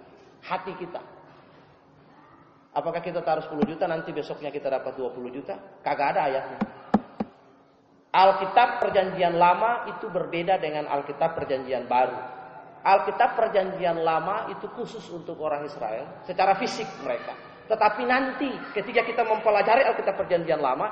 Hati 0.48 0.72
kita. 0.80 1.04
Apakah 2.76 3.04
kita 3.04 3.20
taruh 3.24 3.44
10 3.44 3.60
juta 3.68 3.92
nanti 3.92 4.16
besoknya 4.16 4.52
kita 4.52 4.72
dapat 4.72 4.96
20 4.96 5.36
juta? 5.36 5.56
Kagak 5.84 6.16
ada 6.16 6.22
ayatnya. 6.32 6.60
Alkitab 8.16 8.80
perjanjian 8.80 9.36
lama 9.36 9.92
itu 9.92 10.08
berbeda 10.08 10.64
dengan 10.64 10.88
Alkitab 10.88 11.36
perjanjian 11.36 11.92
baru. 11.92 12.35
Alkitab 12.86 13.34
perjanjian 13.34 14.06
lama 14.06 14.46
itu 14.54 14.70
khusus 14.78 15.02
untuk 15.10 15.42
orang 15.42 15.66
Israel 15.66 16.22
secara 16.22 16.54
fisik 16.54 16.86
mereka. 17.02 17.34
Tetapi 17.66 18.06
nanti 18.06 18.50
ketika 18.78 19.02
kita 19.02 19.26
mempelajari 19.26 19.82
Alkitab 19.90 20.22
Perjanjian 20.22 20.62
Lama, 20.62 20.86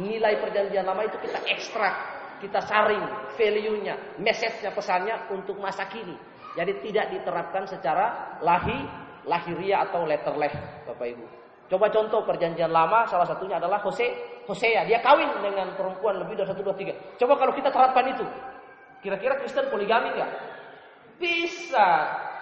nilai 0.00 0.40
Perjanjian 0.40 0.88
Lama 0.88 1.04
itu 1.04 1.20
kita 1.20 1.44
ekstrak, 1.44 1.94
kita 2.40 2.64
saring 2.64 3.04
value-nya, 3.36 4.16
message-nya, 4.16 4.72
pesannya 4.72 5.28
untuk 5.28 5.60
masa 5.60 5.84
kini. 5.92 6.16
Jadi 6.56 6.72
tidak 6.88 7.12
diterapkan 7.12 7.68
secara 7.68 8.40
lahi, 8.40 8.80
lahiria 9.28 9.84
atau 9.84 10.08
letterleh, 10.08 10.52
Bapak 10.88 11.04
Ibu. 11.04 11.26
Coba 11.68 11.92
contoh 11.92 12.24
Perjanjian 12.24 12.72
Lama, 12.72 13.04
salah 13.04 13.28
satunya 13.28 13.60
adalah 13.60 13.84
Hose, 13.84 14.40
Hosea. 14.48 14.88
Dia 14.88 15.04
kawin 15.04 15.28
dengan 15.44 15.76
perempuan 15.76 16.16
lebih 16.16 16.40
dari 16.40 16.48
satu, 16.48 16.64
dua, 16.64 16.72
tiga. 16.72 16.96
Coba 17.20 17.36
kalau 17.36 17.52
kita 17.52 17.68
terapkan 17.68 18.08
itu, 18.08 18.24
kira-kira 19.04 19.36
Kristen 19.36 19.68
poligami 19.68 20.16
nggak? 20.16 20.32
Bisa. 21.16 21.88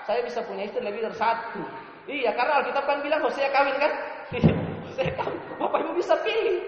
Saya 0.05 0.20
bisa 0.22 0.45
punya 0.45 0.68
istri 0.68 0.85
lebih 0.85 1.07
dari 1.09 1.16
satu. 1.16 1.62
Iya, 2.05 2.37
karena 2.37 2.61
Alkitab 2.61 2.85
kan 2.85 3.01
bilang 3.01 3.25
Hosea 3.25 3.49
kawin 3.49 3.77
kan? 3.81 3.93
Hosea 4.91 5.11
kawin. 5.16 5.41
Bapak 5.57 5.79
Ibu 5.81 5.93
bisa 5.97 6.14
pilih. 6.20 6.61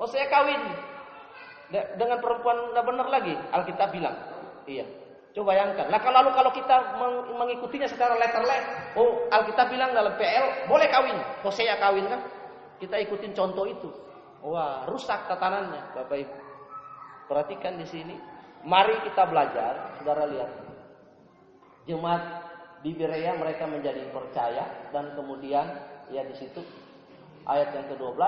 Hosea 0.00 0.26
kawin. 0.32 0.60
Dengan 1.72 2.18
perempuan 2.20 2.72
nggak 2.72 2.86
benar 2.86 3.06
lagi. 3.12 3.34
Alkitab 3.52 3.92
bilang. 3.92 4.16
Iya. 4.64 4.88
Coba 5.32 5.56
bayangkan. 5.56 5.88
Nah 5.88 6.00
kalau 6.00 6.28
kalau 6.36 6.52
kita 6.52 6.76
mengikutinya 7.32 7.88
secara 7.88 8.20
letter 8.20 8.44
letter, 8.44 9.00
oh 9.00 9.24
Alkitab 9.32 9.72
bilang 9.72 9.96
dalam 9.96 10.12
PL 10.20 10.68
boleh 10.68 10.88
kawin, 10.92 11.16
Hosea 11.40 11.80
kawin 11.80 12.04
kan? 12.04 12.20
Kita 12.76 13.00
ikutin 13.00 13.32
contoh 13.32 13.64
itu. 13.64 13.88
Wah, 14.42 14.84
rusak 14.90 15.30
tatanannya, 15.30 15.96
Bapak 15.96 16.18
Ibu. 16.18 16.36
Perhatikan 17.30 17.78
di 17.78 17.86
sini. 17.86 18.16
Mari 18.66 19.06
kita 19.06 19.24
belajar, 19.30 19.96
saudara 19.98 20.26
lihat. 20.28 20.50
Jemaat 21.86 22.22
di 22.82 22.94
Berea 22.94 23.34
mereka 23.38 23.66
menjadi 23.66 24.02
percaya 24.10 24.90
dan 24.90 25.14
kemudian 25.14 25.66
ya 26.10 26.22
di 26.26 26.34
situ 26.34 26.62
ayat 27.46 27.74
yang 27.74 27.86
ke-12 27.94 28.18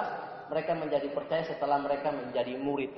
mereka 0.51 0.73
menjadi 0.77 1.09
percaya 1.11 1.43
setelah 1.47 1.79
mereka 1.83 2.11
menjadi 2.15 2.55
murid. 2.59 2.91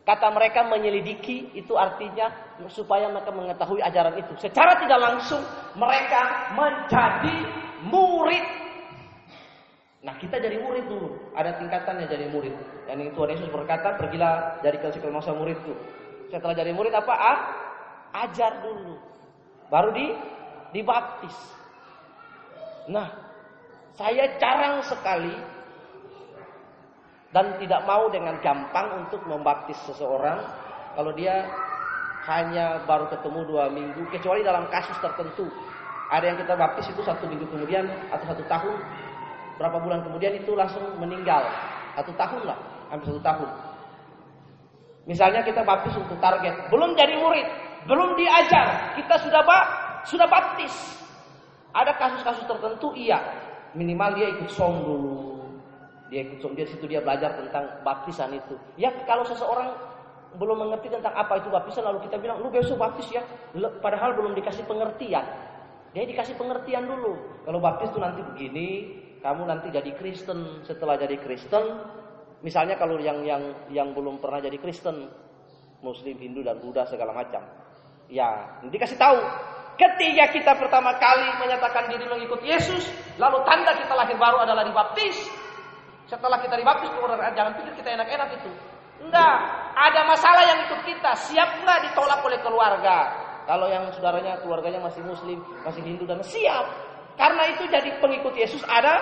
Kata 0.00 0.32
mereka 0.32 0.64
menyelidiki 0.64 1.52
itu 1.54 1.76
artinya 1.76 2.32
supaya 2.72 3.06
mereka 3.12 3.30
mengetahui 3.30 3.84
ajaran 3.84 4.16
itu. 4.16 4.32
Secara 4.40 4.80
tidak 4.80 4.98
langsung 4.98 5.44
mereka 5.76 6.50
menjadi 6.56 7.36
murid. 7.84 8.46
Nah 10.00 10.16
kita 10.16 10.40
jadi 10.40 10.56
murid 10.56 10.88
dulu. 10.88 11.36
Ada 11.36 11.60
tingkatannya 11.60 12.08
jadi 12.08 12.26
murid. 12.32 12.56
Dan 12.88 13.12
Tuhan 13.12 13.30
Yesus 13.36 13.52
berkata 13.52 14.00
pergilah 14.00 14.64
dari 14.64 14.80
kesekian 14.80 15.12
masa 15.12 15.36
muridku. 15.36 15.76
Setelah 16.32 16.56
jadi 16.56 16.72
murid 16.72 16.96
apa? 16.96 17.12
Ah, 17.12 17.38
ajar 18.24 18.64
dulu. 18.64 18.96
Baru 19.70 19.94
di 19.94 20.10
dibaptis. 20.74 21.34
Nah, 22.90 23.06
saya 23.94 24.38
jarang 24.42 24.82
sekali 24.82 25.34
dan 27.30 27.54
tidak 27.62 27.86
mau 27.86 28.10
dengan 28.10 28.34
gampang 28.42 29.06
untuk 29.06 29.22
membaptis 29.30 29.78
seseorang 29.86 30.42
kalau 30.98 31.14
dia 31.14 31.46
hanya 32.26 32.82
baru 32.84 33.06
ketemu 33.08 33.40
dua 33.46 33.64
minggu, 33.70 34.02
kecuali 34.10 34.42
dalam 34.42 34.66
kasus 34.68 34.98
tertentu. 34.98 35.46
Ada 36.10 36.34
yang 36.34 36.38
kita 36.42 36.58
baptis 36.58 36.90
itu 36.90 37.00
satu 37.06 37.30
minggu 37.30 37.46
kemudian 37.46 37.86
atau 38.10 38.26
satu 38.26 38.42
tahun, 38.50 38.76
berapa 39.62 39.78
bulan 39.78 40.02
kemudian 40.02 40.34
itu 40.34 40.58
langsung 40.58 40.82
meninggal. 40.98 41.46
Satu 41.94 42.10
tahun 42.18 42.50
lah, 42.50 42.58
hampir 42.90 43.14
satu 43.14 43.22
tahun. 43.22 43.48
Misalnya 45.06 45.46
kita 45.46 45.62
baptis 45.62 45.94
untuk 45.94 46.18
target, 46.18 46.66
belum 46.68 46.98
jadi 46.98 47.14
murid, 47.14 47.46
belum 47.88 48.16
diajar, 48.16 48.96
kita 48.98 49.14
sudah 49.24 49.40
pak 49.44 49.64
sudah 50.08 50.26
baptis. 50.28 50.74
Ada 51.70 51.94
kasus-kasus 51.94 52.44
tertentu 52.50 52.90
iya, 52.98 53.22
minimal 53.78 54.18
dia 54.18 54.26
ikut 54.34 54.50
som 54.50 54.82
dulu. 54.82 55.38
Dia 56.10 56.26
ikut 56.26 56.42
som, 56.42 56.52
dia 56.58 56.66
situ 56.66 56.84
dia 56.90 56.98
belajar 56.98 57.38
tentang 57.38 57.70
baptisan 57.86 58.34
itu. 58.34 58.58
Ya 58.74 58.90
kalau 59.06 59.22
seseorang 59.22 59.70
belum 60.34 60.66
mengerti 60.66 60.90
tentang 60.90 61.14
apa 61.14 61.38
itu 61.38 61.50
baptisan 61.50 61.86
lalu 61.86 62.06
kita 62.06 62.18
bilang 62.18 62.42
lu 62.42 62.50
besok 62.50 62.78
baptis 62.78 63.06
ya, 63.10 63.22
padahal 63.78 64.18
belum 64.18 64.34
dikasih 64.34 64.66
pengertian. 64.66 65.22
Dia 65.90 66.06
dikasih 66.06 66.38
pengertian 66.38 66.86
dulu. 66.86 67.18
Kalau 67.42 67.58
baptis 67.58 67.90
itu 67.90 67.98
nanti 67.98 68.22
begini, 68.22 68.68
kamu 69.22 69.42
nanti 69.46 69.74
jadi 69.74 69.90
Kristen. 69.98 70.62
Setelah 70.62 70.94
jadi 70.98 71.18
Kristen, 71.18 71.82
misalnya 72.46 72.78
kalau 72.78 72.98
yang 73.02 73.26
yang 73.26 73.42
yang 73.70 73.90
belum 73.90 74.22
pernah 74.22 74.38
jadi 74.38 74.54
Kristen, 74.58 75.10
Muslim, 75.82 76.16
Hindu 76.18 76.46
dan 76.46 76.62
Buddha 76.62 76.86
segala 76.86 77.10
macam. 77.10 77.42
Ya, 78.10 78.58
nanti 78.58 78.74
kasih 78.74 78.98
tahu 78.98 79.22
Ketika 79.80 80.24
kita 80.28 80.52
pertama 80.60 80.92
kali 81.00 81.24
menyatakan 81.40 81.88
diri 81.88 82.04
mengikut 82.04 82.44
Yesus, 82.44 82.84
lalu 83.16 83.40
tanda 83.48 83.72
kita 83.72 83.96
lahir 83.96 84.12
baru 84.20 84.44
adalah 84.44 84.60
dibaptis. 84.60 85.16
Setelah 86.04 86.36
kita 86.44 86.60
dibaptis 86.60 86.92
keluar 86.92 87.16
jangan 87.32 87.56
pikir 87.56 87.80
kita 87.80 87.96
enak-enak 87.96 88.28
itu. 88.36 88.50
Enggak, 89.00 89.36
ada 89.72 90.04
masalah 90.04 90.44
yang 90.44 90.68
ikut 90.68 90.84
kita. 90.84 91.16
Siap 91.32 91.64
enggak 91.64 91.88
ditolak 91.88 92.20
oleh 92.20 92.36
keluarga? 92.44 93.08
Kalau 93.48 93.72
yang 93.72 93.88
saudaranya 93.96 94.36
keluarganya 94.44 94.84
masih 94.84 95.00
muslim, 95.00 95.40
masih 95.64 95.80
Hindu 95.80 96.04
dan 96.04 96.20
siap. 96.20 96.68
Karena 97.16 97.48
itu 97.48 97.64
jadi 97.72 97.96
pengikut 98.04 98.36
Yesus 98.36 98.60
ada 98.68 99.00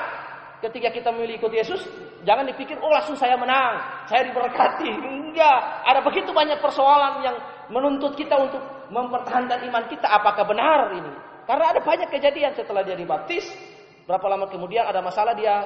ketika 0.62 0.88
kita 0.90 1.10
ikut 1.14 1.52
Yesus, 1.52 1.80
jangan 2.26 2.46
dipikir 2.46 2.78
oh 2.82 2.90
langsung 2.90 3.14
saya 3.14 3.38
menang, 3.38 3.78
saya 4.10 4.26
diberkati. 4.26 4.90
Enggak, 5.28 5.58
ada 5.86 6.00
begitu 6.02 6.30
banyak 6.34 6.58
persoalan 6.58 7.22
yang 7.22 7.36
menuntut 7.70 8.16
kita 8.18 8.34
untuk 8.34 8.62
mempertahankan 8.88 9.62
iman 9.68 9.84
kita 9.86 10.08
apakah 10.08 10.44
benar 10.48 10.92
ini. 10.96 11.12
Karena 11.44 11.72
ada 11.72 11.80
banyak 11.80 12.12
kejadian 12.12 12.52
setelah 12.52 12.84
dia 12.84 12.96
dibaptis, 12.98 13.44
berapa 14.04 14.24
lama 14.28 14.48
kemudian 14.52 14.84
ada 14.84 15.00
masalah 15.00 15.32
dia 15.32 15.64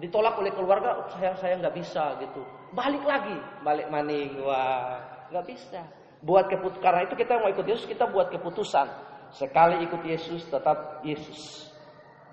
ditolak 0.00 0.34
oleh 0.40 0.50
keluarga, 0.56 1.04
oh, 1.04 1.08
saya 1.12 1.36
saya 1.36 1.60
nggak 1.60 1.74
bisa 1.76 2.16
gitu. 2.24 2.40
Balik 2.72 3.04
lagi, 3.04 3.36
balik 3.62 3.86
maning, 3.92 4.40
wah 4.40 4.98
nggak 5.28 5.44
bisa. 5.44 5.82
Buat 6.24 6.48
keputusan 6.48 6.80
karena 6.80 7.00
itu 7.04 7.14
kita 7.20 7.36
mau 7.36 7.52
ikut 7.52 7.66
Yesus 7.68 7.84
kita 7.84 8.08
buat 8.08 8.32
keputusan. 8.32 8.86
Sekali 9.34 9.84
ikut 9.84 10.02
Yesus 10.06 10.46
tetap 10.48 11.02
Yesus. 11.04 11.73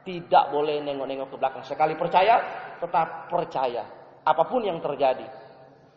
Tidak 0.01 0.49
boleh 0.49 0.81
nengok-nengok 0.81 1.29
ke 1.29 1.37
belakang. 1.37 1.63
Sekali 1.65 1.93
percaya 1.93 2.41
tetap 2.81 3.29
percaya. 3.29 3.85
apa 4.21 4.45
pun 4.45 4.61
yang 4.61 4.77
terjadi. 4.77 5.25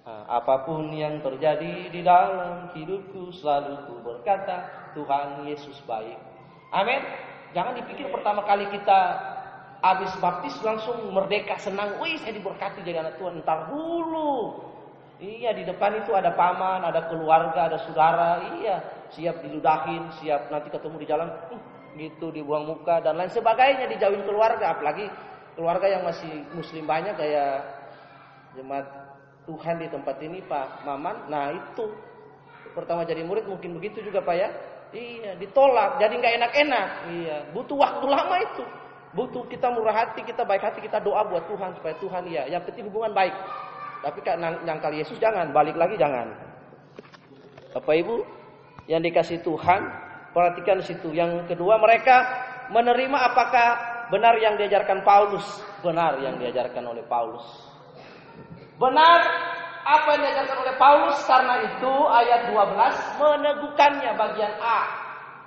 Nah, 0.04 0.24
apa 0.28 0.68
pun 0.68 0.92
yang 0.92 1.20
terjadi 1.20 1.88
di 1.88 2.00
dalam 2.04 2.72
hidupku 2.76 3.32
selalu 3.40 3.88
ku 3.88 3.94
berkata 4.04 4.68
Tuhan 4.92 5.48
Yesus 5.48 5.80
baik. 5.88 6.16
Amin. 6.72 7.00
Jangan 7.56 7.76
dipikir 7.76 8.08
pertama 8.12 8.44
kali 8.44 8.68
kita 8.68 9.00
habis 9.80 10.12
baptis 10.20 10.56
langsung 10.60 11.08
merdeka 11.08 11.60
senang. 11.60 12.00
Wih 12.00 12.16
saya 12.20 12.36
diberkati 12.36 12.84
jadi 12.84 13.00
anak 13.04 13.16
Tuhan. 13.16 13.40
Ntar 13.44 13.72
dulu. 13.72 14.60
Iya 15.24 15.56
di 15.56 15.64
depan 15.64 15.96
itu 16.04 16.12
ada 16.12 16.36
paman, 16.36 16.84
ada 16.84 17.08
keluarga, 17.08 17.72
ada 17.72 17.80
saudara. 17.84 18.44
Iya 18.60 18.84
siap 19.08 19.40
diludahin, 19.40 20.12
siap 20.20 20.52
nanti 20.52 20.68
ketemu 20.68 20.96
di 21.00 21.06
jalan. 21.08 21.28
Uh, 21.48 21.60
gitu 21.94 22.30
dibuang 22.34 22.66
muka 22.66 23.00
dan 23.00 23.18
lain 23.18 23.30
sebagainya 23.30 23.88
dijauhin 23.90 24.22
keluarga. 24.26 24.74
Apalagi 24.74 25.06
keluarga 25.54 25.86
yang 25.86 26.02
masih 26.02 26.44
muslim 26.54 26.84
banyak 26.84 27.14
kayak 27.14 27.62
jemaat 28.54 28.86
Tuhan 29.44 29.76
di 29.78 29.88
tempat 29.90 30.16
ini 30.22 30.40
Pak 30.44 30.86
Maman. 30.86 31.30
Nah 31.30 31.52
itu 31.54 31.90
pertama 32.74 33.06
jadi 33.06 33.22
murid 33.22 33.46
mungkin 33.46 33.78
begitu 33.78 34.02
juga 34.02 34.24
Pak 34.24 34.36
ya. 34.36 34.50
Iya, 34.94 35.34
ditolak, 35.42 35.98
jadi 35.98 36.14
nggak 36.14 36.34
enak-enak. 36.38 36.88
Iya, 37.10 37.36
butuh 37.50 37.74
waktu 37.74 38.06
lama 38.06 38.36
itu. 38.46 38.62
Butuh 39.14 39.42
kita 39.50 39.66
murah 39.74 39.94
hati, 39.94 40.22
kita 40.22 40.46
baik 40.46 40.62
hati, 40.62 40.86
kita 40.86 41.02
doa 41.02 41.26
buat 41.26 41.50
Tuhan 41.50 41.74
supaya 41.74 41.94
Tuhan 41.98 42.22
ya. 42.30 42.46
Yang 42.46 42.70
penting 42.70 42.86
hubungan 42.86 43.10
baik. 43.10 43.34
Tapi 44.06 44.18
kan 44.22 44.38
nyangkal 44.38 44.94
Yesus 44.94 45.18
jangan, 45.18 45.50
balik 45.50 45.74
lagi 45.74 45.98
jangan. 45.98 46.30
Bapak 47.74 47.94
Ibu, 48.06 48.22
yang 48.86 49.02
dikasih 49.02 49.42
Tuhan, 49.42 49.82
perhatikan 50.34 50.82
situ. 50.82 51.14
Yang 51.14 51.46
kedua, 51.46 51.78
mereka 51.78 52.26
menerima 52.74 53.18
apakah 53.32 53.68
benar 54.10 54.36
yang 54.42 54.58
diajarkan 54.58 55.06
Paulus, 55.06 55.46
benar 55.80 56.18
yang 56.20 56.36
diajarkan 56.36 56.84
oleh 56.84 57.06
Paulus. 57.06 57.46
Benar 58.74 59.20
apa 59.84 60.08
yang 60.18 60.22
diajarkan 60.26 60.58
oleh 60.66 60.74
Paulus 60.74 61.18
karena 61.24 61.54
itu 61.62 61.94
ayat 62.10 62.40
12 62.50 63.22
meneguhkannya 63.22 64.10
bagian 64.18 64.54
A. 64.58 64.80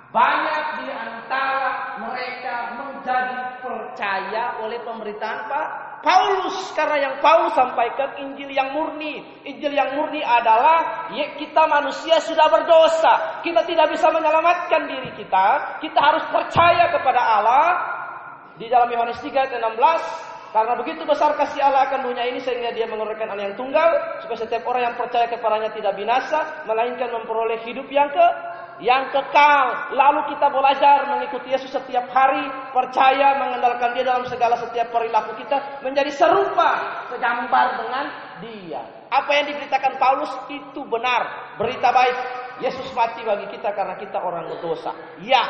Banyak 0.08 0.64
di 0.80 0.88
antara 0.88 2.00
mereka 2.00 2.80
menjadi 2.80 3.60
percaya 3.60 4.56
oleh 4.64 4.80
pemberitaan 4.80 5.40
Pak 5.52 5.87
Paulus 5.98 6.70
karena 6.78 6.96
yang 7.10 7.14
Paulus 7.18 7.58
sampaikan 7.58 8.14
Injil 8.22 8.54
yang 8.54 8.70
murni. 8.70 9.18
Injil 9.42 9.74
yang 9.74 9.98
murni 9.98 10.22
adalah 10.22 11.10
ya, 11.10 11.34
kita 11.34 11.66
manusia 11.66 12.22
sudah 12.22 12.46
berdosa. 12.46 13.42
Kita 13.42 13.66
tidak 13.66 13.90
bisa 13.90 14.06
menyelamatkan 14.14 14.86
diri 14.86 15.10
kita. 15.18 15.78
Kita 15.82 15.98
harus 15.98 16.24
percaya 16.30 16.94
kepada 16.94 17.18
Allah. 17.18 17.66
Di 18.58 18.66
dalam 18.66 18.90
Yohanes 18.90 19.22
3 19.22 19.30
ayat 19.38 19.54
16 19.54 20.28
karena 20.48 20.72
begitu 20.80 21.04
besar 21.04 21.36
kasih 21.36 21.60
Allah 21.60 21.92
akan 21.92 22.08
dunia 22.08 22.24
ini 22.24 22.40
sehingga 22.40 22.72
dia 22.72 22.88
mengeluarkan 22.88 23.28
anak 23.36 23.52
yang 23.52 23.56
tunggal 23.60 23.88
supaya 24.24 24.38
setiap 24.40 24.64
orang 24.64 24.90
yang 24.90 24.96
percaya 24.96 25.28
kepadanya 25.28 25.70
tidak 25.76 25.92
binasa 25.92 26.64
melainkan 26.64 27.12
memperoleh 27.12 27.60
hidup 27.68 27.84
yang 27.92 28.08
ke 28.08 28.26
yang 28.78 29.10
kekal. 29.10 29.94
Lalu 29.94 30.34
kita 30.34 30.46
belajar 30.50 31.10
mengikuti 31.10 31.50
Yesus 31.50 31.70
setiap 31.70 32.10
hari, 32.10 32.46
percaya 32.70 33.38
mengandalkan 33.38 33.94
Dia 33.94 34.04
dalam 34.06 34.24
segala 34.30 34.58
setiap 34.58 34.90
perilaku 34.90 35.34
kita 35.38 35.82
menjadi 35.82 36.10
serupa 36.14 37.04
segambar 37.10 37.66
dengan 37.82 38.04
Dia. 38.42 38.82
Apa 39.08 39.30
yang 39.40 39.46
diberitakan 39.54 39.96
Paulus 39.96 40.32
itu 40.52 40.80
benar, 40.86 41.54
berita 41.56 41.90
baik. 41.90 42.16
Yesus 42.58 42.90
mati 42.90 43.22
bagi 43.22 43.46
kita 43.54 43.70
karena 43.70 43.94
kita 43.94 44.18
orang 44.18 44.50
berdosa. 44.50 44.90
Ya, 45.22 45.46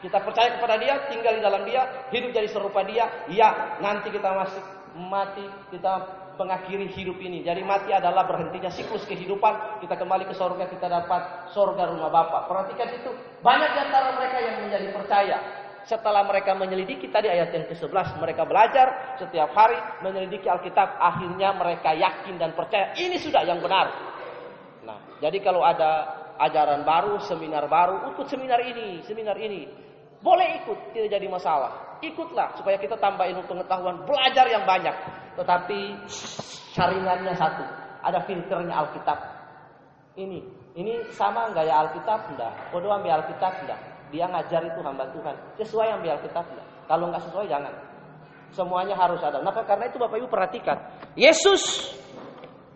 kita 0.00 0.24
percaya 0.24 0.56
kepada 0.56 0.80
dia, 0.80 0.96
tinggal 1.12 1.36
di 1.36 1.44
dalam 1.44 1.68
dia, 1.68 2.08
hidup 2.08 2.32
jadi 2.32 2.48
serupa 2.48 2.80
dia. 2.88 3.28
Ya, 3.28 3.76
nanti 3.84 4.08
kita 4.08 4.32
masih 4.32 4.64
mati, 4.96 5.44
kita 5.68 6.19
mengakhiri 6.40 6.88
hidup 6.96 7.20
ini. 7.20 7.44
Jadi 7.44 7.60
mati 7.60 7.92
adalah 7.92 8.24
berhentinya 8.24 8.72
siklus 8.72 9.04
kehidupan. 9.04 9.84
Kita 9.84 10.00
kembali 10.00 10.24
ke 10.24 10.32
surga, 10.32 10.64
kita 10.72 10.88
dapat 10.88 11.52
surga 11.52 11.92
rumah 11.92 12.08
Bapa. 12.08 12.48
Perhatikan 12.48 12.88
itu. 12.96 13.12
Banyak 13.44 13.70
di 13.76 13.80
antara 13.84 14.16
mereka 14.16 14.38
yang 14.40 14.56
menjadi 14.64 14.88
percaya. 14.96 15.36
Setelah 15.84 16.24
mereka 16.24 16.56
menyelidiki 16.56 17.08
tadi 17.08 17.28
ayat 17.28 17.52
yang 17.52 17.64
ke-11, 17.68 18.20
mereka 18.20 18.44
belajar 18.48 19.16
setiap 19.20 19.52
hari 19.52 19.76
menyelidiki 20.00 20.48
Alkitab. 20.48 20.96
Akhirnya 20.96 21.52
mereka 21.52 21.92
yakin 21.92 22.40
dan 22.40 22.56
percaya 22.56 22.96
ini 22.96 23.20
sudah 23.20 23.44
yang 23.44 23.60
benar. 23.60 23.92
Nah, 24.84 25.20
jadi 25.20 25.40
kalau 25.44 25.60
ada 25.60 26.20
ajaran 26.40 26.84
baru, 26.88 27.20
seminar 27.28 27.68
baru, 27.68 28.16
ikut 28.16 28.26
seminar 28.28 28.60
ini, 28.64 29.04
seminar 29.04 29.36
ini. 29.36 29.68
Boleh 30.20 30.60
ikut, 30.60 30.92
tidak 30.92 31.16
jadi 31.16 31.26
masalah. 31.32 32.00
Ikutlah 32.04 32.56
supaya 32.56 32.76
kita 32.76 32.96
tambah 33.00 33.24
ilmu 33.24 33.44
pengetahuan, 33.48 34.04
belajar 34.04 34.44
yang 34.48 34.64
banyak. 34.68 34.92
Tetapi 35.36 36.08
saringannya 36.76 37.32
satu, 37.36 37.64
ada 38.04 38.20
filternya 38.24 38.72
Alkitab. 38.84 39.18
Ini, 40.16 40.38
ini 40.76 40.92
sama 41.16 41.48
nggak 41.52 41.64
ya 41.64 41.74
Alkitab? 41.88 42.36
Enggak. 42.36 42.52
Bodoh 42.72 42.92
ambil 42.92 43.20
Alkitab? 43.20 43.64
Enggak. 43.64 43.80
Dia 44.10 44.26
ngajar 44.28 44.60
itu 44.66 44.80
hamba 44.84 45.08
Tuhan. 45.12 45.36
Sesuai 45.56 45.88
ambil 45.96 46.20
Alkitab? 46.20 46.44
Enggak. 46.52 46.66
Kalau 46.84 47.04
nggak 47.08 47.22
sesuai 47.30 47.46
jangan. 47.48 47.72
Semuanya 48.50 48.98
harus 48.98 49.22
ada. 49.22 49.38
Nah, 49.40 49.54
karena 49.54 49.86
itu 49.86 49.96
Bapak 49.96 50.18
Ibu 50.18 50.26
perhatikan. 50.26 50.76
Yesus 51.14 51.94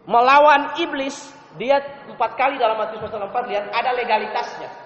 melawan 0.07 0.79
iblis, 0.79 1.17
dia 1.59 1.83
empat 2.07 2.39
kali 2.39 2.61
dalam 2.61 2.79
Matius 2.79 3.03
pasal 3.03 3.27
4 3.27 3.51
lihat 3.51 3.65
ada 3.75 3.91
legalitasnya. 3.95 4.84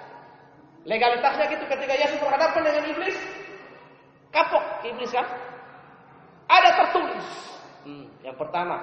Legalitasnya 0.87 1.45
gitu 1.51 1.63
ketika 1.67 1.93
Yesus 1.95 2.19
berhadapan 2.23 2.61
dengan 2.63 2.83
iblis, 2.87 3.17
kapok 4.31 4.63
iblis 4.87 5.11
kan? 5.11 5.27
Ada 6.47 6.69
tertulis. 6.85 7.27
Hmm, 7.83 8.07
yang 8.23 8.35
pertama, 8.39 8.79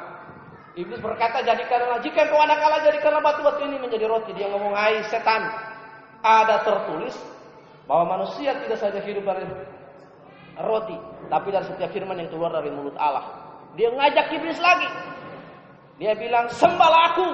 iblis 0.77 1.01
berkata 1.01 1.41
jadikanlah 1.41 1.99
jika 2.05 2.29
kau 2.29 2.37
anak 2.37 2.61
Allah 2.61 2.85
jadikanlah 2.85 3.25
batu-batu 3.25 3.65
ini 3.65 3.81
menjadi 3.81 4.05
roti. 4.05 4.37
Dia 4.37 4.53
ngomong, 4.53 4.77
"Hai 4.77 5.01
setan, 5.09 5.49
ada 6.21 6.63
tertulis 6.63 7.17
bahwa 7.89 8.21
manusia 8.21 8.53
tidak 8.61 8.77
saja 8.77 9.01
hidup 9.01 9.25
dari 9.25 9.49
roti, 10.61 10.97
tapi 11.33 11.49
dari 11.49 11.65
setiap 11.65 11.91
firman 11.97 12.21
yang 12.21 12.29
keluar 12.29 12.53
dari 12.53 12.69
mulut 12.69 12.95
Allah." 13.01 13.25
Dia 13.75 13.89
ngajak 13.89 14.37
iblis 14.37 14.61
lagi. 14.61 14.89
Dia 15.97 16.13
bilang, 16.13 16.53
"Sembahlah 16.53 17.03
aku, 17.17 17.29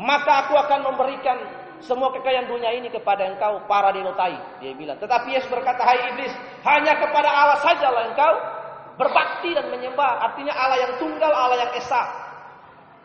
maka 0.00 0.48
aku 0.48 0.54
akan 0.56 0.80
memberikan 0.92 1.36
semua 1.84 2.10
kekayaan 2.14 2.50
dunia 2.50 2.74
ini 2.74 2.88
kepada 2.90 3.26
engkau 3.28 3.64
para 3.70 3.94
dinotai. 3.94 4.36
Dia 4.62 4.74
bilang. 4.74 4.98
Tetapi 4.98 5.34
Yesus 5.34 5.50
berkata, 5.50 5.82
hai 5.84 6.14
iblis, 6.14 6.32
hanya 6.66 6.98
kepada 6.98 7.28
Allah 7.28 7.58
sajalah 7.62 8.02
engkau 8.12 8.34
berbakti 8.98 9.54
dan 9.54 9.70
menyembah. 9.70 10.26
Artinya 10.30 10.52
Allah 10.52 10.78
yang 10.82 10.94
tunggal, 10.98 11.30
Allah 11.30 11.58
yang 11.64 11.72
esa. 11.78 12.02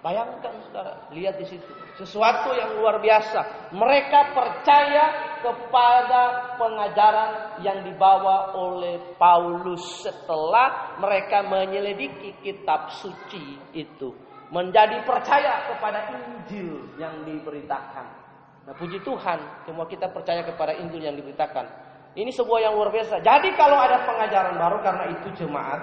Bayangkan 0.04 0.52
saudara, 0.68 1.00
lihat 1.16 1.40
di 1.40 1.48
situ. 1.48 1.72
Sesuatu 1.96 2.52
yang 2.52 2.76
luar 2.76 3.00
biasa. 3.00 3.72
Mereka 3.72 4.36
percaya 4.36 5.06
kepada 5.40 6.56
pengajaran 6.60 7.64
yang 7.64 7.88
dibawa 7.88 8.52
oleh 8.52 9.00
Paulus 9.16 10.04
setelah 10.04 11.00
mereka 11.00 11.48
menyelidiki 11.48 12.36
kitab 12.44 12.92
suci 13.00 13.56
itu. 13.72 14.12
Menjadi 14.52 15.08
percaya 15.08 15.72
kepada 15.72 16.12
Injil 16.12 17.00
yang 17.00 17.24
diberitakan. 17.24 18.23
Nah 18.64 18.74
puji 18.80 19.04
Tuhan, 19.04 19.68
semua 19.68 19.84
kita 19.92 20.08
percaya 20.08 20.40
kepada 20.48 20.72
Injil 20.80 21.04
yang 21.04 21.20
diberitakan. 21.20 21.68
Ini 22.14 22.32
sebuah 22.32 22.70
yang 22.70 22.74
luar 22.78 22.94
biasa. 22.94 23.20
Jadi 23.20 23.52
kalau 23.60 23.76
ada 23.76 24.06
pengajaran 24.08 24.56
baru 24.56 24.78
karena 24.80 25.06
itu 25.12 25.28
jemaat 25.36 25.82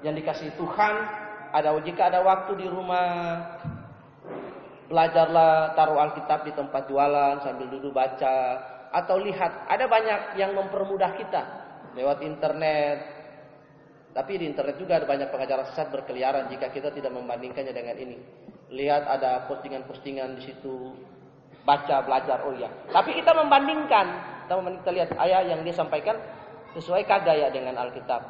yang 0.00 0.14
dikasih 0.16 0.54
Tuhan, 0.56 0.94
ada 1.52 1.74
jika 1.84 2.08
ada 2.08 2.24
waktu 2.24 2.64
di 2.64 2.66
rumah 2.70 3.08
belajarlah 4.88 5.76
taruh 5.76 5.98
Alkitab 6.00 6.44
di 6.48 6.52
tempat 6.52 6.88
jualan 6.88 7.40
sambil 7.44 7.68
duduk 7.68 7.92
baca 7.96 8.60
atau 8.92 9.16
lihat 9.20 9.68
ada 9.68 9.88
banyak 9.88 10.36
yang 10.36 10.52
mempermudah 10.56 11.12
kita 11.16 11.42
lewat 11.96 12.24
internet. 12.24 12.98
Tapi 14.12 14.36
di 14.36 14.44
internet 14.44 14.76
juga 14.76 15.00
ada 15.00 15.08
banyak 15.08 15.32
pengajaran 15.32 15.72
sesat 15.72 15.88
berkeliaran 15.88 16.52
jika 16.52 16.68
kita 16.68 16.92
tidak 16.92 17.12
membandingkannya 17.16 17.72
dengan 17.72 17.96
ini. 17.96 18.16
Lihat 18.68 19.08
ada 19.08 19.48
postingan-postingan 19.48 20.36
di 20.36 20.52
situ 20.52 20.92
baca 21.62 22.02
belajar 22.02 22.42
oh 22.46 22.54
iya. 22.54 22.70
Tapi 22.90 23.14
kita 23.18 23.32
membandingkan. 23.34 24.06
Kita 24.46 24.52
membandingkan 24.58 24.84
kita 24.84 24.92
lihat 24.92 25.10
ayat 25.18 25.42
yang 25.54 25.60
dia 25.62 25.74
sampaikan 25.74 26.16
sesuai 26.74 27.06
kagak 27.06 27.38
ya 27.38 27.48
dengan 27.50 27.78
Alkitab. 27.78 28.22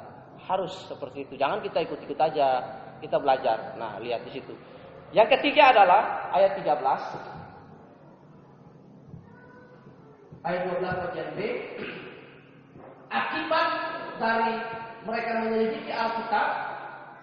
Harus 0.45 0.73
seperti 0.91 1.25
itu. 1.29 1.35
Jangan 1.41 1.65
kita 1.65 1.81
ikut-ikut 1.85 2.19
aja. 2.19 2.61
Kita 3.01 3.17
belajar. 3.19 3.75
Nah 3.81 3.99
lihat 3.99 4.23
di 4.29 4.37
situ. 4.37 4.53
Yang 5.13 5.39
ketiga 5.39 5.77
adalah 5.77 6.33
ayat 6.33 6.57
13 6.57 6.73
ayat 10.43 10.63
12 10.75 11.03
bagian 11.09 11.31
B. 11.37 11.41
Akibat 13.13 13.69
dari 14.17 14.57
mereka 15.05 15.31
menyelidiki 15.45 15.93
Alkitab 15.93 16.49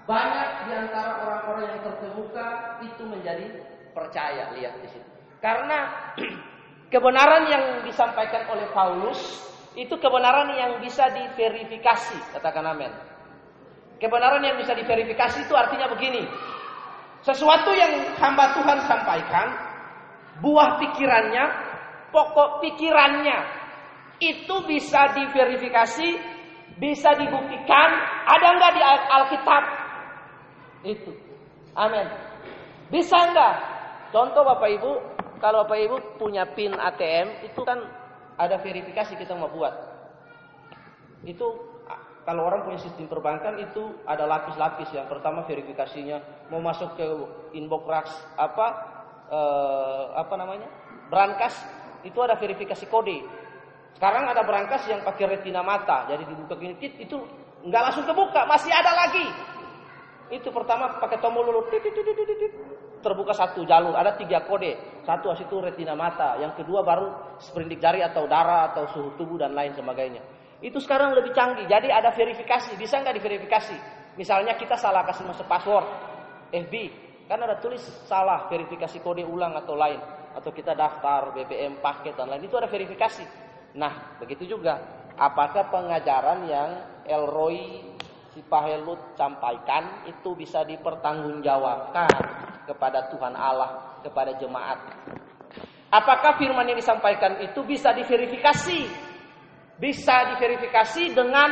banyak 0.05 0.49
di 0.69 0.71
antara 0.73 1.21
orang-orang 1.25 1.65
yang 1.65 1.81
terkemuka 1.81 2.47
itu 2.85 3.03
menjadi 3.09 3.45
percaya. 3.93 4.53
Lihat 4.53 4.85
di 4.85 4.89
situ 4.93 5.18
karena 5.39 6.11
kebenaran 6.93 7.43
yang 7.47 7.63
disampaikan 7.83 8.47
oleh 8.51 8.67
Paulus 8.75 9.19
itu 9.79 9.95
kebenaran 9.95 10.51
yang 10.59 10.71
bisa 10.83 11.07
diverifikasi, 11.07 12.35
katakan 12.35 12.67
amin. 12.67 12.91
Kebenaran 13.99 14.43
yang 14.43 14.55
bisa 14.59 14.75
diverifikasi 14.75 15.43
itu 15.43 15.53
artinya 15.55 15.91
begini. 15.91 16.23
Sesuatu 17.23 17.71
yang 17.75 18.15
hamba 18.15 18.55
Tuhan 18.55 18.79
sampaikan, 18.87 19.47
buah 20.39 20.79
pikirannya, 20.79 21.45
pokok 22.11 22.63
pikirannya, 22.63 23.39
itu 24.23 24.55
bisa 24.67 25.15
diverifikasi, 25.15 26.09
bisa 26.79 27.09
dibuktikan, 27.19 27.89
ada 28.23 28.47
nggak 28.55 28.71
di 28.71 28.81
Alkitab? 28.87 29.63
Itu. 30.87 31.11
Amin. 31.75 32.07
Bisa 32.87 33.19
nggak? 33.35 33.55
Contoh 34.15 34.41
Bapak 34.47 34.69
Ibu, 34.79 34.91
kalau 35.39 35.63
Bapak 35.65 35.79
Ibu 35.79 35.97
punya 36.19 36.43
PIN 36.51 36.75
ATM, 36.75 37.47
itu 37.47 37.61
kan 37.63 37.79
ada 38.39 38.59
verifikasi 38.59 39.15
kita 39.15 39.35
mau 39.35 39.51
buat. 39.51 39.71
Itu 41.23 41.69
kalau 42.23 42.45
orang 42.45 42.61
punya 42.67 42.79
sistem 42.79 43.09
perbankan 43.09 43.57
itu 43.57 43.89
ada 44.05 44.29
lapis-lapis. 44.29 44.93
Yang 44.93 45.07
pertama 45.09 45.43
verifikasinya 45.49 46.47
mau 46.53 46.61
masuk 46.61 46.93
ke 46.93 47.05
inbox 47.57 47.89
apa 48.37 48.67
eh, 49.33 50.05
apa 50.13 50.33
namanya 50.37 50.67
brankas 51.09 51.57
itu 52.05 52.19
ada 52.21 52.37
verifikasi 52.37 52.85
kode. 52.87 53.25
Sekarang 53.97 54.29
ada 54.29 54.45
brankas 54.45 54.85
yang 54.87 55.03
pakai 55.03 55.35
retina 55.35 55.59
mata, 55.59 56.07
jadi 56.07 56.23
dibuka 56.23 56.55
gini, 56.55 56.77
itu 56.79 57.17
nggak 57.67 57.81
langsung 57.89 58.05
kebuka, 58.07 58.47
masih 58.47 58.71
ada 58.71 58.95
lagi. 58.95 59.27
Itu 60.29 60.53
pertama 60.53 61.01
pakai 61.01 61.17
tombol 61.17 61.49
dulu, 61.49 61.65
terbuka 63.01 63.33
satu 63.33 63.65
jalur, 63.65 63.97
ada 63.97 64.13
tiga 64.13 64.45
kode. 64.45 65.01
Satu 65.01 65.33
itu 65.33 65.57
retina 65.57 65.97
mata, 65.97 66.37
yang 66.37 66.53
kedua 66.53 66.85
baru 66.85 67.37
sprindik 67.41 67.81
jari 67.81 68.05
atau 68.05 68.29
darah 68.29 68.69
atau 68.69 68.85
suhu 68.93 69.17
tubuh 69.17 69.41
dan 69.41 69.57
lain 69.57 69.73
sebagainya. 69.73 70.21
Itu 70.59 70.77
sekarang 70.77 71.15
lebih 71.15 71.31
canggih, 71.33 71.65
jadi 71.65 71.89
ada 71.89 72.11
verifikasi, 72.13 72.75
bisa 72.77 72.99
nggak 73.01 73.15
diverifikasi? 73.17 73.77
Misalnya 74.19 74.53
kita 74.59 74.75
salah 74.75 75.07
kasih 75.07 75.25
masuk 75.25 75.47
password 75.47 75.87
FB, 76.51 76.73
kan 77.25 77.39
ada 77.39 77.57
tulis 77.57 77.81
salah 78.05 78.45
verifikasi 78.51 78.99
kode 78.99 79.23
ulang 79.23 79.55
atau 79.55 79.73
lain, 79.79 79.97
atau 80.35 80.51
kita 80.51 80.75
daftar 80.75 81.31
BBM 81.33 81.79
paket 81.79 82.13
dan 82.19 82.27
lain 82.29 82.43
itu 82.43 82.53
ada 82.59 82.67
verifikasi. 82.67 83.23
Nah, 83.79 84.19
begitu 84.19 84.45
juga. 84.45 84.99
Apakah 85.19 85.67
pengajaran 85.67 86.47
yang 86.47 86.69
Elroy 87.03 87.83
si 88.39 88.47
Pahelut 88.47 89.19
sampaikan 89.19 90.07
itu 90.07 90.31
bisa 90.31 90.63
dipertanggungjawabkan 90.63 92.07
kepada 92.63 93.11
Tuhan 93.11 93.35
Allah, 93.35 93.99
kepada 93.99 94.39
jemaat. 94.39 94.79
Apakah 95.91 96.39
firman 96.39 96.63
yang 96.71 96.79
disampaikan 96.79 97.43
itu 97.43 97.59
bisa 97.67 97.91
diverifikasi? 97.91 98.87
Bisa 99.75 100.15
diverifikasi 100.31 101.11
dengan 101.11 101.51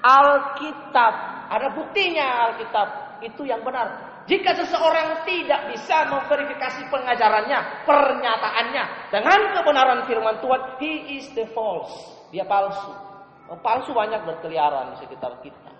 Alkitab. 0.00 1.14
Ada 1.52 1.76
buktinya 1.76 2.48
Alkitab 2.48 3.20
itu 3.20 3.44
yang 3.44 3.60
benar. 3.60 4.16
Jika 4.24 4.56
seseorang 4.56 5.28
tidak 5.28 5.76
bisa 5.76 6.08
memverifikasi 6.08 6.88
pengajarannya, 6.88 7.84
pernyataannya 7.84 9.12
dengan 9.12 9.40
kebenaran 9.52 10.00
firman 10.08 10.40
Tuhan, 10.40 10.80
he 10.80 11.20
is 11.20 11.28
the 11.36 11.44
false. 11.52 11.92
Dia 12.32 12.48
palsu. 12.48 13.12
Palsu 13.60 13.92
banyak 13.92 14.24
berkeliaran 14.24 14.96
di 14.96 15.04
sekitar 15.04 15.36
kita. 15.44 15.73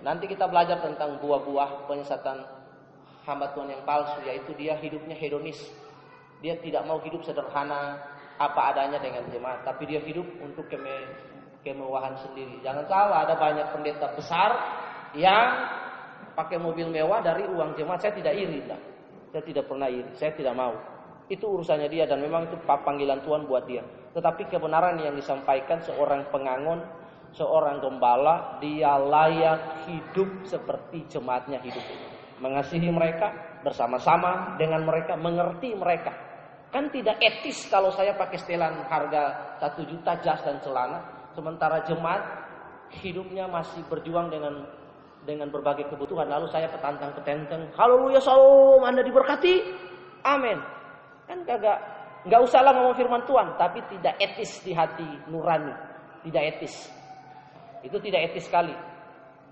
Nanti 0.00 0.24
kita 0.28 0.48
belajar 0.48 0.80
tentang 0.80 1.20
buah-buah 1.20 1.84
penyesatan 1.84 2.40
hamba 3.28 3.52
Tuhan 3.52 3.68
yang 3.68 3.82
palsu, 3.84 4.18
yaitu 4.24 4.56
dia 4.56 4.76
hidupnya 4.80 5.12
hedonis. 5.16 5.60
Dia 6.40 6.56
tidak 6.56 6.88
mau 6.88 6.96
hidup 7.04 7.20
sederhana 7.20 8.00
apa 8.40 8.72
adanya 8.72 8.96
dengan 8.96 9.28
jemaat, 9.28 9.60
tapi 9.68 9.84
dia 9.84 10.00
hidup 10.00 10.24
untuk 10.40 10.64
keme 10.72 11.04
kemewahan 11.60 12.16
sendiri. 12.24 12.56
Jangan 12.64 12.88
salah, 12.88 13.28
ada 13.28 13.36
banyak 13.36 13.68
pendeta 13.76 14.08
besar 14.16 14.56
yang 15.12 15.68
pakai 16.32 16.56
mobil 16.56 16.88
mewah 16.88 17.20
dari 17.20 17.44
uang 17.44 17.76
jemaat. 17.76 18.00
Saya 18.00 18.16
tidak 18.16 18.32
iri, 18.32 18.64
lah. 18.64 18.80
Saya 19.28 19.44
tidak 19.44 19.68
pernah 19.68 19.92
iri, 19.92 20.08
saya 20.16 20.32
tidak 20.32 20.56
mau. 20.56 20.72
Itu 21.28 21.60
urusannya 21.60 21.86
dia 21.92 22.08
dan 22.08 22.24
memang 22.24 22.48
itu 22.48 22.56
panggilan 22.64 23.20
Tuhan 23.22 23.44
buat 23.44 23.68
dia. 23.68 23.84
Tetapi 24.16 24.50
kebenaran 24.50 24.98
yang 24.98 25.14
disampaikan 25.14 25.78
seorang 25.84 26.26
pengangon 26.34 26.82
seorang 27.34 27.78
gembala 27.78 28.58
dia 28.58 28.98
layak 28.98 29.86
hidup 29.86 30.28
seperti 30.46 31.06
jemaatnya 31.06 31.62
hidup. 31.62 31.82
Mengasihi 32.40 32.88
mereka 32.88 33.60
bersama-sama 33.60 34.56
dengan 34.56 34.82
mereka, 34.88 35.14
mengerti 35.14 35.76
mereka. 35.76 36.12
Kan 36.70 36.88
tidak 36.94 37.18
etis 37.18 37.66
kalau 37.66 37.90
saya 37.90 38.14
pakai 38.14 38.38
setelan 38.38 38.86
harga 38.86 39.56
satu 39.58 39.82
juta 39.84 40.16
jas 40.22 40.40
dan 40.46 40.62
celana, 40.62 41.28
sementara 41.34 41.82
jemaat 41.84 42.22
hidupnya 43.02 43.50
masih 43.50 43.82
berjuang 43.90 44.30
dengan 44.30 44.66
dengan 45.26 45.50
berbagai 45.52 45.90
kebutuhan. 45.92 46.30
Lalu 46.30 46.48
saya 46.48 46.70
petantang 46.70 47.12
petenteng, 47.18 47.68
haleluya 47.76 48.22
salam, 48.22 48.86
Anda 48.86 49.02
diberkati, 49.04 49.54
amin. 50.24 50.58
Kan 51.28 51.44
kagak, 51.44 51.78
nggak 52.24 52.40
usahlah 52.40 52.72
ngomong 52.72 52.96
firman 52.96 53.22
Tuhan, 53.28 53.54
tapi 53.60 53.84
tidak 53.92 54.16
etis 54.22 54.62
di 54.64 54.72
hati 54.72 55.06
nurani, 55.28 55.74
tidak 56.24 56.56
etis. 56.56 56.99
Itu 57.80 57.96
tidak 58.00 58.32
etis 58.32 58.48
sekali. 58.48 58.72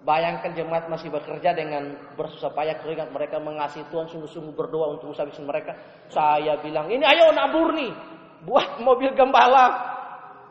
Bayangkan 0.07 0.55
jemaat 0.55 0.87
masih 0.87 1.11
bekerja 1.11 1.53
dengan 1.53 1.99
bersusah 2.15 2.55
payah 2.55 2.79
keringat 2.79 3.11
mereka 3.11 3.43
mengasihi 3.43 3.83
Tuhan 3.91 4.07
sungguh-sungguh 4.07 4.55
berdoa 4.55 4.95
untuk 4.95 5.11
usaha 5.11 5.27
bisnis 5.27 5.45
mereka. 5.45 5.75
Saya 6.07 6.55
bilang 6.63 6.87
ini 6.87 7.03
ayo 7.03 7.35
nabur 7.35 7.75
nih 7.75 7.91
buat 8.47 8.79
mobil 8.79 9.11
gembala 9.19 9.75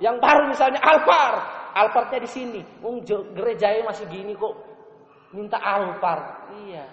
yang 0.04 0.20
baru 0.20 0.52
misalnya 0.52 0.84
Alphard. 0.84 1.42
Alphardnya 1.78 2.20
di 2.26 2.30
sini. 2.30 2.62
Um, 2.84 3.02
gerejanya 3.34 3.86
masih 3.88 4.06
gini 4.10 4.34
kok 4.36 4.54
minta 5.32 5.58
Alphard. 5.62 6.54
Iya. 6.68 6.86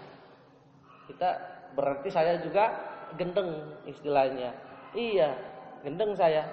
Kita 1.11 1.31
berarti 1.75 2.09
saya 2.09 2.39
juga 2.41 2.71
gendeng 3.19 3.51
istilahnya. 3.85 4.55
Iya, 4.95 5.35
gendeng 5.83 6.15
saya. 6.15 6.47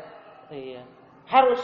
Iya. 0.50 0.82
Harus 1.30 1.62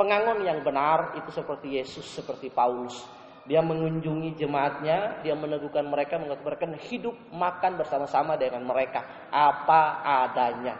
Pengangon 0.00 0.40
yang 0.48 0.64
benar 0.64 1.12
itu 1.12 1.28
seperti 1.28 1.76
Yesus, 1.76 2.08
seperti 2.08 2.48
Paulus. 2.48 3.04
Dia 3.44 3.60
mengunjungi 3.60 4.32
jemaatnya, 4.32 5.20
dia 5.20 5.36
meneguhkan 5.36 5.84
mereka, 5.84 6.16
mengatakan 6.16 6.72
hidup 6.88 7.12
makan 7.28 7.76
bersama-sama 7.76 8.40
dengan 8.40 8.64
mereka 8.64 9.28
apa 9.28 10.00
adanya. 10.24 10.72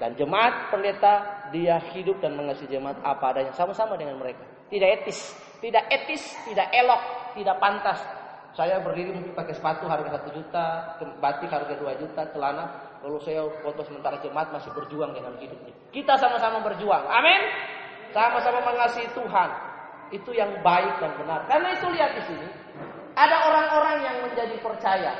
Dan 0.00 0.16
jemaat 0.16 0.72
pendeta 0.72 1.44
dia 1.52 1.76
hidup 1.92 2.24
dan 2.24 2.40
mengasihi 2.40 2.72
jemaat 2.80 3.04
apa 3.04 3.36
adanya 3.36 3.52
sama-sama 3.52 4.00
dengan 4.00 4.16
mereka. 4.16 4.48
Tidak 4.72 4.88
etis, 4.96 5.36
tidak 5.60 5.84
etis, 5.92 6.24
tidak 6.48 6.72
elok, 6.72 7.36
tidak 7.36 7.60
pantas. 7.60 8.00
Saya 8.56 8.80
berdiri 8.80 9.12
mungkin 9.12 9.36
pakai 9.36 9.60
sepatu 9.60 9.84
harga 9.92 10.08
satu 10.08 10.40
juta, 10.40 10.96
batik 11.20 11.52
harga 11.52 11.76
dua 11.76 12.00
juta, 12.00 12.32
celana. 12.32 12.96
Lalu 13.04 13.20
saya 13.28 13.44
foto 13.60 13.84
sementara 13.84 14.16
jemaat 14.24 14.48
masih 14.56 14.72
berjuang 14.72 15.12
dengan 15.12 15.36
hidupnya. 15.36 15.76
Kita 15.92 16.16
sama-sama 16.16 16.64
berjuang. 16.64 17.04
Amin. 17.12 17.44
Sama-sama 18.14 18.62
mengasihi 18.62 19.10
Tuhan. 19.10 19.50
Itu 20.14 20.30
yang 20.30 20.62
baik 20.62 21.02
dan 21.02 21.18
benar. 21.18 21.50
Karena 21.50 21.74
itu 21.74 21.86
lihat 21.90 22.14
di 22.14 22.22
sini. 22.30 22.48
Ada 23.18 23.36
orang-orang 23.50 23.96
yang 24.06 24.16
menjadi 24.22 24.54
percaya. 24.62 25.12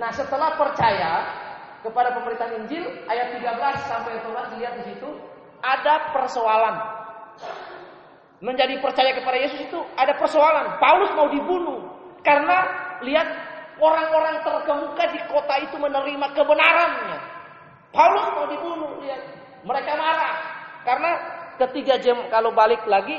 Nah 0.00 0.08
setelah 0.12 0.56
percaya 0.56 1.12
kepada 1.84 2.12
pemberitaan 2.16 2.64
Injil 2.64 2.84
ayat 3.08 3.36
13 3.36 3.44
sampai 3.88 4.20
14 4.20 4.60
lihat 4.60 4.72
di 4.80 4.84
situ 4.92 5.08
ada 5.60 6.12
persoalan. 6.16 6.76
Menjadi 8.38 8.78
percaya 8.78 9.12
kepada 9.16 9.36
Yesus 9.36 9.60
itu 9.64 9.78
ada 9.98 10.14
persoalan. 10.16 10.78
Paulus 10.78 11.10
mau 11.16 11.28
dibunuh 11.28 11.80
karena 12.22 12.56
lihat 13.02 13.26
orang-orang 13.78 14.42
terkemuka 14.42 15.04
di 15.10 15.20
kota 15.26 15.54
itu 15.62 15.76
menerima 15.78 16.26
kebenarannya. 16.34 17.18
Paulus 17.88 18.26
mau 18.36 18.46
dibunuh, 18.46 19.00
lihat 19.02 19.20
mereka 19.64 19.96
marah 19.98 20.36
karena 20.86 21.10
ketiga 21.58 21.98
jam 21.98 22.30
kalau 22.30 22.54
balik 22.54 22.86
lagi 22.86 23.18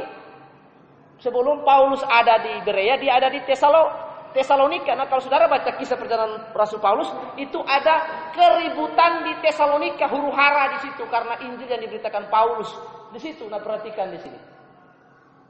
sebelum 1.20 1.68
Paulus 1.68 2.00
ada 2.08 2.40
di 2.40 2.54
Berea 2.64 2.96
dia 2.96 3.20
ada 3.20 3.28
di 3.28 3.44
Tesalo 3.44 4.10
Tesalonika. 4.30 4.94
Nah 4.94 5.10
kalau 5.10 5.22
saudara 5.26 5.50
baca 5.50 5.74
kisah 5.74 5.98
perjalanan 5.98 6.54
Rasul 6.54 6.78
Paulus 6.78 7.10
itu 7.36 7.58
ada 7.66 8.30
keributan 8.34 9.26
di 9.26 9.34
Tesalonika 9.42 10.06
huru 10.06 10.30
hara 10.30 10.78
di 10.78 10.90
situ 10.90 11.04
karena 11.10 11.38
Injil 11.44 11.66
yang 11.66 11.82
diberitakan 11.82 12.30
Paulus 12.30 12.70
di 13.10 13.20
situ. 13.20 13.50
Nah 13.50 13.60
perhatikan 13.60 14.14
di 14.14 14.20
sini. 14.22 14.40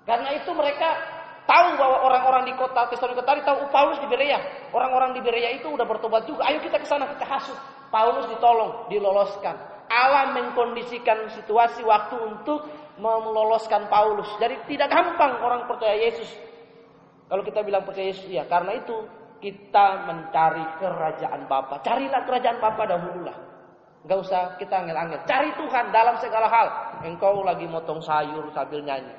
Karena 0.08 0.32
itu 0.32 0.50
mereka 0.56 0.96
tahu 1.44 1.76
bahwa 1.76 1.98
orang-orang 2.08 2.44
di 2.48 2.54
kota 2.56 2.88
Tesalonika 2.88 3.28
tadi 3.28 3.44
tahu 3.44 3.68
oh, 3.68 3.70
Paulus 3.70 4.00
di 4.00 4.08
Berea. 4.08 4.40
Orang-orang 4.72 5.12
di 5.14 5.22
Berea 5.22 5.52
itu 5.54 5.68
udah 5.68 5.84
bertobat 5.84 6.24
juga. 6.24 6.48
Ayo 6.48 6.64
kita 6.64 6.80
ke 6.80 6.88
sana 6.88 7.04
kita 7.14 7.28
hasut. 7.28 7.60
Paulus 7.92 8.30
ditolong, 8.32 8.88
diloloskan. 8.88 9.58
Allah 9.90 10.38
mengkondisikan 10.38 11.34
situasi 11.34 11.82
waktu 11.82 12.16
untuk 12.22 12.70
meloloskan 13.02 13.90
Paulus. 13.90 14.30
Jadi 14.38 14.62
tidak 14.70 14.94
gampang 14.94 15.42
orang 15.42 15.66
percaya 15.66 15.98
Yesus. 15.98 16.30
Kalau 17.26 17.42
kita 17.42 17.66
bilang 17.66 17.84
percaya 17.86 18.14
Yesus, 18.14 18.30
ya 18.30 18.46
karena 18.46 18.78
itu 18.78 18.96
kita 19.42 20.06
mencari 20.06 20.66
kerajaan 20.78 21.50
Bapa. 21.50 21.82
Carilah 21.82 22.22
kerajaan 22.28 22.58
Bapa 22.62 22.84
dahululah. 22.86 23.38
Gak 24.08 24.20
usah 24.20 24.56
kita 24.56 24.86
angel-angel. 24.86 25.28
Cari 25.28 25.50
Tuhan 25.60 25.92
dalam 25.92 26.16
segala 26.24 26.48
hal. 26.48 26.68
Engkau 27.04 27.44
lagi 27.44 27.68
motong 27.68 28.00
sayur 28.00 28.48
sambil 28.56 28.80
nyanyi. 28.84 29.12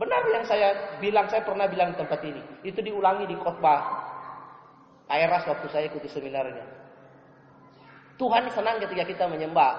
Benar 0.00 0.22
yang 0.32 0.44
saya 0.48 0.98
bilang, 0.98 1.28
saya 1.28 1.44
pernah 1.44 1.68
bilang 1.68 1.92
di 1.92 2.00
tempat 2.00 2.20
ini. 2.24 2.42
Itu 2.64 2.80
diulangi 2.80 3.28
di 3.28 3.36
khotbah. 3.36 3.80
Pak 5.06 5.18
Eras 5.20 5.44
waktu 5.44 5.66
saya 5.68 5.84
ikuti 5.92 6.08
seminarnya. 6.08 6.81
Tuhan 8.22 8.46
senang 8.54 8.78
ketika 8.78 9.02
kita 9.02 9.24
menyembah. 9.26 9.74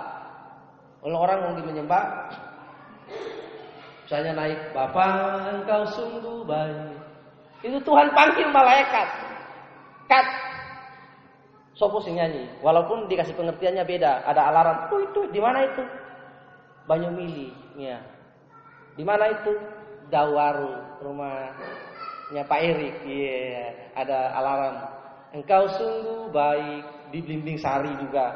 Kalau 1.00 1.24
orang 1.24 1.48
mungkin 1.48 1.72
menyembah, 1.72 2.28
misalnya 4.04 4.36
naik, 4.36 4.60
Bapak 4.76 5.12
engkau 5.56 5.88
sungguh 5.96 6.44
baik. 6.44 6.92
Itu 7.64 7.80
Tuhan 7.88 8.12
panggil 8.12 8.52
malaikat. 8.52 9.08
Kat. 10.12 10.28
Sopo 11.80 12.04
sing 12.04 12.20
nyanyi. 12.20 12.52
Walaupun 12.60 13.08
dikasih 13.08 13.32
pengertiannya 13.40 13.88
beda. 13.88 14.28
Ada 14.28 14.52
alarm. 14.52 14.78
Oh 14.92 15.00
itu, 15.00 15.22
di 15.32 15.40
mana 15.40 15.64
itu? 15.64 15.84
Banyumili. 16.84 17.56
Ya. 17.80 18.04
Di 19.00 19.08
mana 19.08 19.32
itu? 19.32 19.56
Dawaru. 20.12 21.00
Rumahnya 21.00 22.44
Pak 22.44 22.60
Erik. 22.60 22.96
Iya. 23.08 23.32
Yeah. 23.40 23.70
Ada 23.96 24.20
alarm. 24.36 24.76
Engkau 25.32 25.64
sungguh 25.80 26.28
baik. 26.36 26.93
Di 27.14 27.22
Blimbing 27.22 27.62
Sari 27.62 27.94
juga. 28.02 28.34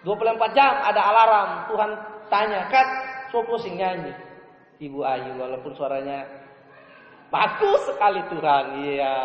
24 0.00 0.56
jam 0.56 0.72
ada 0.80 1.00
alarm. 1.12 1.50
Tuhan 1.68 1.90
tanya, 2.32 2.64
Kat, 2.72 2.88
sopo 3.28 3.60
sing 3.60 3.76
nyanyi? 3.76 4.16
Ibu 4.80 5.04
Ayu, 5.04 5.36
walaupun 5.36 5.76
suaranya 5.76 6.24
bagus 7.28 7.84
sekali 7.92 8.24
Tuhan. 8.32 8.64
Iya. 8.80 9.16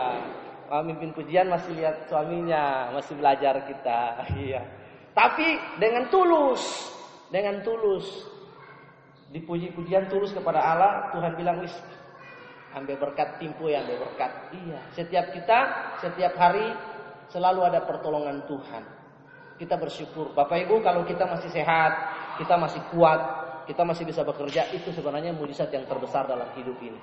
Mimpin 0.84 1.14
pujian 1.16 1.48
masih 1.48 1.78
lihat 1.80 2.12
suaminya, 2.12 2.92
masih 2.92 3.16
belajar 3.16 3.64
kita. 3.64 4.02
Iya. 4.44 4.62
Tapi 5.14 5.46
dengan 5.78 6.10
tulus, 6.10 6.90
dengan 7.30 7.62
tulus. 7.62 8.28
Dipuji 9.30 9.70
pujian 9.74 10.10
tulus 10.10 10.34
kepada 10.34 10.58
Allah, 10.62 11.14
Tuhan 11.14 11.38
bilang, 11.38 11.62
wis 11.62 11.74
ambil 12.74 12.98
berkat 12.98 13.38
timpu 13.38 13.70
yang 13.70 13.86
ambil 13.86 14.10
berkat. 14.10 14.32
Iya. 14.58 14.80
Setiap 14.98 15.26
kita, 15.32 15.60
setiap 16.02 16.34
hari 16.34 16.74
selalu 17.34 17.66
ada 17.66 17.82
pertolongan 17.82 18.46
Tuhan 18.46 19.04
kita 19.58 19.78
bersyukur. 19.78 20.34
Bapak 20.34 20.66
Ibu 20.66 20.82
kalau 20.82 21.06
kita 21.06 21.30
masih 21.30 21.50
sehat, 21.54 21.92
kita 22.42 22.58
masih 22.58 22.82
kuat, 22.90 23.22
kita 23.70 23.86
masih 23.86 24.04
bisa 24.04 24.26
bekerja, 24.26 24.68
itu 24.74 24.90
sebenarnya 24.92 25.32
mujizat 25.32 25.70
yang 25.70 25.86
terbesar 25.86 26.26
dalam 26.26 26.50
hidup 26.58 26.76
ini. 26.82 26.98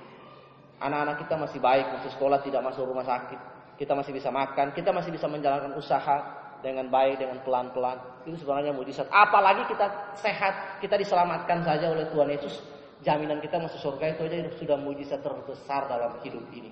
Anak-anak 0.81 1.25
kita 1.25 1.35
masih 1.37 1.59
baik, 1.61 1.85
masih 1.93 2.09
sekolah, 2.13 2.41
tidak 2.41 2.61
masuk 2.65 2.89
rumah 2.89 3.05
sakit. 3.05 3.39
Kita 3.77 3.97
masih 3.97 4.13
bisa 4.13 4.29
makan, 4.29 4.73
kita 4.77 4.93
masih 4.93 5.09
bisa 5.13 5.25
menjalankan 5.25 5.73
usaha 5.77 6.17
dengan 6.61 6.89
baik, 6.89 7.21
dengan 7.21 7.41
pelan-pelan. 7.41 7.97
Itu 8.25 8.37
sebenarnya 8.37 8.73
mujizat. 8.73 9.09
Apalagi 9.09 9.65
kita 9.65 10.13
sehat, 10.17 10.81
kita 10.81 10.97
diselamatkan 10.97 11.65
saja 11.65 11.89
oleh 11.89 12.05
Tuhan 12.13 12.29
Yesus. 12.29 12.61
Jaminan 13.01 13.41
kita 13.41 13.57
masuk 13.57 13.81
surga 13.81 14.13
itu 14.13 14.29
aja 14.29 14.45
sudah 14.61 14.77
mujizat 14.77 15.25
terbesar 15.25 15.89
dalam 15.89 16.21
hidup 16.21 16.45
ini. 16.53 16.69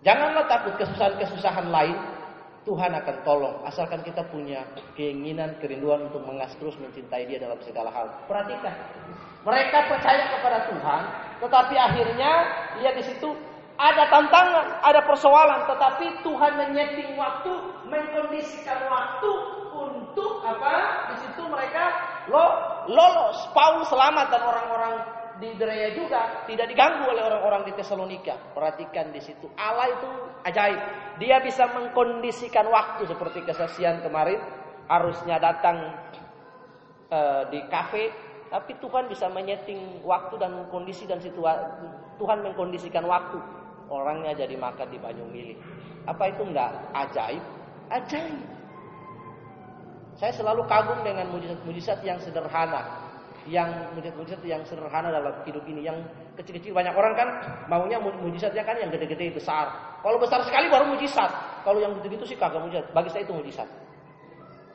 Janganlah 0.00 0.48
takut 0.48 0.76
kesusahan-kesusahan 0.80 1.68
lain, 1.68 1.96
Tuhan 2.64 2.96
akan 2.96 3.16
tolong 3.28 3.56
asalkan 3.68 4.00
kita 4.00 4.24
punya 4.32 4.64
keinginan 4.96 5.60
kerinduan 5.60 6.08
untuk 6.08 6.24
mengas 6.24 6.56
terus 6.56 6.72
mencintai 6.80 7.28
dia 7.28 7.36
dalam 7.36 7.60
segala 7.60 7.92
hal. 7.92 8.08
Perhatikan. 8.24 8.72
Mereka 9.44 9.78
percaya 9.92 10.32
kepada 10.32 10.72
Tuhan, 10.72 11.02
tetapi 11.44 11.74
akhirnya 11.76 12.32
lihat 12.80 12.96
di 12.96 13.04
situ 13.04 13.28
ada 13.76 14.08
tantangan, 14.08 14.80
ada 14.80 15.04
persoalan, 15.04 15.68
tetapi 15.68 16.24
Tuhan 16.24 16.52
menyeting 16.56 17.12
waktu, 17.20 17.52
mengkondisikan 17.92 18.88
waktu 18.88 19.30
untuk 19.76 20.40
apa? 20.46 21.10
Di 21.12 21.16
situ 21.20 21.42
mereka 21.44 21.92
lo 22.32 22.46
lolos. 22.88 23.44
Paulus 23.52 23.90
selamat 23.92 24.32
dan 24.32 24.42
orang-orang 24.46 25.23
di 25.44 25.52
Berea 25.60 25.92
juga 25.92 26.48
tidak 26.48 26.72
diganggu 26.72 27.04
oleh 27.12 27.20
orang-orang 27.20 27.68
di 27.68 27.72
Tesalonika. 27.76 28.56
Perhatikan 28.56 29.12
di 29.12 29.20
situ. 29.20 29.52
Allah 29.60 29.92
itu 29.92 30.08
ajaib. 30.48 30.80
Dia 31.20 31.44
bisa 31.44 31.68
mengkondisikan 31.68 32.64
waktu 32.72 33.04
seperti 33.04 33.44
kesaksian 33.44 34.00
kemarin. 34.00 34.40
Harusnya 34.88 35.36
datang 35.36 35.92
uh, 37.12 37.48
di 37.48 37.60
kafe, 37.68 38.12
tapi 38.48 38.76
Tuhan 38.80 39.08
bisa 39.08 39.28
menyeting 39.28 40.04
waktu 40.04 40.40
dan 40.40 40.68
kondisi 40.72 41.04
dan 41.04 41.20
situasi. 41.20 41.88
Tuhan 42.16 42.40
mengkondisikan 42.40 43.04
waktu. 43.04 43.36
Orangnya 43.92 44.32
jadi 44.32 44.56
makan 44.56 44.88
di 44.88 44.96
Banyu 44.96 45.28
Milik. 45.28 45.60
Apa 46.08 46.32
itu 46.32 46.40
enggak 46.40 46.72
ajaib? 46.96 47.44
Ajaib. 47.92 48.40
Saya 50.16 50.32
selalu 50.32 50.64
kagum 50.64 51.04
dengan 51.04 51.28
mujizat-mujizat 51.32 52.00
yang 52.06 52.16
sederhana 52.22 53.03
yang 53.44 53.92
mujizat-mujizat 53.92 54.40
yang 54.44 54.64
sederhana 54.64 55.12
dalam 55.12 55.34
hidup 55.44 55.64
ini. 55.68 55.84
Yang 55.84 56.04
kecil-kecil 56.40 56.72
banyak 56.72 56.94
orang 56.96 57.12
kan 57.12 57.28
maunya 57.68 58.00
mujizatnya 58.00 58.64
kan 58.64 58.76
yang 58.80 58.88
gede-gede 58.88 59.36
besar. 59.36 59.98
Kalau 60.00 60.16
besar 60.16 60.40
sekali 60.44 60.72
baru 60.72 60.88
mujizat. 60.92 61.30
Kalau 61.64 61.80
yang 61.80 61.92
gitu-gitu 62.00 62.24
sih 62.24 62.36
kagak 62.36 62.60
mujizat. 62.64 62.88
Bagi 62.96 63.10
saya 63.12 63.22
itu 63.24 63.34
mujizat. 63.36 63.68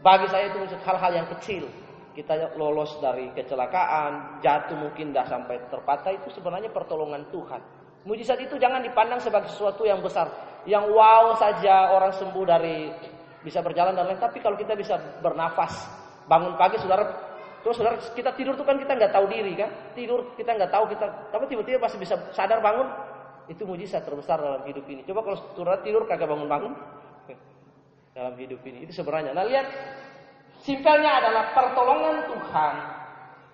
Bagi 0.01 0.27
saya 0.29 0.53
itu 0.53 0.57
mujizat 0.61 0.81
hal-hal 0.85 1.11
yang 1.13 1.27
kecil. 1.37 1.65
Kita 2.13 2.57
lolos 2.57 2.97
dari 2.99 3.31
kecelakaan 3.33 4.41
jatuh 4.43 4.75
mungkin 4.75 5.13
dah 5.13 5.23
sampai 5.29 5.61
terpatah 5.69 6.13
itu 6.13 6.27
sebenarnya 6.33 6.69
pertolongan 6.69 7.25
Tuhan. 7.29 7.61
Mujizat 8.05 8.39
itu 8.41 8.57
jangan 8.57 8.81
dipandang 8.81 9.21
sebagai 9.21 9.49
sesuatu 9.51 9.85
yang 9.85 10.01
besar. 10.01 10.29
Yang 10.67 10.91
wow 10.91 11.37
saja 11.39 11.95
orang 11.95 12.11
sembuh 12.11 12.45
dari 12.45 12.91
bisa 13.39 13.63
berjalan 13.63 13.95
dan 13.95 14.03
lain 14.03 14.19
tapi 14.19 14.43
kalau 14.43 14.59
kita 14.59 14.75
bisa 14.75 14.99
bernafas 15.23 15.87
bangun 16.27 16.59
pagi 16.59 16.75
saudara 16.75 17.28
Terus 17.59 17.75
saudara 17.75 17.99
kita 17.99 18.31
tidur 18.39 18.55
tuh 18.55 18.63
kan 18.63 18.79
kita 18.79 18.95
nggak 18.95 19.11
tahu 19.11 19.25
diri 19.27 19.51
kan, 19.59 19.69
tidur 19.91 20.31
kita 20.39 20.55
nggak 20.55 20.71
tahu 20.71 20.87
kita, 20.95 21.05
tapi 21.27 21.43
tiba-tiba 21.51 21.79
pasti 21.83 21.99
bisa 21.99 22.15
sadar 22.31 22.63
bangun, 22.63 22.87
itu 23.51 23.67
mujizat 23.67 24.07
terbesar 24.07 24.39
dalam 24.39 24.63
hidup 24.63 24.87
ini. 24.87 25.03
Coba 25.03 25.27
kalau 25.27 25.37
saudara 25.57 25.83
tidur 25.83 26.07
kagak 26.07 26.31
bangun-bangun 26.31 26.71
dalam 28.15 28.33
hidup 28.39 28.63
ini, 28.63 28.87
itu 28.87 28.95
sebenarnya. 28.95 29.35
Nah 29.35 29.43
lihat, 29.43 29.67
simpelnya 30.63 31.19
adalah 31.19 31.51
pertolongan 31.51 32.15
Tuhan 32.31 32.75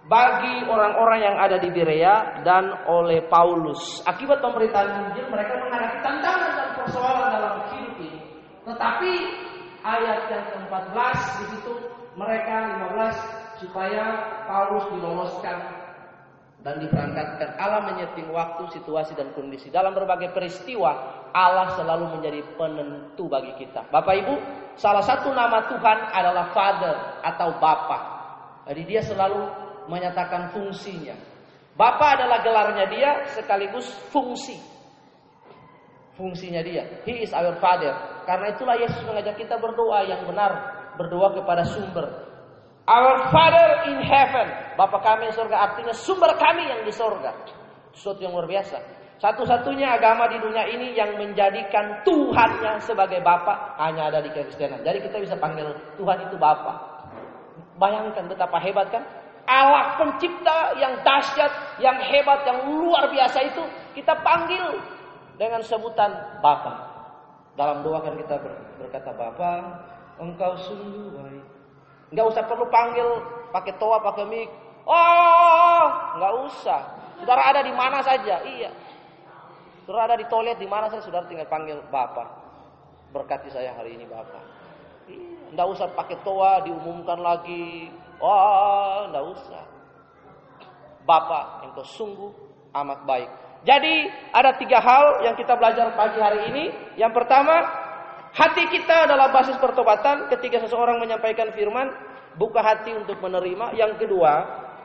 bagi 0.05 0.69
orang-orang 0.69 1.19
yang 1.25 1.35
ada 1.41 1.57
di 1.57 1.69
Berea 1.73 2.45
dan 2.45 2.85
oleh 2.85 3.25
Paulus. 3.25 4.05
Akibat 4.05 4.37
pemberitaan 4.37 5.09
Injil 5.09 5.25
mereka 5.33 5.57
menghadapi 5.57 5.97
tantangan 6.05 6.51
dan 6.61 6.69
persoalan 6.77 7.27
dalam 7.33 7.53
hidup 7.73 7.95
ini. 7.97 8.21
Tetapi 8.69 9.11
ayat 9.81 10.19
yang 10.29 10.45
ke-14 10.53 11.17
di 11.41 11.45
situ 11.57 11.73
mereka 12.13 12.55
15 12.85 13.44
supaya 13.59 14.03
Paulus 14.47 14.85
diloloskan 14.91 15.85
dan 16.65 16.81
diberangkatkan. 16.81 17.61
Allah 17.61 17.85
menyeting 17.93 18.33
waktu, 18.33 18.65
situasi 18.73 19.13
dan 19.13 19.29
kondisi. 19.37 19.69
Dalam 19.69 19.93
berbagai 19.93 20.33
peristiwa, 20.33 21.21
Allah 21.29 21.77
selalu 21.77 22.17
menjadi 22.17 22.41
penentu 22.57 23.29
bagi 23.29 23.53
kita. 23.61 23.85
Bapak 23.93 24.15
Ibu, 24.25 24.35
salah 24.73 25.05
satu 25.05 25.29
nama 25.29 25.69
Tuhan 25.69 25.97
adalah 26.09 26.49
Father 26.49 26.95
atau 27.21 27.49
Bapa. 27.61 27.99
Jadi 28.65 28.81
dia 28.89 29.05
selalu 29.05 29.45
menyatakan 29.85 30.49
fungsinya. 30.49 31.13
Bapa 31.77 32.17
adalah 32.17 32.41
gelarnya 32.41 32.89
dia 32.89 33.11
sekaligus 33.37 33.85
fungsi. 34.09 34.57
Fungsinya 36.17 36.65
dia. 36.65 37.03
He 37.05 37.21
is 37.21 37.35
our 37.35 37.53
Father. 37.61 37.93
Karena 38.25 38.55
itulah 38.55 38.79
Yesus 38.79 39.03
mengajak 39.05 39.37
kita 39.37 39.59
berdoa 39.61 40.01
yang 40.07 40.25
benar. 40.25 40.73
Berdoa 40.97 41.35
kepada 41.35 41.61
sumber. 41.67 42.07
Our 42.85 43.33
Father 43.33 43.89
in 43.89 43.97
heaven. 44.05 44.77
Bapak 44.77 45.01
kami 45.01 45.29
yang 45.29 45.35
surga 45.35 45.57
artinya 45.57 45.93
sumber 45.93 46.37
kami 46.37 46.69
yang 46.69 46.85
di 46.85 46.93
surga. 46.93 47.33
Sesuatu 47.97 48.21
yang 48.21 48.37
luar 48.37 48.45
biasa. 48.45 48.77
Satu-satunya 49.17 49.95
agama 49.95 50.29
di 50.29 50.37
dunia 50.37 50.69
ini 50.69 50.93
yang 50.93 51.17
menjadikan 51.17 52.05
Tuhannya 52.05 52.77
sebagai 52.83 53.25
Bapak 53.25 53.79
hanya 53.81 54.13
ada 54.13 54.21
di 54.21 54.29
Kristenan. 54.29 54.85
Jadi 54.85 55.01
kita 55.01 55.17
bisa 55.17 55.33
panggil 55.39 55.73
Tuhan 55.97 56.29
itu 56.29 56.37
Bapak. 56.37 56.77
Bayangkan 57.81 58.29
betapa 58.29 58.61
hebat 58.61 58.91
kan? 58.93 59.01
Allah 59.45 59.97
pencipta 60.01 60.73
yang 60.81 61.01
dahsyat, 61.05 61.77
yang 61.77 61.97
hebat, 62.01 62.43
yang 62.49 62.65
luar 62.65 63.09
biasa 63.09 63.45
itu 63.45 63.63
kita 63.93 64.13
panggil 64.25 64.77
dengan 65.37 65.61
sebutan 65.61 66.11
Bapa. 66.41 66.85
Dalam 67.55 67.81
doa 67.85 68.03
kan 68.03 68.19
kita 68.19 68.35
berkata 68.77 69.09
Bapa, 69.15 69.51
Engkau 70.19 70.53
sungguh 70.59 71.07
baik. 71.17 71.54
Nggak 72.13 72.25
usah 72.35 72.43
perlu 72.45 72.65
panggil 72.69 73.07
pakai 73.49 73.73
toa, 73.81 73.97
pakai 74.03 74.25
mik. 74.27 74.49
Oh, 74.85 75.85
nggak 76.21 76.33
usah. 76.45 76.81
Saudara 77.21 77.41
ada 77.49 77.61
di 77.65 77.73
mana 77.73 78.03
saja, 78.05 78.43
iya. 78.45 78.69
Saudara 79.87 80.13
ada 80.13 80.17
di 80.19 80.27
toilet 80.29 80.57
di 80.61 80.69
mana 80.69 80.91
saja, 80.91 81.01
saudara 81.01 81.25
tinggal 81.25 81.49
panggil 81.49 81.81
Bapak. 81.89 82.27
Berkati 83.15 83.49
saya 83.49 83.73
hari 83.73 83.97
ini 83.97 84.05
Bapak. 84.05 84.43
Iya. 85.09 85.55
Nggak 85.55 85.67
usah 85.71 85.87
pakai 85.95 86.17
toa, 86.21 86.61
diumumkan 86.67 87.17
lagi. 87.17 87.89
Oh, 88.21 89.09
nggak 89.09 89.25
usah. 89.25 89.63
Bapak, 91.05 91.69
engkau 91.69 91.85
sungguh 91.85 92.31
amat 92.73 93.05
baik. 93.05 93.29
Jadi 93.65 94.09
ada 94.29 94.53
tiga 94.61 94.77
hal 94.77 95.25
yang 95.25 95.33
kita 95.33 95.57
belajar 95.57 95.89
pagi 95.97 96.21
hari 96.21 96.49
ini. 96.53 96.63
Yang 97.01 97.13
pertama, 97.17 97.65
Hati 98.35 98.67
kita 98.67 99.07
adalah 99.07 99.31
basis 99.31 99.55
pertobatan 99.63 100.27
ketika 100.27 100.59
seseorang 100.67 100.99
menyampaikan 100.99 101.55
firman, 101.55 101.87
buka 102.35 102.59
hati 102.59 102.91
untuk 102.91 103.15
menerima. 103.23 103.79
Yang 103.79 104.03
kedua, 104.03 104.33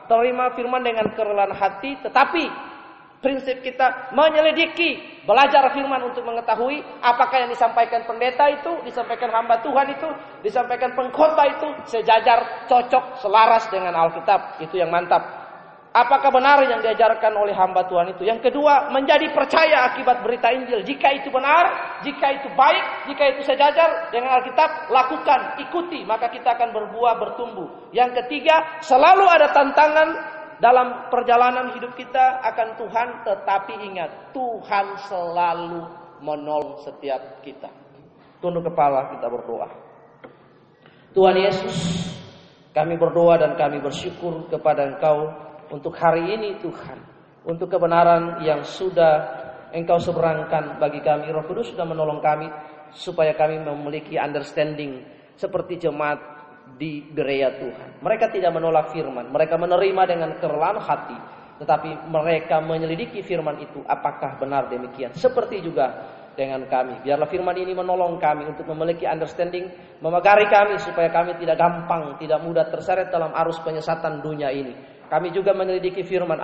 terima 0.07 0.55
firman 0.55 0.79
dengan 0.79 1.11
kerelaan 1.11 1.51
hati, 1.51 1.99
tetapi 1.99 2.47
Prinsip 3.21 3.61
kita 3.61 4.09
menyelidiki, 4.17 5.21
belajar 5.29 5.69
firman 5.77 6.09
untuk 6.09 6.25
mengetahui 6.25 6.81
apakah 7.05 7.45
yang 7.45 7.53
disampaikan 7.53 8.01
pendeta 8.09 8.49
itu, 8.49 8.81
disampaikan 8.81 9.29
hamba 9.29 9.61
Tuhan 9.61 9.93
itu, 9.93 10.09
disampaikan 10.41 10.97
pengkhotbah 10.97 11.45
itu 11.53 11.69
sejajar, 11.85 12.65
cocok, 12.65 13.21
selaras 13.21 13.69
dengan 13.69 13.93
Alkitab. 13.93 14.57
Itu 14.65 14.81
yang 14.81 14.89
mantap. 14.89 15.40
Apakah 15.91 16.31
benar 16.31 16.63
yang 16.71 16.79
diajarkan 16.79 17.35
oleh 17.35 17.51
hamba 17.51 17.83
Tuhan 17.83 18.15
itu? 18.15 18.23
Yang 18.23 18.47
kedua, 18.47 18.87
menjadi 18.95 19.27
percaya 19.35 19.91
akibat 19.91 20.23
berita 20.23 20.47
Injil. 20.47 20.87
Jika 20.87 21.11
itu 21.19 21.27
benar, 21.27 21.99
jika 21.99 22.31
itu 22.31 22.47
baik, 22.55 23.11
jika 23.11 23.23
itu 23.35 23.43
sejajar 23.43 24.07
dengan 24.07 24.39
Alkitab, 24.39 24.87
lakukan, 24.87 25.59
ikuti, 25.59 26.07
maka 26.07 26.31
kita 26.31 26.55
akan 26.55 26.71
berbuah, 26.71 27.19
bertumbuh. 27.19 27.91
Yang 27.91 28.23
ketiga, 28.23 28.79
selalu 28.79 29.27
ada 29.27 29.51
tantangan 29.51 30.09
dalam 30.63 31.11
perjalanan 31.11 31.75
hidup 31.75 31.91
kita 31.99 32.39
akan 32.39 32.79
Tuhan, 32.79 33.07
tetapi 33.27 33.73
ingat, 33.91 34.31
Tuhan 34.31 34.95
selalu 35.11 35.91
menolong 36.23 36.87
setiap 36.87 37.43
kita. 37.43 37.67
Tunduk 38.39 38.63
kepala 38.63 39.11
kita 39.11 39.27
berdoa. 39.27 39.67
Tuhan 41.11 41.35
Yesus, 41.35 41.75
kami 42.71 42.95
berdoa 42.95 43.35
dan 43.35 43.59
kami 43.59 43.83
bersyukur 43.83 44.47
kepada 44.47 44.87
Engkau 44.87 45.50
untuk 45.71 45.95
hari 45.95 46.35
ini 46.35 46.59
Tuhan. 46.59 46.99
Untuk 47.41 47.73
kebenaran 47.73 48.45
yang 48.45 48.61
sudah 48.61 49.41
Engkau 49.71 49.97
seberangkan 49.97 50.77
bagi 50.77 50.99
kami. 50.99 51.31
Roh 51.31 51.47
Kudus 51.47 51.71
sudah 51.71 51.87
menolong 51.87 52.19
kami 52.19 52.45
supaya 52.91 53.31
kami 53.33 53.63
memiliki 53.63 54.19
understanding 54.19 54.99
seperti 55.39 55.79
jemaat 55.79 56.19
di 56.75 57.07
gereja 57.15 57.55
Tuhan. 57.55 58.03
Mereka 58.03 58.29
tidak 58.35 58.51
menolak 58.51 58.91
firman, 58.91 59.31
mereka 59.31 59.55
menerima 59.55 60.01
dengan 60.11 60.29
kerelaan 60.37 60.77
hati, 60.77 61.17
tetapi 61.63 62.11
mereka 62.11 62.59
menyelidiki 62.59 63.23
firman 63.23 63.63
itu 63.63 63.79
apakah 63.87 64.37
benar 64.37 64.67
demikian. 64.67 65.15
Seperti 65.15 65.63
juga 65.63 66.19
dengan 66.35 66.67
kami. 66.67 67.03
Biarlah 67.03 67.27
firman 67.27 67.55
ini 67.55 67.71
menolong 67.75 68.19
kami 68.19 68.47
untuk 68.47 68.67
memiliki 68.71 69.07
understanding, 69.07 69.71
memagari 70.03 70.47
kami 70.51 70.79
supaya 70.83 71.07
kami 71.11 71.35
tidak 71.39 71.59
gampang, 71.59 72.15
tidak 72.19 72.39
mudah 72.43 72.67
terseret 72.67 73.07
dalam 73.11 73.31
arus 73.35 73.59
penyesatan 73.63 74.19
dunia 74.19 74.51
ini. 74.51 75.00
Kami 75.11 75.35
juga 75.35 75.51
menyelidiki 75.51 76.07
firman 76.07 76.39